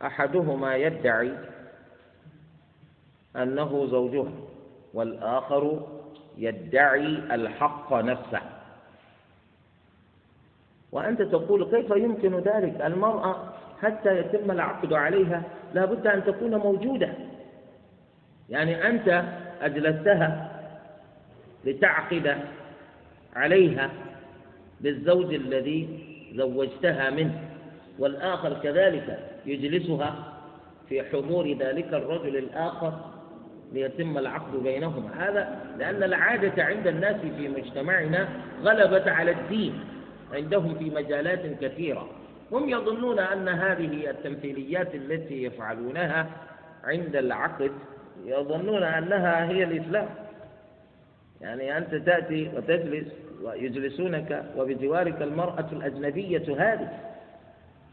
فأحدهما 0.00 0.76
يدعي 0.76 1.32
أنه 3.36 3.86
زوجها 3.86 4.32
والآخر 4.94 5.86
يدعي 6.36 7.06
الحق 7.34 7.92
نفسه. 7.94 8.40
وأنت 10.92 11.22
تقول 11.22 11.64
كيف 11.70 11.90
يمكن 11.90 12.34
ذلك؟ 12.34 12.80
المرأة 12.84 13.52
حتى 13.82 14.18
يتم 14.18 14.50
العقد 14.50 14.92
عليها 14.92 15.42
لا 15.74 15.84
بد 15.84 16.06
أن 16.06 16.24
تكون 16.24 16.54
موجودة. 16.56 17.12
يعني 18.50 18.88
أنت 18.88 19.24
أجلستها 19.62 20.52
لتعقد 21.64 22.36
عليها 23.36 23.90
بالزوج 24.80 25.34
الذي 25.34 25.88
زوجتها 26.34 27.10
منه 27.10 27.40
والآخر 27.98 28.54
كذلك 28.62 29.18
يجلسها 29.46 30.32
في 30.88 31.02
حضور 31.02 31.52
ذلك 31.52 31.94
الرجل 31.94 32.36
الآخر 32.36 33.00
ليتم 33.72 34.18
العقد 34.18 34.62
بينهما. 34.62 35.10
هذا 35.18 35.58
لأن 35.78 36.02
العادة 36.02 36.64
عند 36.64 36.86
الناس 36.86 37.16
في 37.16 37.48
مجتمعنا 37.48 38.28
غلبت 38.62 39.08
على 39.08 39.30
الدين 39.30 39.80
عندهم 40.32 40.74
في 40.74 40.90
مجالات 40.90 41.60
كثيرة. 41.60 42.10
هم 42.52 42.68
يظنون 42.68 43.18
أن 43.18 43.48
هذه 43.48 44.10
التمثيليات 44.10 44.94
التي 44.94 45.44
يفعلونها 45.44 46.26
عند 46.84 47.16
العقد 47.16 47.72
يظنون 48.24 48.82
أنها 48.82 49.50
هي 49.50 49.64
الإسلام. 49.64 50.08
يعني 51.40 51.78
أنت 51.78 51.94
تأتي 51.94 52.50
وتجلس 52.56 53.06
ويجلسونك 53.42 54.44
وبجوارك 54.56 55.22
المرأة 55.22 55.68
الأجنبية 55.72 56.44
هذه. 56.58 56.88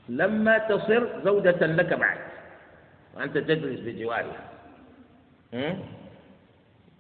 لما 0.10 0.58
تصر 0.58 1.08
زوجة 1.26 1.66
لك 1.66 1.94
بعد 1.94 2.18
وأنت 3.18 3.38
تجلس 3.38 3.80
بجوارها. 3.80 4.54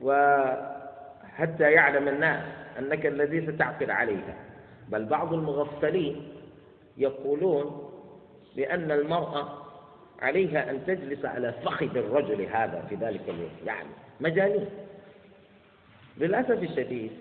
وحتى 0.01 1.71
يعلم 1.71 2.07
الناس 2.07 2.43
أنك 2.79 3.05
الذي 3.05 3.47
ستعقد 3.51 3.89
عليها 3.89 4.35
بل 4.89 5.05
بعض 5.05 5.33
المغفلين 5.33 6.27
يقولون 6.97 7.89
بأن 8.55 8.91
المرأة 8.91 9.63
عليها 10.21 10.69
أن 10.71 10.85
تجلس 10.85 11.25
على 11.25 11.53
فخذ 11.53 11.97
الرجل 11.97 12.41
هذا 12.41 12.85
في 12.89 12.95
ذلك 12.95 13.21
اليوم. 13.29 13.51
يعني 13.65 13.89
مجانين. 14.19 14.65
للأسف 16.17 16.63
الشديد 16.63 17.11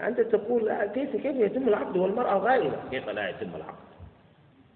أنت 0.00 0.20
تقول 0.20 0.84
كيف 0.84 1.16
كيف 1.16 1.36
يتم 1.36 1.68
العقد 1.68 1.96
والمرأة 1.96 2.38
غائبة؟ 2.38 2.76
كيف 2.90 3.08
لا 3.08 3.28
يتم 3.28 3.56
العقد؟ 3.56 3.88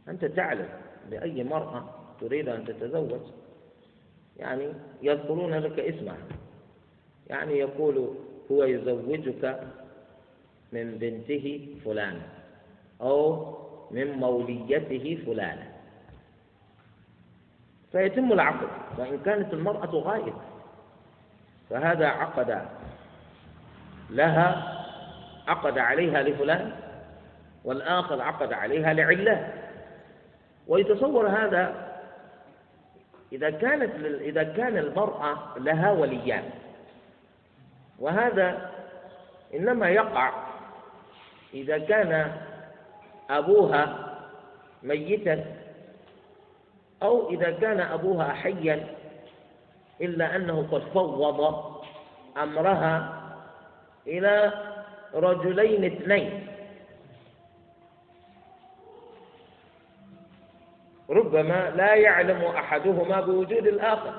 أنت 0.09 0.25
تعلم 0.25 0.69
بأي 1.11 1.45
مرأة 1.45 1.85
تريد 2.21 2.49
أن 2.49 2.65
تتزوج 2.65 3.21
يعني 4.39 4.73
يذكرون 5.03 5.55
لك 5.55 5.79
اسمها. 5.81 6.17
يعني 7.27 7.59
يقول 7.59 8.15
هو 8.51 8.65
يزوجك 8.65 9.61
من 10.73 10.99
بنته 10.99 11.77
فلانة 11.85 12.29
أو 13.01 13.49
من 13.91 14.13
موليته 14.13 15.23
فلانة. 15.27 15.73
فيتم 17.93 18.33
العقد. 18.33 18.69
وإن 18.99 19.19
كانت 19.25 19.53
المرأة 19.53 19.91
غائبة. 19.91 20.41
فهذا 21.71 22.07
عقد 22.07 22.63
لها 24.11 24.79
عقد 25.49 25.79
عليها 25.79 26.23
لفلان 26.23 26.73
والآخر 27.65 28.23
عقد 28.23 28.53
عليها 28.53 28.93
لعلة. 28.95 29.53
ويتصور 30.69 31.29
هذا 31.29 31.92
إذا 33.33 33.51
كانت 33.51 34.05
إذا 34.21 34.43
كان 34.43 34.79
المرأة 34.79 35.39
لها 35.59 35.93
وليان 35.93 36.51
وهذا 37.99 38.71
إنما 39.55 39.89
يقع 39.91 40.33
إذا 41.55 41.79
كان 41.79 42.33
أبوها 43.31 44.13
ميتا 44.83 45.45
أو 47.03 47.31
إذا 47.31 47.51
كان 47.51 47.81
أبوها 47.81 48.33
حيا 48.33 48.87
إلا 50.01 50.37
أنه 50.37 50.69
قد 50.73 50.81
فوض 50.95 51.65
أمرها 52.37 53.23
إلى 54.07 54.53
رجلين 55.15 55.85
اثنين. 55.85 56.47
ربما 61.13 61.71
لا 61.77 61.95
يعلم 61.95 62.45
أحدهما 62.45 63.21
بوجود 63.21 63.67
الآخر. 63.67 64.15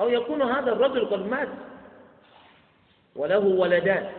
أو 0.00 0.08
يكون 0.08 0.42
هذا 0.42 0.72
الرجل 0.72 1.06
قد 1.10 1.26
مات 1.26 1.48
وله 3.16 3.38
ولدان. 3.38 4.10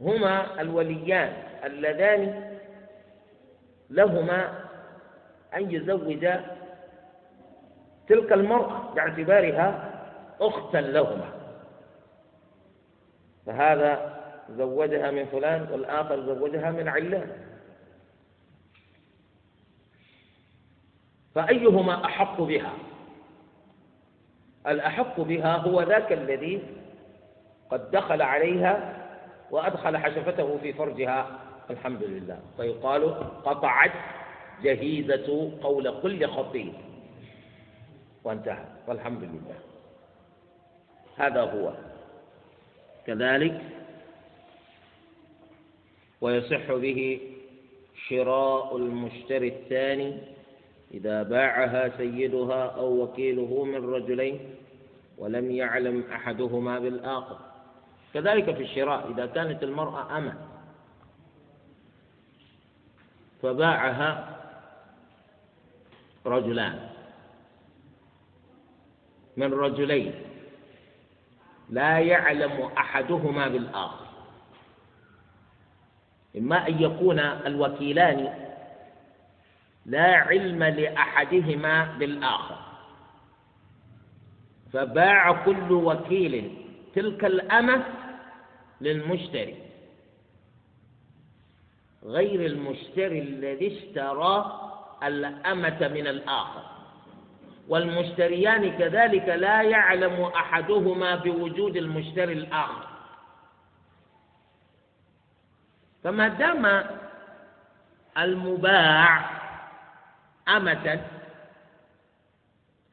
هما 0.00 0.60
الوليان 0.60 1.32
اللذان 1.64 2.58
لهما 3.90 4.54
أن 5.54 5.70
يزوجا 5.70 6.44
تلك 8.08 8.32
المرأة 8.32 8.94
باعتبارها 8.94 9.92
أختا 10.40 10.78
لهما. 10.78 11.30
فهذا 13.46 14.16
زوجها 14.50 15.10
من 15.10 15.24
فلان 15.26 15.66
والآخر 15.72 16.20
زوجها 16.20 16.70
من 16.70 16.88
علان. 16.88 17.45
فأيهما 21.36 22.04
أحق 22.04 22.40
بها؟ 22.40 22.72
الأحق 24.66 25.20
بها 25.20 25.56
هو 25.56 25.82
ذاك 25.82 26.12
الذي 26.12 26.62
قد 27.70 27.90
دخل 27.90 28.22
عليها 28.22 28.96
وأدخل 29.50 29.96
حشفته 29.96 30.58
في 30.62 30.72
فرجها. 30.72 31.40
الحمد 31.70 32.02
لله. 32.02 32.38
فيقال 32.56 33.14
قطعت 33.44 33.92
جهيزة 34.62 35.52
قول 35.62 36.00
كل 36.02 36.28
خطيب. 36.28 36.72
وانتهى. 38.24 38.64
والحمد 38.86 39.22
لله. 39.22 39.58
هذا 41.16 41.42
هو. 41.42 41.72
كذلك 43.06 43.60
ويصح 46.20 46.72
به 46.72 47.20
شراء 48.08 48.76
المشتري 48.76 49.48
الثاني 49.48 50.35
إذا 50.94 51.22
باعها 51.22 51.96
سيدها 51.96 52.64
أو 52.64 53.02
وكيله 53.02 53.64
من 53.64 53.94
رجلين 53.94 54.54
ولم 55.18 55.50
يعلم 55.50 56.04
أحدهما 56.12 56.78
بالآخر. 56.78 57.38
كذلك 58.14 58.54
في 58.54 58.62
الشراء 58.62 59.10
إذا 59.10 59.26
كانت 59.26 59.62
المرأة 59.62 60.18
أمة. 60.18 60.34
فباعها 63.42 64.36
رجلان. 66.26 66.88
من 69.36 69.54
رجلين. 69.54 70.14
لا 71.70 71.98
يعلم 71.98 72.70
أحدهما 72.78 73.48
بالآخر. 73.48 74.06
إما 76.36 76.68
أن 76.68 76.82
يكون 76.82 77.18
الوكيلان 77.18 78.45
لا 79.86 80.16
علم 80.16 80.64
لأحدهما 80.64 81.84
بالآخر. 81.98 82.58
فباع 84.72 85.32
كل 85.44 85.72
وكيل 85.72 86.64
تلك 86.94 87.24
الأمة 87.24 87.84
للمشتري. 88.80 89.56
غير 92.04 92.46
المشتري 92.46 93.18
الذي 93.18 93.78
اشترى 93.78 94.60
الأمة 95.02 95.90
من 95.94 96.06
الآخر. 96.06 96.62
والمشتريان 97.68 98.78
كذلك 98.78 99.28
لا 99.28 99.62
يعلم 99.62 100.22
أحدهما 100.22 101.14
بوجود 101.14 101.76
المشتري 101.76 102.32
الآخر. 102.32 102.86
فما 106.04 106.28
دام 106.28 106.84
المباع 108.18 109.35
أمة. 110.48 111.04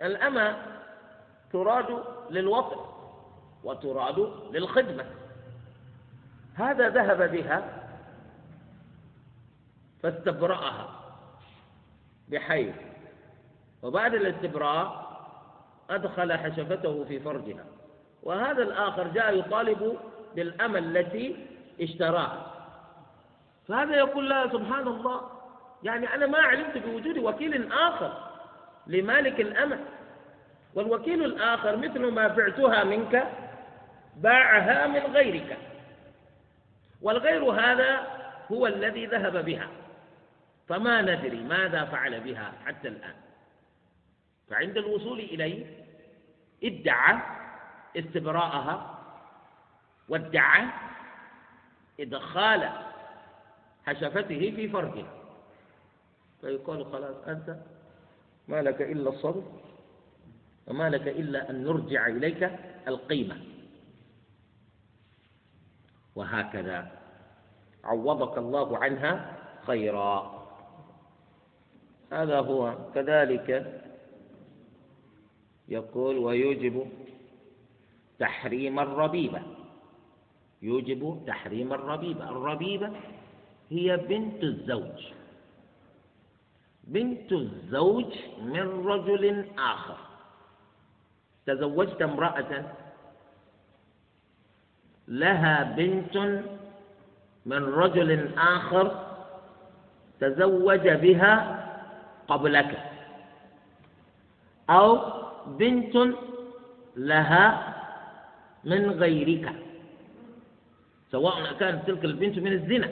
الأمة 0.01 0.57
تراد 1.53 2.03
للوطن 2.29 2.79
وتراد 3.63 4.33
للخدمة. 4.51 5.05
هذا 6.55 6.89
ذهب 6.89 7.31
بها 7.31 7.83
فاستبرأها 10.03 10.89
بحيث 12.29 12.75
وبعد 13.83 14.13
الاستبراء 14.13 15.03
أدخل 15.89 16.33
حشفته 16.33 17.03
في 17.03 17.19
فرجها. 17.19 17.65
وهذا 18.23 18.63
الآخر 18.63 19.07
جاء 19.07 19.39
يطالب 19.39 19.97
بالأمل 20.35 20.97
التي 20.97 21.47
اشتراها. 21.81 22.53
فهذا 23.67 23.95
يقول 23.95 24.29
لها 24.29 24.47
سبحان 24.47 24.87
الله. 24.87 25.32
يعني 25.83 26.13
أنا 26.15 26.25
ما 26.25 26.37
علمت 26.37 26.77
بوجود 26.77 27.17
وكيل 27.17 27.73
آخر 27.73 28.29
لمالك 28.87 29.39
الأمل 29.39 29.79
والوكيل 30.75 31.23
الآخر 31.23 31.77
مثل 31.77 32.11
ما 32.11 32.27
بعتها 32.27 32.83
منك 32.83 33.27
باعها 34.15 34.87
من 34.87 34.99
غيرك. 34.99 35.57
والغير 37.01 37.43
هذا 37.45 38.07
هو 38.51 38.67
الذي 38.67 39.05
ذهب 39.05 39.45
بها. 39.45 39.67
فما 40.69 41.01
ندري 41.01 41.43
ماذا 41.43 41.85
فعل 41.85 42.19
بها 42.19 42.53
حتى 42.65 42.87
الآن. 42.87 43.15
فعند 44.49 44.77
الوصول 44.77 45.19
إليه 45.19 45.65
ادعى 46.63 47.19
استبراءها 47.97 48.99
وادعى 50.09 50.65
إدخال 51.99 52.69
حشفته 53.85 54.53
في 54.55 54.69
فرجها 54.69 55.22
فيقال 56.43 56.85
خلاص 56.85 57.15
أنت 57.27 57.57
ما 58.47 58.61
لك 58.61 58.81
إلا 58.81 59.09
الصبر 59.09 59.43
وما 60.67 60.89
لك 60.89 61.07
إلا 61.07 61.49
أن 61.49 61.63
نرجع 61.63 62.07
إليك 62.07 62.51
القيمة. 62.87 63.37
وهكذا 66.15 66.91
عوضك 67.83 68.37
الله 68.37 68.77
عنها 68.77 69.37
خيرا. 69.67 70.43
هذا 72.11 72.39
هو 72.39 72.77
كذلك 72.95 73.81
يقول 75.67 76.17
ويوجب 76.17 76.87
تحريم 78.19 78.79
الربيبة. 78.79 79.41
يوجب 80.61 81.23
تحريم 81.27 81.73
الربيبة. 81.73 82.29
الربيبة 82.29 82.91
هي 83.69 83.97
بنت 83.97 84.43
الزوج. 84.43 85.22
بنت 86.83 87.31
الزوج 87.31 88.13
من 88.41 88.85
رجل 88.85 89.45
آخر. 89.57 89.97
تزوجت 91.45 92.01
امرأة 92.01 92.65
لها 95.07 95.63
بنت 95.63 96.17
من 97.45 97.63
رجل 97.63 98.37
آخر 98.37 99.05
تزوج 100.19 100.87
بها 100.89 101.35
قبلك. 102.27 102.71
أو 104.69 105.13
بنت 105.47 106.15
لها 106.95 107.73
من 108.63 108.91
غيرك. 108.91 109.55
سواء 111.11 111.53
كانت 111.59 111.87
تلك 111.87 112.05
البنت 112.05 112.39
من 112.39 112.51
الزنا. 112.51 112.89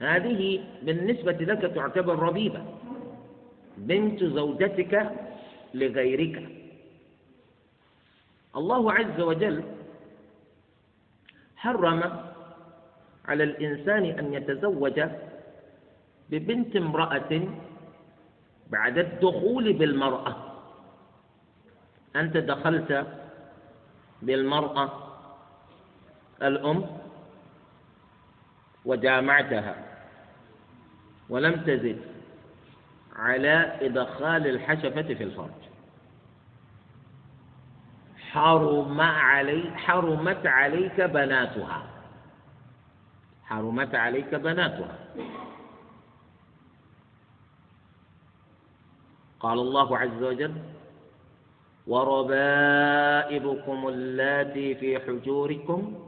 هذه 0.00 0.64
بالنسبة 0.82 1.32
لك 1.32 1.62
تعتبر 1.74 2.18
ربيبة. 2.18 2.62
بنت 3.76 4.24
زوجتك 4.24 5.12
لغيرك. 5.74 6.48
الله 8.56 8.92
عز 8.92 9.20
وجل 9.20 9.64
حرم 11.56 12.00
على 13.24 13.44
الإنسان 13.44 14.04
أن 14.04 14.34
يتزوج 14.34 15.02
ببنت 16.30 16.76
امرأة 16.76 17.48
بعد 18.70 18.98
الدخول 18.98 19.72
بالمرأة. 19.72 20.36
أنت 22.16 22.36
دخلت 22.36 23.06
بالمرأة 24.22 24.84
الأم؟ 26.42 26.95
وجامعتها 28.86 29.76
ولم 31.28 31.64
تزد 31.64 32.00
على 33.16 33.78
إدخال 33.82 34.46
الحشفة 34.46 35.02
في 35.02 35.22
الفرج. 35.22 35.50
حرم 38.30 39.00
علي 39.00 39.70
حرمت 39.76 40.46
عليك 40.46 41.00
بناتها. 41.00 41.82
حرمت 43.44 43.94
عليك 43.94 44.34
بناتها. 44.34 44.98
قال 49.40 49.58
الله 49.58 49.98
عز 49.98 50.22
وجل 50.22 50.54
وربائبكم 51.86 53.88
اللاتي 53.88 54.74
في 54.74 54.98
حجوركم 54.98 56.05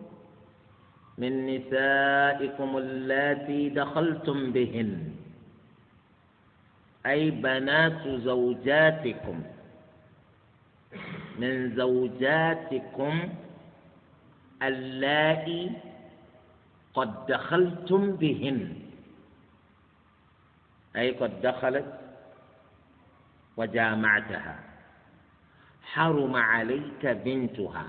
من 1.19 1.47
نسائكم 1.47 2.77
اللاتي 2.77 3.69
دخلتم 3.69 4.53
بهن. 4.53 5.13
أي 7.07 7.31
بنات 7.31 8.09
زوجاتكم. 8.09 9.43
من 11.39 11.77
زوجاتكم 11.77 13.15
اللائي 14.63 15.73
قد 16.95 17.27
دخلتم 17.27 18.13
بهن. 18.17 18.77
أي 20.97 21.11
قد 21.11 21.43
دخلت 21.43 22.01
وجامعتها. 23.57 24.59
حرم 25.83 26.37
عليك 26.37 27.07
بنتها. 27.07 27.87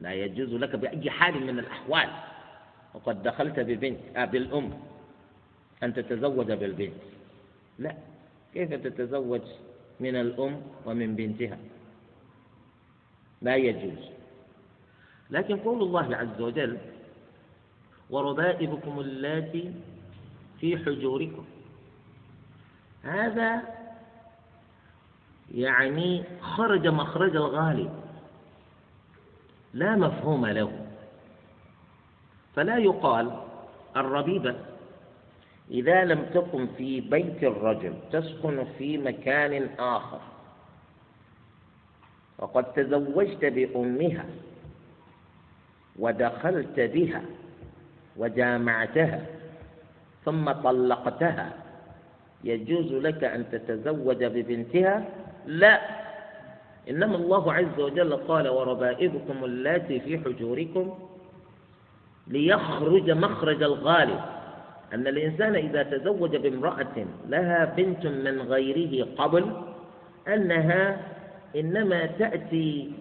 لا 0.00 0.12
يجوز 0.12 0.54
لك 0.54 0.76
بأي 0.76 1.10
حال 1.10 1.46
من 1.46 1.58
الأحوال. 1.58 2.10
وقد 2.94 3.22
دخلت 3.22 3.60
ببنت 3.60 4.00
آه 4.16 4.24
بالأم. 4.24 4.72
أن 5.82 5.94
تتزوج 5.94 6.52
بالبنت. 6.52 7.02
لا. 7.78 7.94
كيف 8.54 8.74
تتزوج 8.74 9.42
من 10.00 10.16
الأم 10.16 10.62
ومن 10.86 11.16
بنتها؟ 11.16 11.58
لا 13.42 13.56
يجوز. 13.56 14.10
لكن 15.30 15.56
قول 15.56 15.82
الله 15.82 16.16
عز 16.16 16.40
وجل 16.40 16.78
وربائبكم 18.10 19.00
اللاتي 19.00 19.72
في 20.60 20.78
حجوركم. 20.78 21.44
هذا 23.02 23.62
يعني 25.54 26.24
خرج 26.40 26.86
مخرج 26.86 27.36
الغالب. 27.36 28.09
لا 29.74 29.96
مفهوم 29.96 30.46
له. 30.46 30.86
فلا 32.56 32.78
يقال 32.78 33.30
الربيبة 33.96 34.54
إذا 35.70 36.04
لم 36.04 36.26
تكن 36.34 36.66
في 36.76 37.00
بيت 37.00 37.42
الرجل 37.44 37.94
تسكن 38.12 38.64
في 38.78 38.98
مكان 38.98 39.68
آخر. 39.78 40.20
وقد 42.38 42.72
تزوجت 42.72 43.44
بأمها 43.44 44.24
ودخلت 45.98 46.80
بها 46.80 47.22
وجامعتها 48.16 49.26
ثم 50.24 50.52
طلقتها 50.52 51.52
يجوز 52.44 52.92
لك 52.92 53.24
أن 53.24 53.44
تتزوج 53.52 54.24
ببنتها؟ 54.24 55.04
لا. 55.46 55.99
إنما 56.88 57.16
الله 57.16 57.52
عز 57.52 57.80
وجل 57.80 58.16
قال 58.16 58.48
وربائبكم 58.48 59.44
اللاتي 59.44 60.00
في 60.00 60.18
حجوركم 60.18 60.98
ليخرج 62.26 63.10
مخرج 63.10 63.62
الغالب. 63.62 64.20
أن 64.94 65.06
الإنسان 65.06 65.54
إذا 65.54 65.82
تزوج 65.82 66.36
بامرأة 66.36 67.06
لها 67.28 67.64
بنت 67.64 68.06
من 68.06 68.42
غيره 68.42 69.06
قبل 69.18 69.44
أنها 70.28 71.00
إنما 71.56 72.06
تأتي 72.06 72.92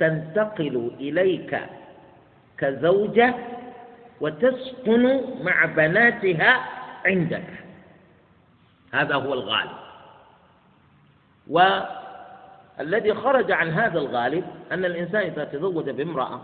تنتقل 0.00 0.90
إليك 1.00 1.60
كزوجة 2.58 3.34
وتسكن 4.20 5.20
مع 5.42 5.64
بناتها 5.64 6.64
عندك. 7.06 7.48
هذا 8.92 9.14
هو 9.14 9.32
الغالب. 9.32 9.78
والذي 12.78 13.14
خرج 13.14 13.52
عن 13.52 13.70
هذا 13.70 13.98
الغالب 13.98 14.44
أن 14.72 14.84
الإنسان 14.84 15.22
إذا 15.22 15.44
تزوج 15.44 15.90
بامرأة 15.90 16.40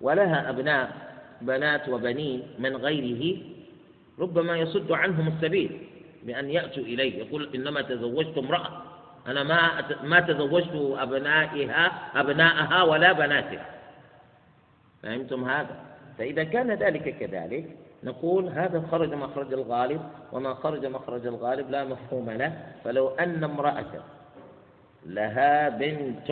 ولها 0.00 0.50
أبناء 0.50 0.92
بنات 1.40 1.88
وبنين 1.88 2.42
من 2.58 2.76
غيره 2.76 3.42
ربما 4.18 4.56
يصد 4.56 4.92
عنهم 4.92 5.28
السبيل 5.28 5.88
بأن 6.22 6.50
يأتوا 6.50 6.82
إليه. 6.82 7.18
يقول 7.18 7.48
إنما 7.54 7.82
تزوجت 7.82 8.38
امرأة 8.38 8.82
أنا 9.26 9.42
ما 9.42 9.84
ما 10.02 10.20
تزوجت 10.20 10.96
أبنائها 10.98 11.92
أبناءها 12.20 12.82
ولا 12.82 13.12
بناتها. 13.12 13.66
فهمتم 15.02 15.44
هذا؟ 15.44 15.76
فإذا 16.18 16.44
كان 16.44 16.70
ذلك 16.70 17.18
كذلك 17.18 17.76
نقول 18.04 18.48
هذا 18.48 18.84
خرج 18.90 19.14
مخرج 19.14 19.52
الغالب 19.52 20.00
وما 20.32 20.54
خرج 20.54 20.86
مخرج 20.86 21.26
الغالب 21.26 21.70
لا 21.70 21.84
مفهوم 21.84 22.30
له. 22.30 22.52
فلو 22.84 23.08
أن 23.08 23.44
امرأة 23.44 24.02
لها 25.06 25.68
بنت 25.68 26.28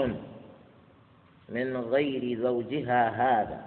من 1.48 1.76
غير 1.76 2.40
زوجها 2.42 3.02
هذا 3.08 3.60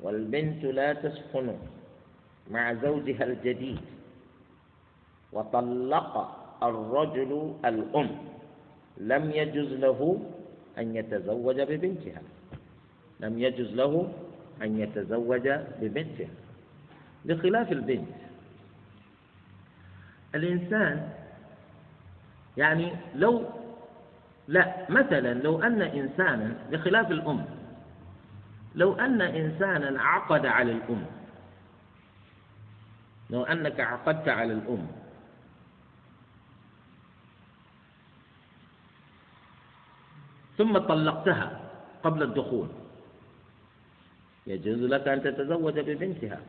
والبنت 0.00 0.64
لا 0.64 0.92
تسكن 0.92 1.56
مع 2.50 2.74
زوجها 2.74 3.24
الجديد 3.24 3.80
وطلق 5.32 6.14
الرجل 6.62 7.54
الأم 7.64 8.10
لم 8.96 9.30
يجز 9.30 9.72
له 9.72 10.20
أن 10.78 10.96
يتزوج 10.96 11.60
ببنتها 11.60 12.22
لم 13.20 13.38
يجز 13.38 13.70
له 13.74 14.12
أن 14.62 14.80
يتزوج 14.80 15.48
ببنتها 15.80 16.28
بخلاف 17.24 17.72
البنت. 17.72 18.08
الإنسان 20.34 21.08
يعني 22.56 22.92
لو 23.14 23.44
لا 24.48 24.90
مثلا 24.90 25.34
لو 25.34 25.62
أن 25.62 25.82
إنسانا 25.82 26.56
بخلاف 26.70 27.10
الأم 27.10 27.44
لو 28.74 28.92
أن 28.94 29.22
إنسانا 29.22 30.02
عقد 30.02 30.46
على 30.46 30.72
الأم 30.72 31.06
لو 33.30 33.42
أنك 33.42 33.80
عقدت 33.80 34.28
على 34.28 34.52
الأم 34.52 34.86
ثم 40.58 40.78
طلقتها 40.78 41.60
قبل 42.02 42.22
الدخول 42.22 42.68
يجوز 44.46 44.78
لك 44.78 45.08
أن 45.08 45.22
تتزوج 45.22 45.80
ببنتها. 45.80 46.40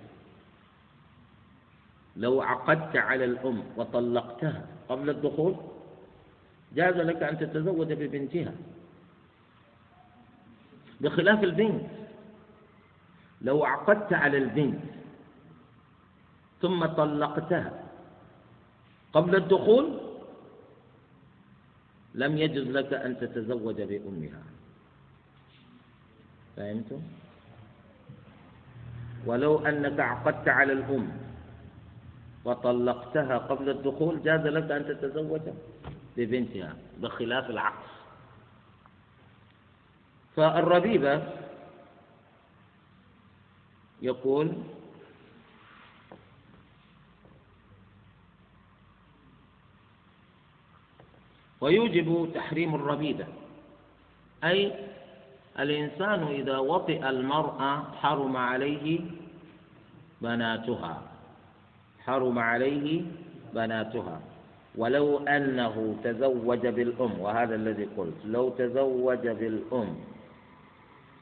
لو 2.15 2.41
عقدت 2.41 2.95
على 2.95 3.25
الأم 3.25 3.63
وطلقتها 3.77 4.65
قبل 4.89 5.09
الدخول 5.09 5.55
جاز 6.75 6.95
لك 6.95 7.23
أن 7.23 7.37
تتزوج 7.37 7.93
ببنتها. 7.93 8.53
بخلاف 11.01 11.43
البنت. 11.43 11.85
لو 13.41 13.65
عقدت 13.65 14.13
على 14.13 14.37
البنت 14.37 14.83
ثم 16.61 16.85
طلقتها 16.85 17.83
قبل 19.13 19.35
الدخول 19.35 19.99
لم 22.13 22.37
يجز 22.37 22.67
لك 22.67 22.93
أن 22.93 23.19
تتزوج 23.19 23.81
بأمها. 23.81 24.43
فهمتم؟ 26.55 27.01
ولو 29.25 29.65
أنك 29.65 29.99
عقدت 29.99 30.47
على 30.47 30.73
الأم 30.73 31.11
وطلقتها 32.45 33.37
قبل 33.37 33.69
الدخول 33.69 34.23
جاز 34.23 34.45
لك 34.47 34.71
أن 34.71 34.85
تتزوج. 34.85 35.41
ببنتها 36.17 36.75
بخلاف 36.97 37.49
العكس. 37.49 37.93
فالربيبة 40.35 41.23
يقول 44.01 44.53
ويوجب 51.61 52.31
تحريم 52.35 52.75
الربيبة 52.75 53.27
أي 54.43 54.73
الإنسان 55.59 56.23
إذا 56.23 56.57
وطئ 56.57 57.09
المرأة 57.09 57.83
حرم 58.01 58.37
عليه 58.37 58.99
بناتها 60.21 61.01
حرم 62.05 62.39
عليه 62.39 63.01
بناتها. 63.53 64.21
ولو 64.75 65.17
أنه 65.27 65.95
تزوج 66.03 66.67
بالأم 66.67 67.19
وهذا 67.19 67.55
الذي 67.55 67.85
قلت 67.97 68.19
لو 68.25 68.49
تزوج 68.49 69.27
بالأم 69.27 69.95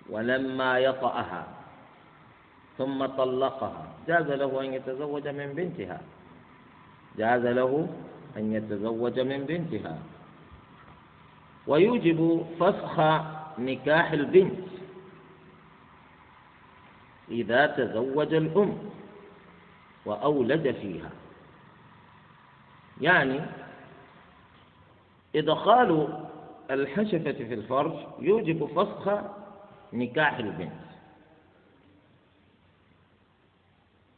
ولما 0.09 0.79
يطأها 0.79 1.47
ثم 2.77 3.05
طلقها 3.05 3.85
جاز 4.07 4.27
له 4.31 4.61
أن 4.61 4.73
يتزوج 4.73 5.27
من 5.27 5.53
بنتها. 5.53 6.01
جاز 7.17 7.45
له 7.45 7.87
أن 8.37 8.53
يتزوج 8.53 9.19
من 9.19 9.39
بنتها. 9.45 9.95
ويوجب 11.67 12.45
فسخ 12.59 12.95
نكاح 13.59 14.11
البنت 14.11 14.67
إذا 17.31 17.61
تزوج 17.67 18.33
الأم 18.33 18.77
وأولد 20.05 20.71
فيها. 20.81 21.11
يعني 23.01 23.41
إدخال 25.35 26.19
الحشفة 26.71 27.31
في 27.31 27.53
الفرج 27.53 27.93
يوجب 28.19 28.65
فسخ 28.65 29.21
نكاح 29.93 30.37
البنت. 30.37 30.71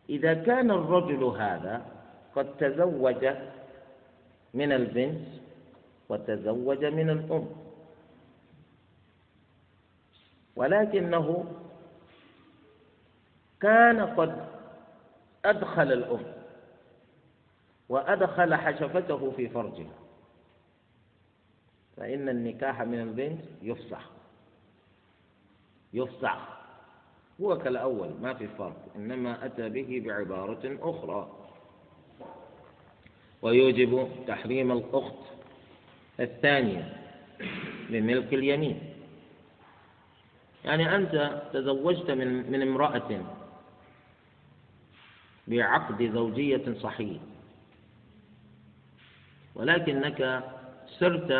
إذا 0.09 0.33
كان 0.33 0.71
الرجل 0.71 1.23
هذا 1.23 1.85
قد 2.35 2.57
تزوج 2.57 3.27
من 4.53 4.71
البنت 4.71 5.27
وتزوج 6.09 6.85
من 6.85 7.09
الأم 7.09 7.49
ولكنه 10.55 11.45
كان 13.61 13.99
قد 14.01 14.45
أدخل 15.45 15.91
الأم 15.91 16.32
وأدخل 17.93 18.55
حشفته 18.55 19.31
في 19.31 19.49
فرجها. 19.49 19.93
فإن 21.97 22.29
النكاح 22.29 22.81
من 22.81 23.01
البنت 23.01 23.41
يفسح 23.61 24.09
يفسح 25.93 26.47
هو 27.41 27.57
كالأول 27.57 28.09
ما 28.21 28.33
في 28.33 28.47
فرق 28.47 28.85
إنما 28.95 29.45
أتى 29.45 29.69
به 29.69 30.03
بعبارة 30.05 30.77
أخرى. 30.81 31.31
ويوجب 33.41 34.09
تحريم 34.27 34.71
الأخت 34.71 35.23
الثانية 36.19 36.97
بملك 37.89 38.33
اليمين. 38.33 38.93
يعني 40.65 40.95
أنت 40.95 41.41
تزوجت 41.53 42.11
من 42.11 42.51
من 42.51 42.61
امرأة 42.61 43.21
بعقد 45.47 46.11
زوجية 46.13 46.73
صحيح. 46.79 47.21
ولكنك 49.55 50.43
صرت 50.99 51.31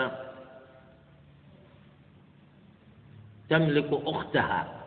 تملك 3.50 3.90
أختها 3.92 4.84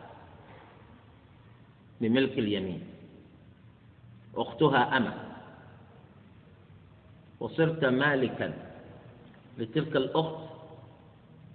بملك 2.01 2.31
اليمين. 2.39 2.81
أختها 4.35 4.97
أمة. 4.97 5.13
وصرت 7.39 7.85
مالكا 7.85 8.53
لتلك 9.57 9.95
الأخت 9.95 10.39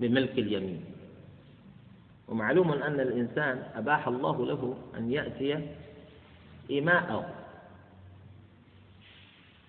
بملك 0.01 0.39
اليمين. 0.39 0.85
ومعلوم 2.29 2.73
أن 2.73 3.01
الإنسان 3.01 3.71
أباح 3.75 4.09
الله 4.09 4.47
له 4.47 4.77
أن 4.99 5.13
يأتي 5.13 5.69
إماءه 6.71 7.35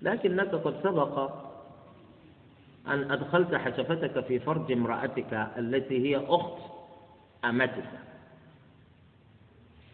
لكنك 0.01 0.51
قد 0.55 0.75
سبق 0.83 1.15
أن 2.87 3.11
أدخلت 3.11 3.55
حشفتك 3.55 4.25
في 4.25 4.39
فرج 4.39 4.71
امرأتك 4.71 5.33
التي 5.57 6.09
هي 6.09 6.25
أخت 6.27 6.57
أمتك. 7.45 7.89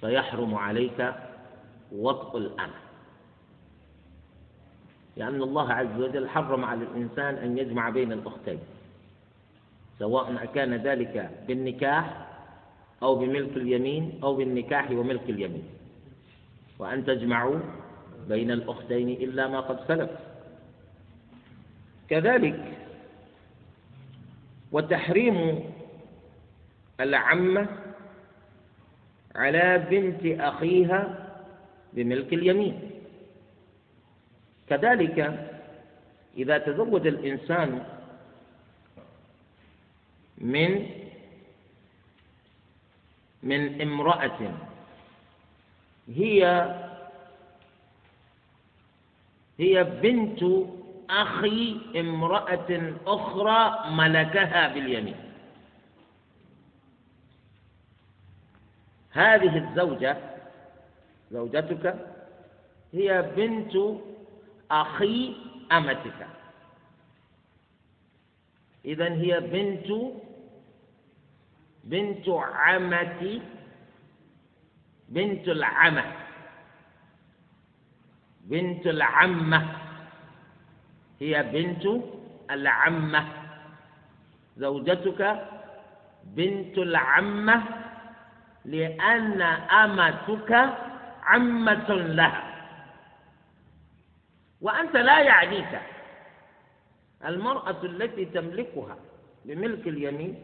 فيحرم 0.01 0.55
عليك 0.55 1.13
وطء 1.91 2.37
الأمة. 2.37 2.79
لأن 5.17 5.41
الله 5.41 5.73
عز 5.73 6.01
وجل 6.01 6.29
حرم 6.29 6.65
على 6.65 6.83
الإنسان 6.83 7.35
أن 7.35 7.57
يجمع 7.57 7.89
بين 7.89 8.11
الأختين. 8.11 8.59
سواء 9.99 10.45
كان 10.45 10.73
ذلك 10.73 11.31
بالنكاح 11.47 12.27
أو 13.03 13.15
بملك 13.15 13.57
اليمين 13.57 14.19
أو 14.23 14.35
بالنكاح 14.35 14.91
وملك 14.91 15.29
اليمين. 15.29 15.63
وأن 16.79 17.05
تجمعوا 17.05 17.59
بين 18.27 18.51
الأختين 18.51 19.09
إلا 19.09 19.47
ما 19.47 19.59
قد 19.59 19.87
سلف. 19.87 20.09
كذلك 22.09 22.78
وتحريم 24.71 25.63
العمة 26.99 27.67
على 29.35 29.77
بنت 29.91 30.39
أخيها 30.41 31.27
بملك 31.93 32.33
اليمين. 32.33 32.91
كذلك 34.69 35.47
إذا 36.37 36.57
تزوج 36.57 37.07
الإنسان 37.07 37.83
من 40.37 40.85
من 43.43 43.81
امرأة 43.81 44.53
هي 46.15 46.41
هي 49.59 49.83
بنت 49.83 50.43
أخي 51.09 51.77
امرأة 51.95 52.93
أخرى 53.07 53.89
ملكها 53.91 54.73
باليمين. 54.73 55.15
هذه 59.11 59.57
الزوجة 59.57 60.17
زوجتك 61.31 61.95
هي 62.93 63.21
بنت 63.35 63.73
أخي 64.71 65.35
أمتك. 65.71 66.27
إذا 68.85 69.09
هي 69.09 69.39
بنت 69.39 69.87
بنت 71.83 72.29
عمتي 72.29 73.41
بنت 75.09 75.47
العمة 75.47 76.05
بنت 78.41 78.87
العمة. 78.87 79.78
هي 81.19 81.43
بنت 81.43 82.03
العمة. 82.51 83.25
زوجتك 84.57 85.47
بنت 86.23 86.77
العمة 86.77 87.63
لأن 88.65 89.41
أمتك 89.71 90.69
عمة 91.23 91.89
لها. 91.89 92.43
وأنت 94.61 94.95
لا 94.95 95.19
يعنيك. 95.19 95.79
المرأة 97.25 97.83
التي 97.83 98.25
تملكها 98.25 98.97
بملك 99.45 99.87
اليمين 99.87 100.35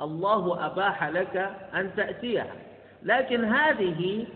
الله 0.00 0.66
أباح 0.66 1.04
لك 1.04 1.36
أن 1.74 1.90
تأتيها. 1.96 2.52
لكن 3.02 3.44
هذه 3.44 4.26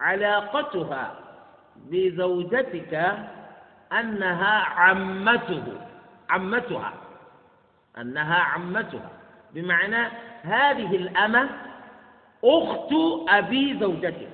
علاقتها 0.00 1.18
بزوجتك 1.76 3.18
أنها 4.00 4.54
عمته 4.58 5.80
عمتها 6.30 6.92
أنها 7.98 8.38
عمتها. 8.38 9.10
بمعنى 9.54 10.08
هذه 10.42 10.96
الأمة 10.96 11.50
أخت 12.44 12.90
أبي 13.28 13.78
زوجتك 13.80 14.28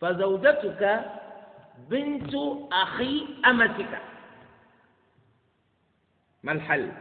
فزوجتك 0.00 1.04
بنت 1.90 2.32
أخي 2.72 3.26
أمتك. 3.46 3.98
ما 6.42 6.52
الحل؟ 6.52 6.92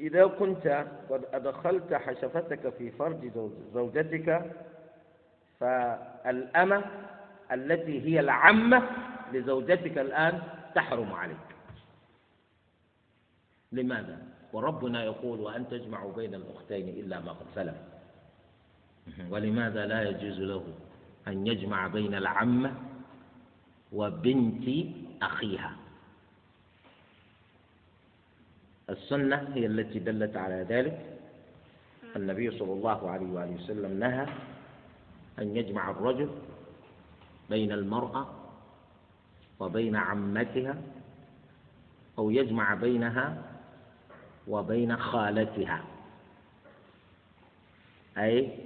إذا 0.00 0.26
كنت 0.26 0.86
قد 1.10 1.24
أدخلت 1.32 1.94
حشفتك 1.94 2.74
في 2.78 2.90
فرج 2.90 3.30
زوجتك 3.74 4.42
فالأمة 5.60 6.84
التي 7.52 8.00
هي 8.02 8.20
العمة 8.20 8.82
لزوجتك 9.32 9.98
الآن 9.98 10.42
تحرم 10.74 11.12
عليك. 11.12 11.48
لماذا؟ 13.72 14.18
وربنا 14.52 15.04
يقول 15.04 15.40
وأن 15.40 15.68
تجمعوا 15.68 16.12
بين 16.12 16.34
الأختين 16.34 16.88
إلا 16.88 17.20
ما 17.20 17.32
قد 17.32 17.46
سلف. 17.54 17.74
ولماذا 19.30 19.86
لا 19.86 20.02
يجوز 20.02 20.40
له 20.40 20.64
أن 21.28 21.46
يجمع 21.46 21.86
بين 21.86 22.14
العمة 22.14 22.74
وبنت 23.92 24.86
أخيها؟ 25.22 25.76
السنة 28.90 29.48
هي 29.54 29.66
التي 29.66 29.98
دلت 29.98 30.36
على 30.36 30.66
ذلك. 30.68 31.18
النبي 32.16 32.58
صلى 32.58 32.72
الله 32.72 33.10
عليه 33.10 33.26
وآله 33.26 33.54
وسلم 33.54 33.98
نهى 33.98 34.26
أن 35.38 35.56
يجمع 35.56 35.90
الرجل 35.90 36.30
بين 37.50 37.72
المرأة 37.72 38.26
وبين 39.60 39.96
عمتها 39.96 40.76
أو 42.18 42.30
يجمع 42.30 42.74
بينها 42.74 43.42
وبين 44.48 44.96
خالتها. 44.96 45.84
أي 48.18 48.58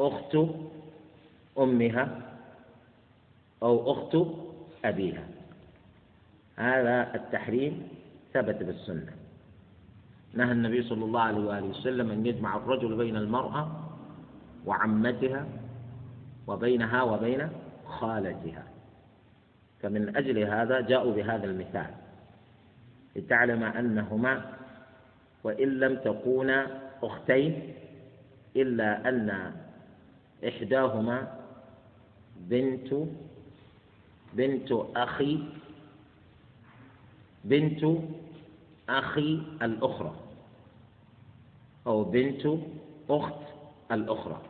أخت 0.00 0.36
أمها 1.58 2.36
أو 3.62 3.92
أخت 3.92 4.16
أبيها. 4.84 5.28
هذا 6.56 7.14
التحريم 7.14 7.88
ثبت 8.34 8.62
بالسنة. 8.62 9.12
نهى 10.34 10.52
النبي 10.52 10.82
صلى 10.82 11.04
الله 11.04 11.20
عليه 11.20 11.44
وآله 11.44 11.66
وسلم 11.66 12.10
أن 12.10 12.26
يجمع 12.26 12.56
الرجل 12.56 12.96
بين 12.96 13.16
المرأة 13.16 13.70
وعمتها 14.66 15.46
وبينها 16.46 17.02
وبين 17.02 17.48
خالتها. 17.90 18.64
فمن 19.82 20.16
أجل 20.16 20.38
هذا 20.38 20.80
جاءوا 20.80 21.14
بهذا 21.14 21.44
المثال. 21.44 21.90
لتعلم 23.16 23.62
أنهما 23.62 24.52
وإن 25.44 25.68
لم 25.68 25.96
تكونا 25.96 26.80
أختين 27.02 27.74
إلا 28.56 29.08
أن 29.08 29.52
إحداهما 30.48 31.38
بنت 32.36 32.94
بنت 34.32 34.72
أخي 34.96 35.38
بنت 37.44 37.84
أخي 38.88 39.42
الأخرى 39.62 40.14
أو 41.86 42.04
بنت 42.04 42.46
أخت 43.10 43.42
الأخرى. 43.92 44.49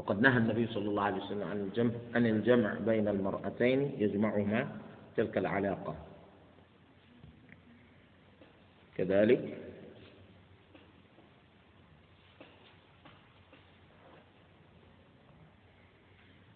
وقد 0.00 0.20
نهى 0.20 0.36
النبي 0.38 0.66
صلى 0.66 0.88
الله 0.88 1.02
عليه 1.02 1.24
وسلم 1.24 1.42
عن 1.42 1.60
الجمع 1.60 1.90
عن 2.14 2.26
الجمع 2.26 2.74
بين 2.74 3.08
المرأتين 3.08 3.92
يجمعهما 3.98 4.68
تلك 5.16 5.38
العلاقة. 5.38 5.94
كذلك 8.96 9.58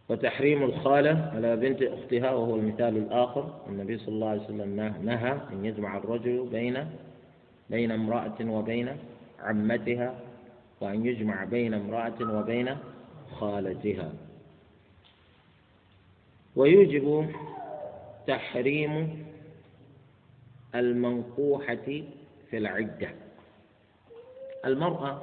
وتحريم 0.09 0.63
الخالة 0.63 1.31
على 1.35 1.57
بنت 1.57 1.83
أختها 1.83 2.31
وهو 2.31 2.57
المثال 2.57 2.97
الآخر. 2.97 3.61
النبي 3.69 3.99
صلى 3.99 4.09
الله 4.09 4.29
عليه 4.29 4.43
وسلم 4.43 4.77
نهى 5.05 5.33
أن 5.53 5.65
يجمع 5.65 5.97
الرجل 5.97 6.49
بين 6.53 6.87
بين 7.71 7.91
امرأة 7.91 8.39
وبين 8.41 8.97
عمتها 9.41 10.15
وأن 10.81 11.07
يجمع 11.07 11.45
بين 11.45 11.75
امرأة 11.75 12.39
وبين 12.39 12.77
خالتها 13.41 14.13
ويوجب 16.57 17.35
تحريم 18.27 19.27
المنقوحة 20.75 21.87
في 22.51 22.57
العدة. 22.59 23.11
المرأة 24.65 25.23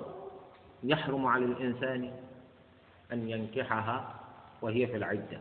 يحرم 0.84 1.26
على 1.26 1.46
الإنسان 1.46 2.12
أن 3.14 3.30
ينكحها 3.30 4.20
وهي 4.62 4.88
في 4.88 4.96
العدة. 4.96 5.40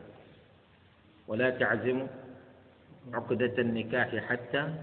ولا 1.29 1.51
تعزم 1.51 2.07
عقدة 3.13 3.55
النكاح 3.59 4.17
حتى 4.17 4.75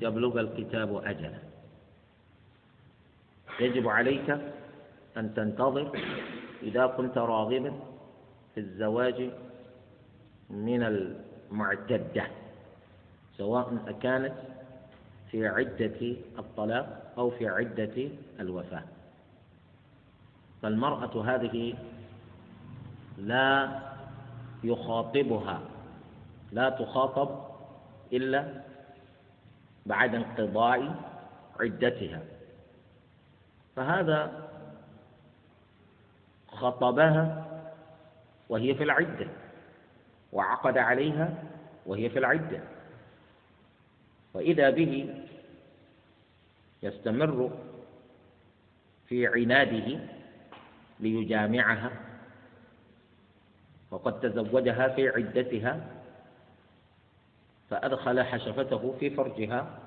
يبلغ 0.00 0.40
الكتاب 0.40 0.96
أجله. 1.04 1.38
يجب 3.60 3.88
عليك 3.88 4.38
أن 5.16 5.34
تنتظر 5.34 5.98
إذا 6.62 6.86
كنت 6.86 7.18
راغبا 7.18 7.72
في 8.54 8.60
الزواج 8.60 9.30
من 10.50 10.82
المعتدة 10.82 12.26
سواء 13.38 13.78
أكانت 13.86 14.34
في 15.30 15.46
عدة 15.46 16.16
الطلاق 16.38 17.12
أو 17.18 17.30
في 17.30 17.48
عدة 17.48 18.08
الوفاة. 18.40 18.82
فالمرأة 20.62 21.34
هذه 21.34 21.74
لا 23.18 23.80
يخاطبها 24.64 25.60
لا 26.52 26.68
تخاطب 26.68 27.30
إلا 28.12 28.62
بعد 29.86 30.14
انقضاء 30.14 30.94
عدتها. 31.60 32.22
فهذا 33.76 34.43
خطبها 36.64 37.46
وهي 38.48 38.74
في 38.74 38.82
العدة 38.82 39.26
وعقد 40.32 40.78
عليها 40.78 41.42
وهي 41.86 42.10
في 42.10 42.18
العدة. 42.18 42.60
وإذا 44.34 44.70
به 44.70 45.14
يستمر 46.82 47.50
في 49.08 49.26
عناده 49.26 50.00
ليجامعها 51.00 51.90
وقد 53.90 54.20
تزوجها 54.20 54.88
في 54.88 55.08
عدتها 55.08 55.86
فأدخل 57.70 58.22
حشفته 58.22 58.96
في 59.00 59.10
فرجها. 59.10 59.78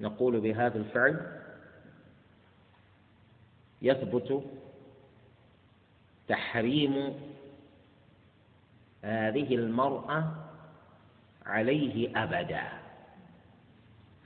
نقول 0.00 0.40
بهذا 0.40 0.78
الفعل 0.78 1.40
يثبت 3.82 4.44
تحريم 6.28 7.14
هذه 9.02 9.54
المرأة 9.54 10.34
عليه 11.46 12.22
أبدا. 12.24 12.62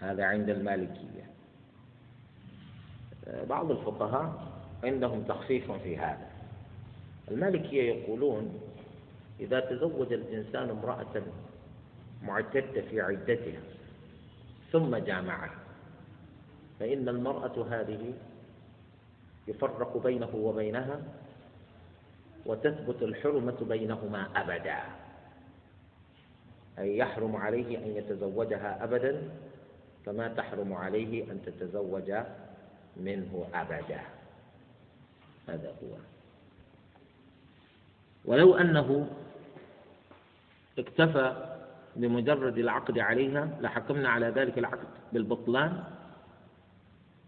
هذا 0.00 0.24
عند 0.24 0.50
المالكية. 0.50 1.30
بعض 3.48 3.70
الفقهاء 3.70 4.48
عندهم 4.84 5.22
تخفيف 5.22 5.72
في 5.72 5.96
هذا. 5.98 6.30
المالكية 7.30 7.82
يقولون 7.92 8.60
إذا 9.40 9.60
تزوج 9.60 10.12
الإنسان 10.12 10.70
امرأة 10.70 11.22
معتدة 12.22 12.80
في 12.90 13.00
عدتها 13.00 13.60
ثم 14.72 14.96
جامعها 14.96 15.54
فإن 16.80 17.08
المرأة 17.08 17.66
هذه 17.70 18.14
يفرق 19.48 19.96
بينه 20.02 20.30
وبينها 20.34 21.00
وتثبت 22.46 23.02
الحرمة 23.02 23.56
بينهما 23.60 24.28
أبدا. 24.36 24.78
أي 26.78 26.98
يحرم 26.98 27.36
عليه 27.36 27.78
أن 27.78 27.96
يتزوجها 27.96 28.84
أبدا 28.84 29.22
كما 30.06 30.28
تحرم 30.28 30.72
عليه 30.72 31.32
أن 31.32 31.42
تتزوج 31.46 32.12
منه 32.96 33.48
أبدا. 33.54 34.00
هذا 35.48 35.68
هو. 35.68 35.96
ولو 38.24 38.56
أنه 38.56 39.10
اكتفى 40.78 41.56
بمجرد 41.96 42.58
العقد 42.58 42.98
عليها 42.98 43.48
لحكمنا 43.60 44.08
على 44.08 44.26
ذلك 44.26 44.58
العقد 44.58 44.86
بالبطلان. 45.12 45.84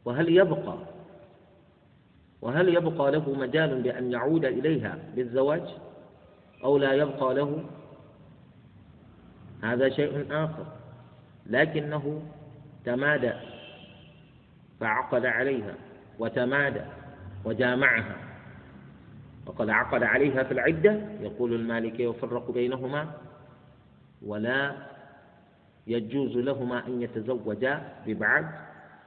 وهل 0.04 0.36
يبقى 0.36 0.78
وهل 2.42 2.68
يبقى 2.68 3.12
له 3.12 3.34
مجال 3.34 3.82
بأن 3.82 4.12
يعود 4.12 4.44
إليها 4.44 4.98
بالزواج 5.14 5.62
أو 6.64 6.78
لا 6.78 6.92
يبقى 6.92 7.34
له؟ 7.34 7.64
هذا 9.62 9.88
شيء 9.88 10.26
آخر. 10.30 10.66
لكنه 11.46 12.22
تمادى 12.84 13.32
فعقد 14.80 15.26
عليها 15.26 15.74
وتمادى 16.18 16.80
وجامعها. 17.44 18.16
وقد 19.46 19.70
عقد 19.70 20.02
عليها 20.02 20.42
في 20.42 20.52
العدة 20.52 20.92
يقول 21.20 21.54
المالكي 21.54 22.02
يفرق 22.04 22.50
بينهما 22.50 23.10
ولا 24.26 24.72
يجوز 25.86 26.36
لهما 26.36 26.86
أن 26.86 27.02
يتزوجا 27.02 27.82
ببعض 28.06 28.44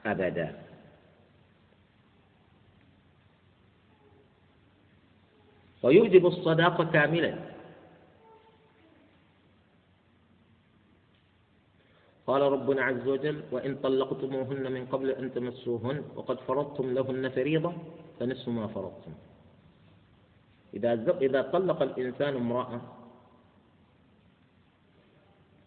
أبدا. 0.06 0.63
ويوجب 5.84 6.26
الصداقة 6.26 6.84
كاملا 6.84 7.34
قال 12.28 12.42
ربنا 12.42 12.82
عز 12.84 13.08
وجل 13.08 13.44
وإن 13.52 13.76
طلقتموهن 13.76 14.72
من 14.72 14.86
قبل 14.86 15.10
أن 15.12 15.34
تمسوهن 15.34 16.04
وقد 16.16 16.40
فرضتم 16.40 16.94
لهن 16.94 17.30
فريضة 17.30 17.74
فنصف 18.20 18.50
ما 18.50 18.68
فرضتم. 18.68 19.14
إذا 20.74 21.18
إذا 21.22 21.42
طلق 21.42 21.82
الإنسان 21.82 22.36
امرأة 22.36 22.82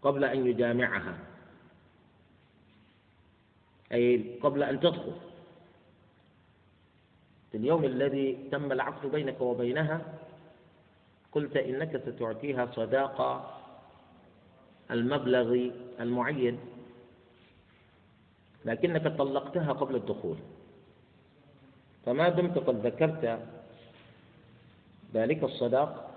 قبل 0.02 0.24
أن 0.24 0.46
يجامعها 0.46 1.18
أي 3.92 4.38
قبل 4.42 4.62
أن 4.62 4.80
تدخل 4.80 5.12
في 7.56 7.62
اليوم 7.62 7.84
الذي 7.84 8.48
تم 8.52 8.72
العقد 8.72 9.10
بينك 9.10 9.40
وبينها 9.40 10.00
قلت 11.32 11.56
إنك 11.56 11.96
ستعطيها 11.96 12.68
صداقة 12.72 13.30
المبلغ 14.90 15.70
المعين 16.00 16.58
لكنك 18.64 19.16
طلقتها 19.18 19.72
قبل 19.72 19.96
الدخول. 19.96 20.36
فما 22.06 22.28
دمت 22.28 22.58
قد 22.58 22.86
ذكرت 22.86 23.40
ذلك 25.14 25.44
الصداق 25.44 26.10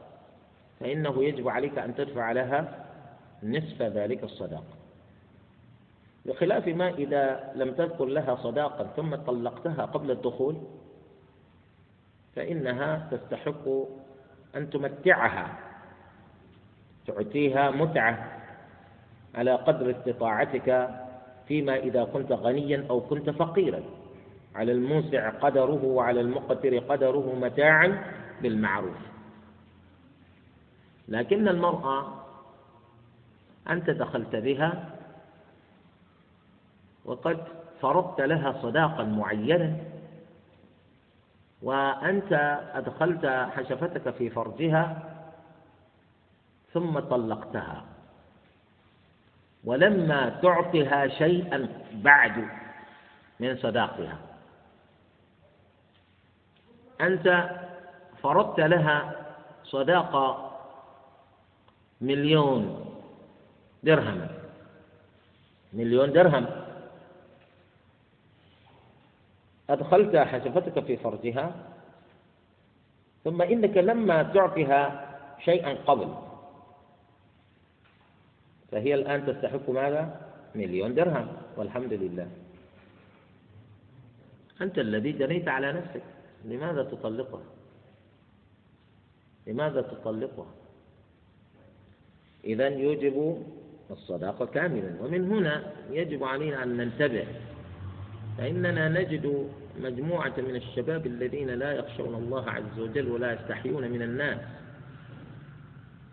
فإنه 0.80 1.24
يجب 1.24 1.48
عليك 1.48 1.78
أن 1.78 1.96
تدفع 1.96 2.32
لها 2.32 2.86
نصف 3.44 3.82
ذلك 3.82 4.24
الصداق. 4.24 4.66
بخلاف 6.26 6.68
ما 6.68 6.90
إذا 6.90 7.52
لم 7.56 7.74
تذكر 7.74 8.06
لها 8.06 8.36
صداقا 8.36 8.84
ثم 8.96 9.16
طلقتها 9.16 9.86
قبل 9.86 10.12
الدخول 10.12 10.58
فإنها 12.40 13.08
تستحق 13.12 13.68
أن 14.56 14.70
تمتعها 14.70 15.60
تعطيها 17.08 17.72
متعة 17.72 18.28
على 19.36 19.56
قدر 19.56 19.92
استطاعتك 19.92 20.90
فيما 21.48 21.76
إذا 21.76 22.04
كنت 22.04 22.32
غنيا 22.32 22.86
أو 22.90 23.02
كنت 23.02 23.30
فقيرا. 23.30 23.82
على 24.56 24.72
الموسع 24.72 25.30
قدره 25.30 25.86
وعلى 25.86 26.22
المقتر 26.22 26.78
قدره 26.78 27.36
متاعا 27.42 28.04
بالمعروف. 28.42 28.98
لكن 31.08 31.48
المرأة 31.48 32.24
أنت 33.70 33.90
دخلت 33.90 34.36
بها 34.36 34.96
وقد 37.06 37.40
فرضت 37.82 38.22
لها 38.22 38.62
صداقا 38.62 39.04
معينا 39.04 39.89
وأنت 41.62 42.60
أدخلت 42.74 43.26
حشفتك 43.26 44.10
في 44.10 44.30
فرجها 44.30 45.04
ثم 46.74 47.00
طلقتها. 47.00 47.86
ولما 49.64 50.30
تعطها 50.30 51.08
شيئا 51.08 51.68
بعد 51.94 52.48
من 53.40 53.58
صداقها. 53.58 54.18
أنت 57.02 57.50
فرضت 58.24 58.60
لها 58.60 59.16
صداقة 59.64 60.52
مليون 62.02 62.86
درهم. 63.84 64.28
مليون 65.74 66.12
درهم. 66.12 66.46
أدخلت 69.70 70.16
حشفتك 70.16 70.84
في 70.84 70.98
فرجها 70.98 71.56
ثم 73.24 73.42
إنك 73.42 73.78
لما 73.78 74.24
تعطيها 74.24 75.10
شيئا 75.40 75.74
قبل 75.74 76.16
فهي 78.72 78.94
الآن 78.94 79.26
تستحق 79.26 79.70
ماذا؟ 79.70 80.22
مليون 80.56 80.96
درهم 80.96 81.28
والحمد 81.58 81.94
لله 81.94 82.28
أنت 84.62 84.80
الذي 84.80 85.12
جنيت 85.12 85.48
على 85.48 85.74
نفسك 85.74 86.04
لماذا 86.46 86.84
تطلقها؟ 86.84 87.44
لماذا 89.48 89.82
تطلقها؟ 89.82 90.52
إذا 92.44 92.68
يوجب 92.68 93.46
الصداقة 93.92 94.46
كاملا 94.46 94.96
ومن 95.02 95.32
هنا 95.32 95.74
يجب 95.90 96.24
علينا 96.24 96.64
أن 96.64 96.78
ننتبه 96.78 97.28
فإننا 98.38 98.90
نجد 98.90 99.50
مجموعة 99.78 100.34
من 100.38 100.56
الشباب 100.56 101.06
الذين 101.06 101.50
لا 101.50 101.72
يخشون 101.72 102.16
الله 102.16 102.50
عز 102.50 102.80
وجل 102.80 103.12
ولا 103.12 103.34
يستحيون 103.34 103.92
من 103.92 104.02
الناس. 104.02 104.40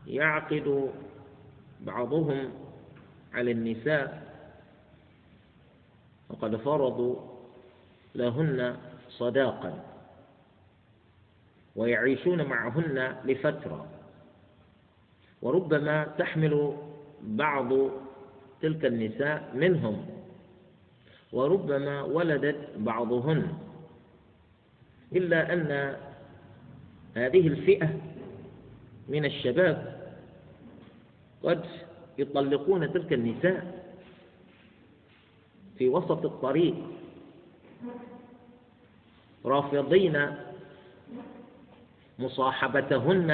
يعقد 0.07 0.91
بعضهم 1.81 2.53
على 3.35 3.51
النساء 3.51 4.33
وقد 6.29 6.57
فرضوا 6.57 7.17
لهن 8.15 8.77
صداقا 9.09 9.85
ويعيشون 11.77 12.43
معهن 12.43 13.17
لفترة. 13.25 13.87
وربما 15.43 16.05
تحمل 16.05 16.77
بعض 17.23 17.73
تلك 18.63 18.85
النساء 18.85 19.51
منهم. 19.55 20.07
وربما 21.37 22.03
ولدت 22.03 22.57
بعضهن. 22.77 23.53
إلا 25.13 25.53
أن 25.53 25.97
هذه 27.17 27.49
الفئة 27.49 27.89
من 29.09 29.25
الشباب 29.25 29.97
قد 31.43 31.65
يطلقون 32.19 32.93
تلك 32.93 33.13
النساء 33.13 33.85
في 35.79 35.89
وسط 35.89 36.25
الطريق 36.25 36.75
رافضين 39.45 40.17
مصاحبتهن 42.19 43.31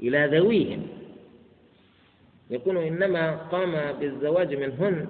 إلى 0.00 0.38
ذويهم 0.38 0.86
يكون 2.50 2.76
إنما 2.76 3.36
قام 3.36 3.92
بالزواج 4.00 4.54
منهن 4.54 5.08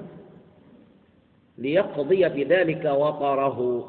ليقضي 1.60 2.28
بذلك 2.28 2.84
وطره 2.84 3.88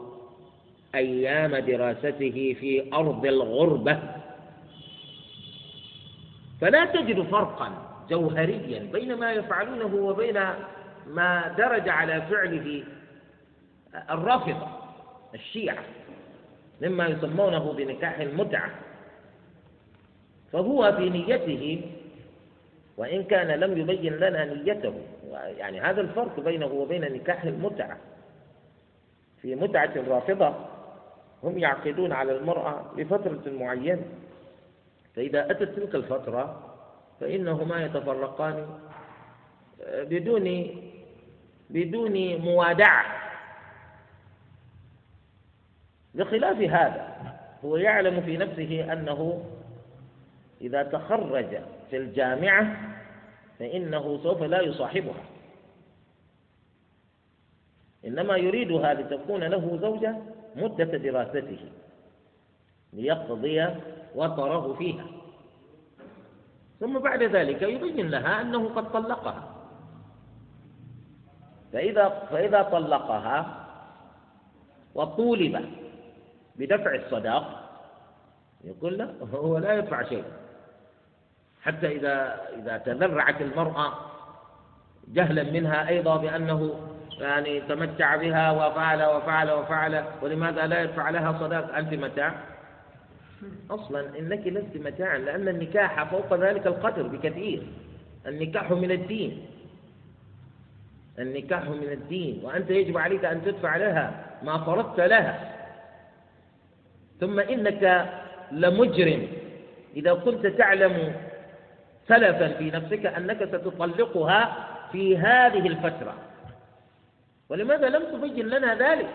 أيام 0.96 1.58
دراسته 1.58 2.56
في 2.60 2.94
أرض 2.94 3.26
الغربة. 3.26 4.00
فلا 6.62 6.86
تجد 6.86 7.22
فرقا 7.22 7.72
جوهريا 8.10 8.80
بين 8.94 9.16
ما 9.16 9.32
يفعلونه 9.32 9.96
وبين 9.96 10.44
ما 11.08 11.56
درج 11.58 11.90
على 11.90 12.22
فعله 12.22 12.84
الرافضة 14.10 14.68
الشيعة 15.34 15.84
مما 16.82 17.08
يسمونه 17.08 17.74
بنكاح 17.74 18.20
المتعة. 18.20 18.70
فهو 20.54 20.96
في 20.98 21.10
نيته 21.10 21.82
وإن 23.02 23.24
كان 23.24 23.48
لم 23.48 23.78
يبين 23.78 24.14
لنا 24.14 24.46
نيته 24.46 24.94
يعني 25.32 25.82
هذا 25.82 26.02
الفرق 26.02 26.40
بينه 26.40 26.66
وبين 26.66 27.02
نكاح 27.02 27.44
المتعة. 27.44 27.98
في 29.42 29.56
متعة 29.56 29.92
الرافضة 29.96 30.56
هم 31.44 31.58
يعقدون 31.58 32.12
على 32.12 32.32
المرأة 32.38 32.86
لفترة 32.98 33.42
معينة. 33.48 34.02
فإذا 35.16 35.52
أتت 35.52 35.64
تلك 35.64 35.96
الفترة 35.96 36.74
فإنهما 37.20 37.86
يتفرقان 37.86 38.68
بدون 39.90 40.68
بدون 41.70 42.38
موادعة. 42.38 43.06
بخلاف 46.16 46.58
هذا 46.62 47.08
هو 47.66 47.78
يعلم 47.78 48.22
في 48.22 48.38
نفسه 48.38 48.94
أنه 48.94 49.44
إذا 50.62 50.84
تخرج 50.84 51.58
في 51.90 51.98
الجامعة 51.98 52.91
فإنه 53.62 54.20
سوف 54.24 54.44
لا 54.44 54.62
يصاحبها. 54.62 55.24
إنما 58.06 58.38
يريدها 58.38 58.94
لتكون 58.94 59.44
له 59.44 59.78
زوجة 59.82 60.18
مدة 60.56 60.98
دراسته 60.98 61.60
ليقضي 62.94 63.68
وطره 64.16 64.74
فيها. 64.74 65.06
ثم 66.80 67.00
بعد 67.00 67.24
ذلك 67.24 67.62
يبين 67.62 68.10
لها 68.10 68.42
أنه 68.42 68.70
قد 68.70 68.92
طلقها. 68.92 69.56
فإذا 71.74 72.10
فإذا 72.10 72.62
طلقها 72.62 73.68
وطولب 74.96 75.66
بدفع 76.56 76.96
الصداق 76.96 77.70
يقول 78.64 78.98
لا 78.98 79.14
هو 79.34 79.58
لا 79.58 79.74
يدفع 79.74 80.04
شيء 80.04 80.24
حتى 81.62 81.88
إذا 81.88 82.42
إذا 82.58 82.78
تذرعت 82.78 83.42
المرأة 83.42 83.94
جهلا 85.08 85.44
منها 85.44 85.90
أيضا 85.90 86.18
بأنه 86.18 86.80
يعني 87.20 87.62
تمتع 87.62 88.16
بها 88.16 88.52
وفعل 88.52 89.04
وفعل 89.04 89.52
وفعل 89.52 90.04
ولماذا 90.22 90.68
لا 90.68 90.82
يدفع 90.84 91.10
لها 91.10 91.40
صداق؟ 91.40 91.76
أنت 91.76 91.94
متاع؟ 91.94 92.34
أصلا 93.72 94.20
إنك 94.20 94.48
لست 94.48 94.78
متاعا 94.78 95.18
لأن 95.18 95.48
النكاح 95.48 96.04
فوق 96.04 96.34
ذلك 96.34 96.68
القدر 96.68 97.08
بكثير. 97.08 97.64
النكاح 98.28 98.72
من 98.72 98.92
الدين. 98.92 99.46
النكاح 101.20 101.64
من 101.70 101.92
الدين 101.92 102.42
وأنت 102.44 102.70
يجب 102.70 102.98
عليك 102.98 103.26
أن 103.26 103.42
تدفع 103.46 103.76
لها 103.78 104.26
ما 104.44 104.58
فرضت 104.58 105.00
لها. 105.00 105.56
ثم 107.20 107.40
إنك 107.40 108.10
لمجرم. 108.52 109.28
إذا 109.96 110.14
كنت 110.14 110.48
تعلم 110.48 111.14
سلفا 112.08 112.48
في 112.58 112.72
نفسك 112.72 113.06
أنك 113.06 113.44
ستطلقها 113.44 114.68
في 114.92 115.18
هذه 115.18 115.68
الفترة. 115.68 116.18
ولماذا 117.50 117.90
لم 117.90 118.18
تبين 118.18 118.48
لنا 118.48 118.76
ذلك؟ 118.76 119.10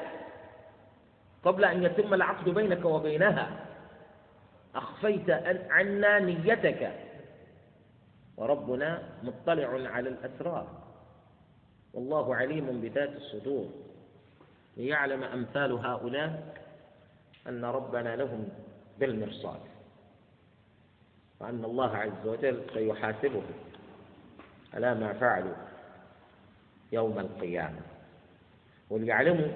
قبل 1.44 1.64
أن 1.64 1.82
يتم 1.82 2.14
العقد 2.14 2.48
بينك 2.48 2.84
وبينها 2.84 3.50
أخفيت 4.74 5.30
عنا 5.70 6.18
نيتك. 6.18 6.92
وربنا 8.36 9.02
مطلع 9.22 9.90
على 9.90 10.08
الأسرار. 10.08 10.66
والله 11.94 12.36
عليم 12.36 12.80
بذات 12.80 13.16
الصدور. 13.16 13.68
ليعلم 14.76 15.22
أمثال 15.22 15.72
هؤلاء 15.72 16.54
أن 17.48 17.64
ربنا 17.64 18.16
لهم 18.16 18.48
بالمرصاد. 18.98 19.60
وأن 21.40 21.64
الله 21.64 21.96
عز 21.96 22.26
وجل 22.26 22.62
سيحاسبهم 22.74 23.54
على 24.74 24.94
ما 24.94 25.12
فعلوا 25.12 25.54
يوم 26.92 27.18
القيامة. 27.18 27.80
وليعلموا 28.90 29.48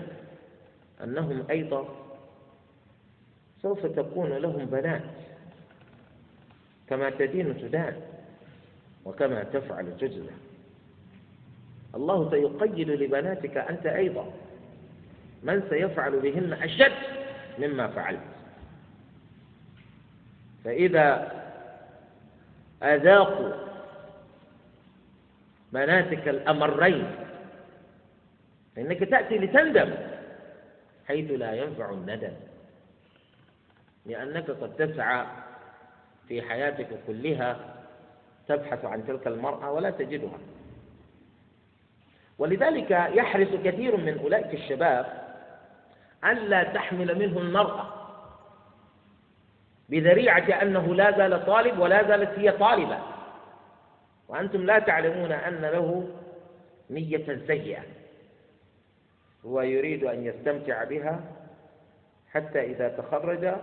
أنهم 1.05 1.47
أيضا 1.51 1.89
سوف 3.63 3.87
تكون 3.87 4.33
لهم 4.33 4.65
بنات 4.65 5.03
كما 6.89 7.11
تدين 7.11 7.59
تدان 7.59 8.01
وكما 9.05 9.43
تفعل 9.43 9.97
تجزى. 9.97 10.35
الله 11.95 12.31
سيقيد 12.31 12.89
لبناتك 12.89 13.57
أنت 13.57 13.87
أيضا 13.87 14.33
من 15.43 15.63
سيفعل 15.71 16.21
بهن 16.21 16.53
أشد 16.53 16.93
مما 17.59 17.87
فعلت. 17.87 18.21
فإذا 20.65 21.40
أذاقوا 22.83 23.53
بناتك 25.73 26.29
الأمرين 26.29 27.11
فإنك 28.77 29.05
تأتي 29.05 29.39
لتندم 29.39 29.95
حيث 31.09 31.31
لا 31.31 31.53
ينفع 31.53 31.91
الندم 31.91 32.33
لأنك 34.07 34.51
قد 34.51 34.77
تسعى 34.77 35.27
في 36.29 36.43
حياتك 36.43 36.89
كلها 37.07 37.57
تبحث 38.49 38.85
عن 38.85 39.07
تلك 39.07 39.27
المرأة 39.27 39.73
ولا 39.73 39.91
تجدها. 39.91 40.39
ولذلك 42.39 42.91
يحرص 42.91 43.49
كثير 43.65 43.97
من 43.97 44.19
أولئك 44.19 44.55
الشباب 44.55 45.07
ألا 46.25 46.63
تحمل 46.63 47.19
منه 47.19 47.39
المرأة. 47.39 48.00
بذريعة 49.91 50.63
أنه 50.63 50.95
لا 50.95 51.11
زال 51.19 51.47
طالب 51.47 51.79
ولا 51.79 52.09
زالت 52.09 52.39
هي 52.39 52.53
طالبة. 52.53 52.99
وأنتم 54.29 54.67
لا 54.67 54.79
تعلمون 54.79 55.33
أن 55.33 55.61
له 55.61 56.09
نية 56.91 57.39
سيئة 57.47 57.83
هو 59.47 59.61
يريد 59.61 60.05
أن 60.05 60.27
يستمتع 60.27 60.85
بها 60.85 61.21
حتى 62.31 62.61
إذا 62.61 62.89
تخرج 62.89 63.55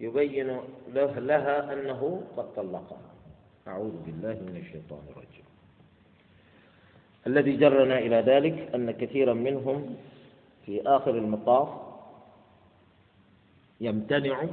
يبين 0.00 0.60
له 0.92 1.18
لها 1.18 1.72
أنه 1.72 2.22
قد 2.36 2.54
طلقها. 2.54 3.00
أعوذ 3.68 4.02
بالله 4.06 4.32
من 4.32 4.56
الشيطان 4.56 5.00
الرجيم. 5.10 5.44
الذي 7.26 7.56
جرنا 7.56 7.98
إلى 7.98 8.16
ذلك 8.16 8.74
أن 8.74 8.90
كثيرا 8.90 9.34
منهم 9.34 9.96
في 10.66 10.82
آخر 10.86 11.10
المطاف 11.10 11.85
يمتنع 13.80 14.44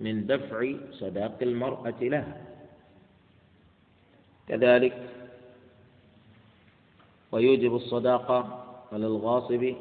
من 0.00 0.26
دفع 0.26 0.72
صداق 0.92 1.38
المرأة 1.42 2.00
لها. 2.00 2.36
كذلك 4.48 5.10
ويوجب 7.32 7.76
الصداقة 7.76 8.64
على 8.92 9.06
الغاصب 9.06 9.74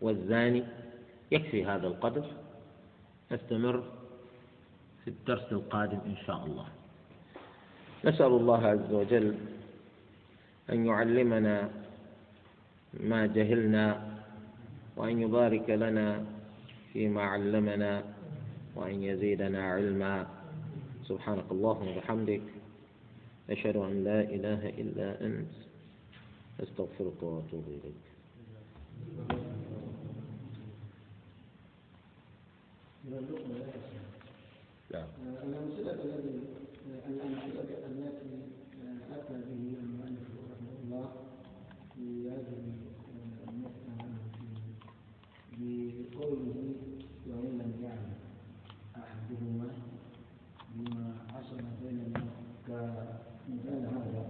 والزاني. 0.00 0.64
يكفي 1.32 1.64
هذا 1.64 1.86
القدر. 1.86 2.26
نستمر 3.32 3.82
في 5.04 5.08
الدرس 5.08 5.52
القادم 5.52 5.98
إن 6.06 6.16
شاء 6.26 6.46
الله. 6.46 6.66
نسأل 8.04 8.26
الله 8.26 8.66
عز 8.66 8.92
وجل 8.92 9.34
أن 10.70 10.86
يعلمنا 10.86 11.70
ما 13.00 13.26
جهلنا 13.26 14.18
وأن 14.96 15.22
يبارك 15.22 15.70
لنا 15.70 16.24
فيما 16.92 17.22
علمنا 17.22 18.04
وأن 18.76 19.02
يزيدنا 19.02 19.62
علما 19.72 20.26
سبحانك 21.08 21.44
اللهم 21.50 21.88
وبحمدك 21.88 22.42
أشهد 23.50 23.76
أن 23.76 24.04
لا 24.04 24.20
إله 24.20 24.68
إلا 24.68 25.26
أنت 25.26 25.52
أستغفرك 26.60 27.22
وأتوب 27.22 27.64
إليك 27.68 28.04
لا. 34.90 35.04
الأمثلة 35.44 35.92
التي 35.92 36.40
الأمثلة 37.08 37.70
التي 37.86 38.34
أتى 39.12 39.32
به 39.32 39.74
المؤلف 39.82 40.26
رحمه 40.50 40.74
الله 40.84 41.12
في 41.96 42.30
هذه 42.30 42.80
بقوله 45.60 46.74
وإن 47.26 47.58
لم 47.58 47.72
يعلم 47.84 48.14
أحدهما 48.96 49.68
بما 50.74 51.14
حصل 51.34 51.60
بيننا 51.82 52.24
كمثال 52.66 53.86
هذا 53.86 54.24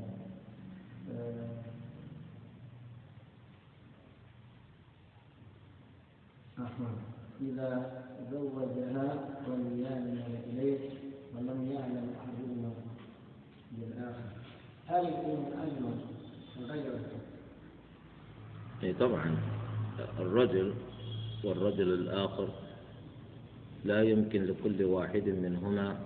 أحمد 6.59 6.97
إذا 7.61 8.03
زوجها 8.33 9.29
وليان 9.49 10.23
إليه 10.49 10.79
ولم 11.37 11.71
يعلم 11.73 12.09
أحدهما 12.21 12.73
بالآخر. 13.73 14.31
هل 14.87 15.05
يكون 15.09 15.47
أجمل 15.63 15.95
غير 16.71 16.93
إيه 18.83 18.93
طبعا 18.93 19.37
الرجل 20.19 20.75
والرجل 21.45 21.93
الآخر 21.93 22.49
لا 23.85 24.03
يمكن 24.03 24.45
لكل 24.45 24.85
واحد 24.85 25.29
منهما 25.29 25.97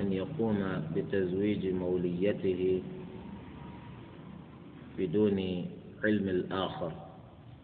أن 0.00 0.12
يقوم 0.12 0.82
بتزويج 0.96 1.66
موليته 1.66 2.82
بدون 4.98 5.66
علم 6.04 6.28
الآخر 6.28 6.92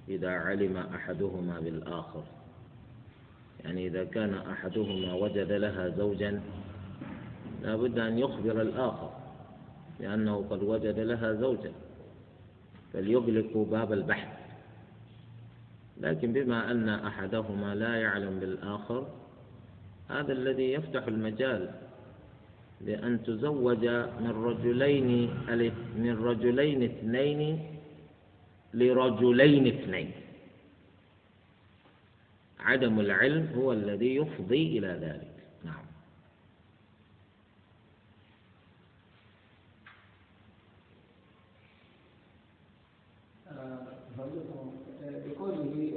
إذا 0.09 0.31
علم 0.31 0.77
أحدهما 0.77 1.61
بالآخر. 1.61 2.23
يعني 3.65 3.87
إذا 3.87 4.05
كان 4.05 4.35
أحدهما 4.35 5.15
وجد 5.15 5.53
لها 5.53 5.89
زوجا 5.89 6.41
لا 7.63 7.77
بد 7.77 7.99
أن 7.99 8.19
يخبر 8.19 8.61
الآخر 8.61 9.11
لأنه 10.01 10.47
قد 10.51 10.63
وجد 10.63 10.99
لها 10.99 11.33
زوجا 11.33 11.73
فليغلق 12.93 13.57
باب 13.57 13.93
البحث. 13.93 14.43
لكن 16.01 16.33
بما 16.33 16.71
أن 16.71 16.89
أحدهما 16.89 17.75
لا 17.75 17.95
يعلم 17.97 18.41
بالآخر 18.41 19.07
هذا 20.09 20.33
الذي 20.33 20.73
يفتح 20.73 21.07
المجال 21.07 21.71
لأن 22.81 23.23
تزوج 23.23 23.87
من 24.21 24.31
رجلين 24.45 25.31
من 25.97 26.19
رجلين 26.25 26.83
اثنين 26.83 27.61
لرجلين 28.75 29.67
اثنين. 29.67 30.11
عدم 32.65 33.01
العلم 33.01 33.53
هو 33.57 33.73
الذي 33.73 34.17
يفضي 34.17 34.79
إلى 34.79 34.89
ذلك. 34.89 35.33
نعم. 35.65 35.85
بقوله 45.27 45.93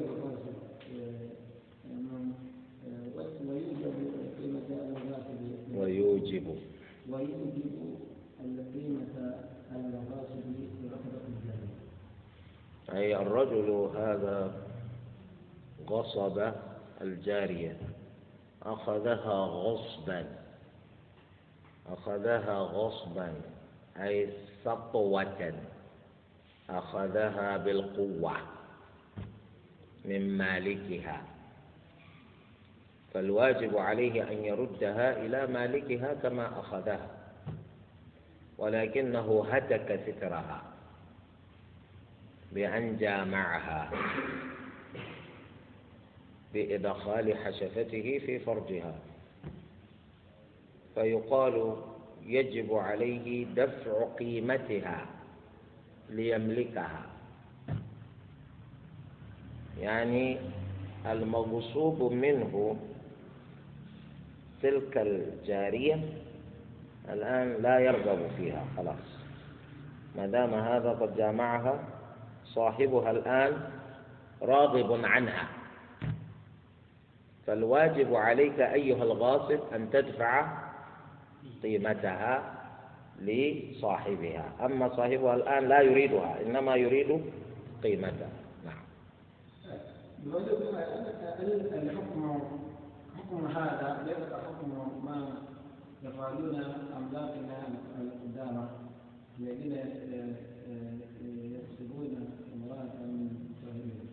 ويوجب. 5.76 6.46
ويوجب 7.10 7.76
القيمة 8.44 9.36
الغاصب 9.76 10.46
برقبة 10.84 11.22
الجارية 11.28 11.76
أي 12.94 13.22
الرجل 13.22 13.90
هذا 13.96 14.65
غصب 15.90 16.52
الجارية. 17.02 17.78
أخذها 18.64 19.34
غصبا. 19.46 20.26
أخذها 21.90 22.60
غصبا 22.60 23.34
أي 23.98 24.30
سطوة. 24.64 25.54
أخذها 26.70 27.58
بالقوة 27.58 28.32
من 30.06 30.38
مالكها. 30.38 31.22
فالواجب 33.14 33.78
عليه 33.78 34.32
أن 34.32 34.46
يردها 34.46 35.26
إلى 35.26 35.48
مالكها 35.48 36.14
كما 36.14 36.60
أخذها. 36.60 37.08
ولكنه 38.58 39.46
هتك 39.52 40.00
سترها 40.08 40.62
بأن 42.52 42.98
جامعها. 42.98 43.92
بإدخال 46.56 47.38
حشفته 47.38 48.22
في 48.26 48.40
فرجها. 48.40 48.96
فيقال 50.96 51.76
يجب 52.26 52.74
عليه 52.74 53.46
دفع 53.46 54.04
قيمتها 54.20 55.06
ليملكها. 56.10 57.06
يعني 59.80 60.38
المغصوب 61.06 62.14
منه 62.14 62.76
تلك 64.62 64.98
الجارية 64.98 66.00
الآن 67.10 67.62
لا 67.62 67.80
يرغب 67.80 68.30
فيها 68.38 68.66
خلاص. 68.78 69.06
ما 70.16 70.26
دام 70.26 70.54
هذا 70.54 70.92
قد 70.92 71.18
جامعها 71.18 71.80
صاحبها 72.46 73.12
الآن 73.12 73.70
راغب 74.42 75.06
عنها. 75.06 75.55
فالواجب 77.48 78.16
عليك 78.16 78.60
أيها 78.60 79.04
الغاصب 79.04 79.60
أن 79.76 79.90
تدفع 79.90 80.58
قيمتها 81.64 82.54
لصاحبها. 83.22 84.52
أما 84.66 84.96
صاحبها 84.96 85.36
الآن 85.36 85.68
لا 85.68 85.82
يريدها 85.82 86.42
إنما 86.42 86.76
يريد 86.76 87.22
قيمتها. 87.84 88.30
نعم. 88.66 88.84
حكم 93.18 93.46
هذا 93.48 94.04
ليس 94.08 94.34
حكم 94.34 94.70
ما 95.06 95.28
يفعلون 96.04 96.56
أملاكنا 96.98 97.66
الذين 99.40 99.74
يكسبون 101.56 102.30
امرأة 102.56 102.96
من 103.06 103.30
صاحبهم 103.62 104.08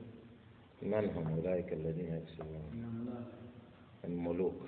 من 0.82 1.10
هم 1.16 1.38
أولئك 1.38 1.72
الذين 1.72 2.14
يكسبون؟ 2.14 2.62
الملوك. 4.04 4.66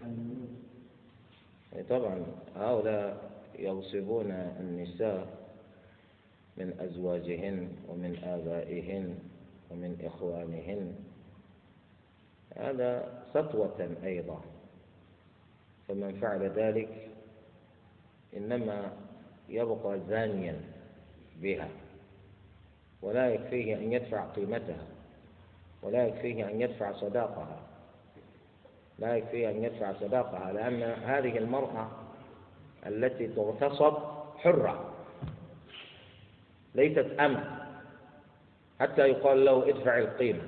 طبعا 1.89 2.27
هؤلاء 2.57 3.31
يغصبون 3.59 4.31
النساء 4.31 5.27
من 6.57 6.81
أزواجهن 6.81 7.69
ومن 7.89 8.17
آبائهن 8.25 9.19
ومن 9.71 10.01
إخوانهن. 10.05 10.95
هذا 12.57 13.23
سطوة 13.35 13.97
أيضا. 14.05 14.41
فمن 15.89 16.21
فعل 16.21 16.43
ذلك 16.43 17.11
إنما 18.37 18.93
يبقى 19.49 20.01
زانيا 20.09 20.61
بها. 21.43 21.69
ولا 23.03 23.35
يكفيه 23.35 23.77
أن 23.77 23.93
يدفع 23.93 24.25
قيمتها. 24.25 24.94
ولا 25.85 26.07
يكفيه 26.07 26.51
أن 26.51 26.61
يدفع 26.61 26.93
صداقها. 26.93 27.61
لا 28.99 29.17
يكفيه 29.17 29.51
أن 29.51 29.65
يدفع 29.65 29.93
صداقها 29.93 30.53
لأن 30.53 30.83
هذه 30.83 31.39
المرأة 31.39 31.91
التي 32.87 33.27
تغتصب 33.27 33.95
حرة 34.39 34.91
ليست 36.75 37.07
أمة 37.21 37.67
حتى 38.81 39.03
يقال 39.09 39.45
له 39.45 39.69
ادفع 39.69 39.99
القيمة. 39.99 40.43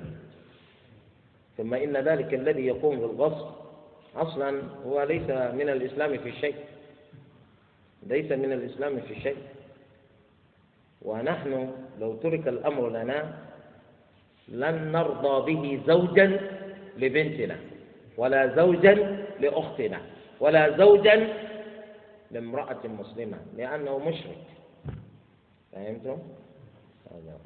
ثم 1.57 1.73
إن 1.73 1.97
ذلك 1.97 2.33
الذي 2.33 2.65
يقوم 2.65 2.99
بالغصب 2.99 3.47
أصلا 4.15 4.61
هو 4.85 5.03
ليس 5.03 5.29
من 5.29 5.69
الإسلام 5.69 6.17
في 6.17 6.31
شيء. 6.31 6.55
ليس 8.03 8.31
من 8.31 8.51
الإسلام 8.51 9.01
في 9.01 9.19
شيء. 9.19 9.37
ونحن 11.01 11.71
لو 11.99 12.15
ترك 12.15 12.47
الأمر 12.47 12.89
لنا 12.89 13.46
لن 14.47 14.91
نرضى 14.91 15.53
به 15.53 15.81
زوجا 15.87 16.39
لبنتنا 16.97 17.55
ولا 18.17 18.55
زوجا 18.55 19.25
لأختنا 19.39 20.01
ولا 20.39 20.77
زوجا 20.77 21.33
لامرأة 22.31 22.87
مسلمة 22.87 23.37
لأنه 23.57 23.97
مشرك 23.99 24.43
فهمتم؟ 25.71 26.17
هذا 27.11 27.39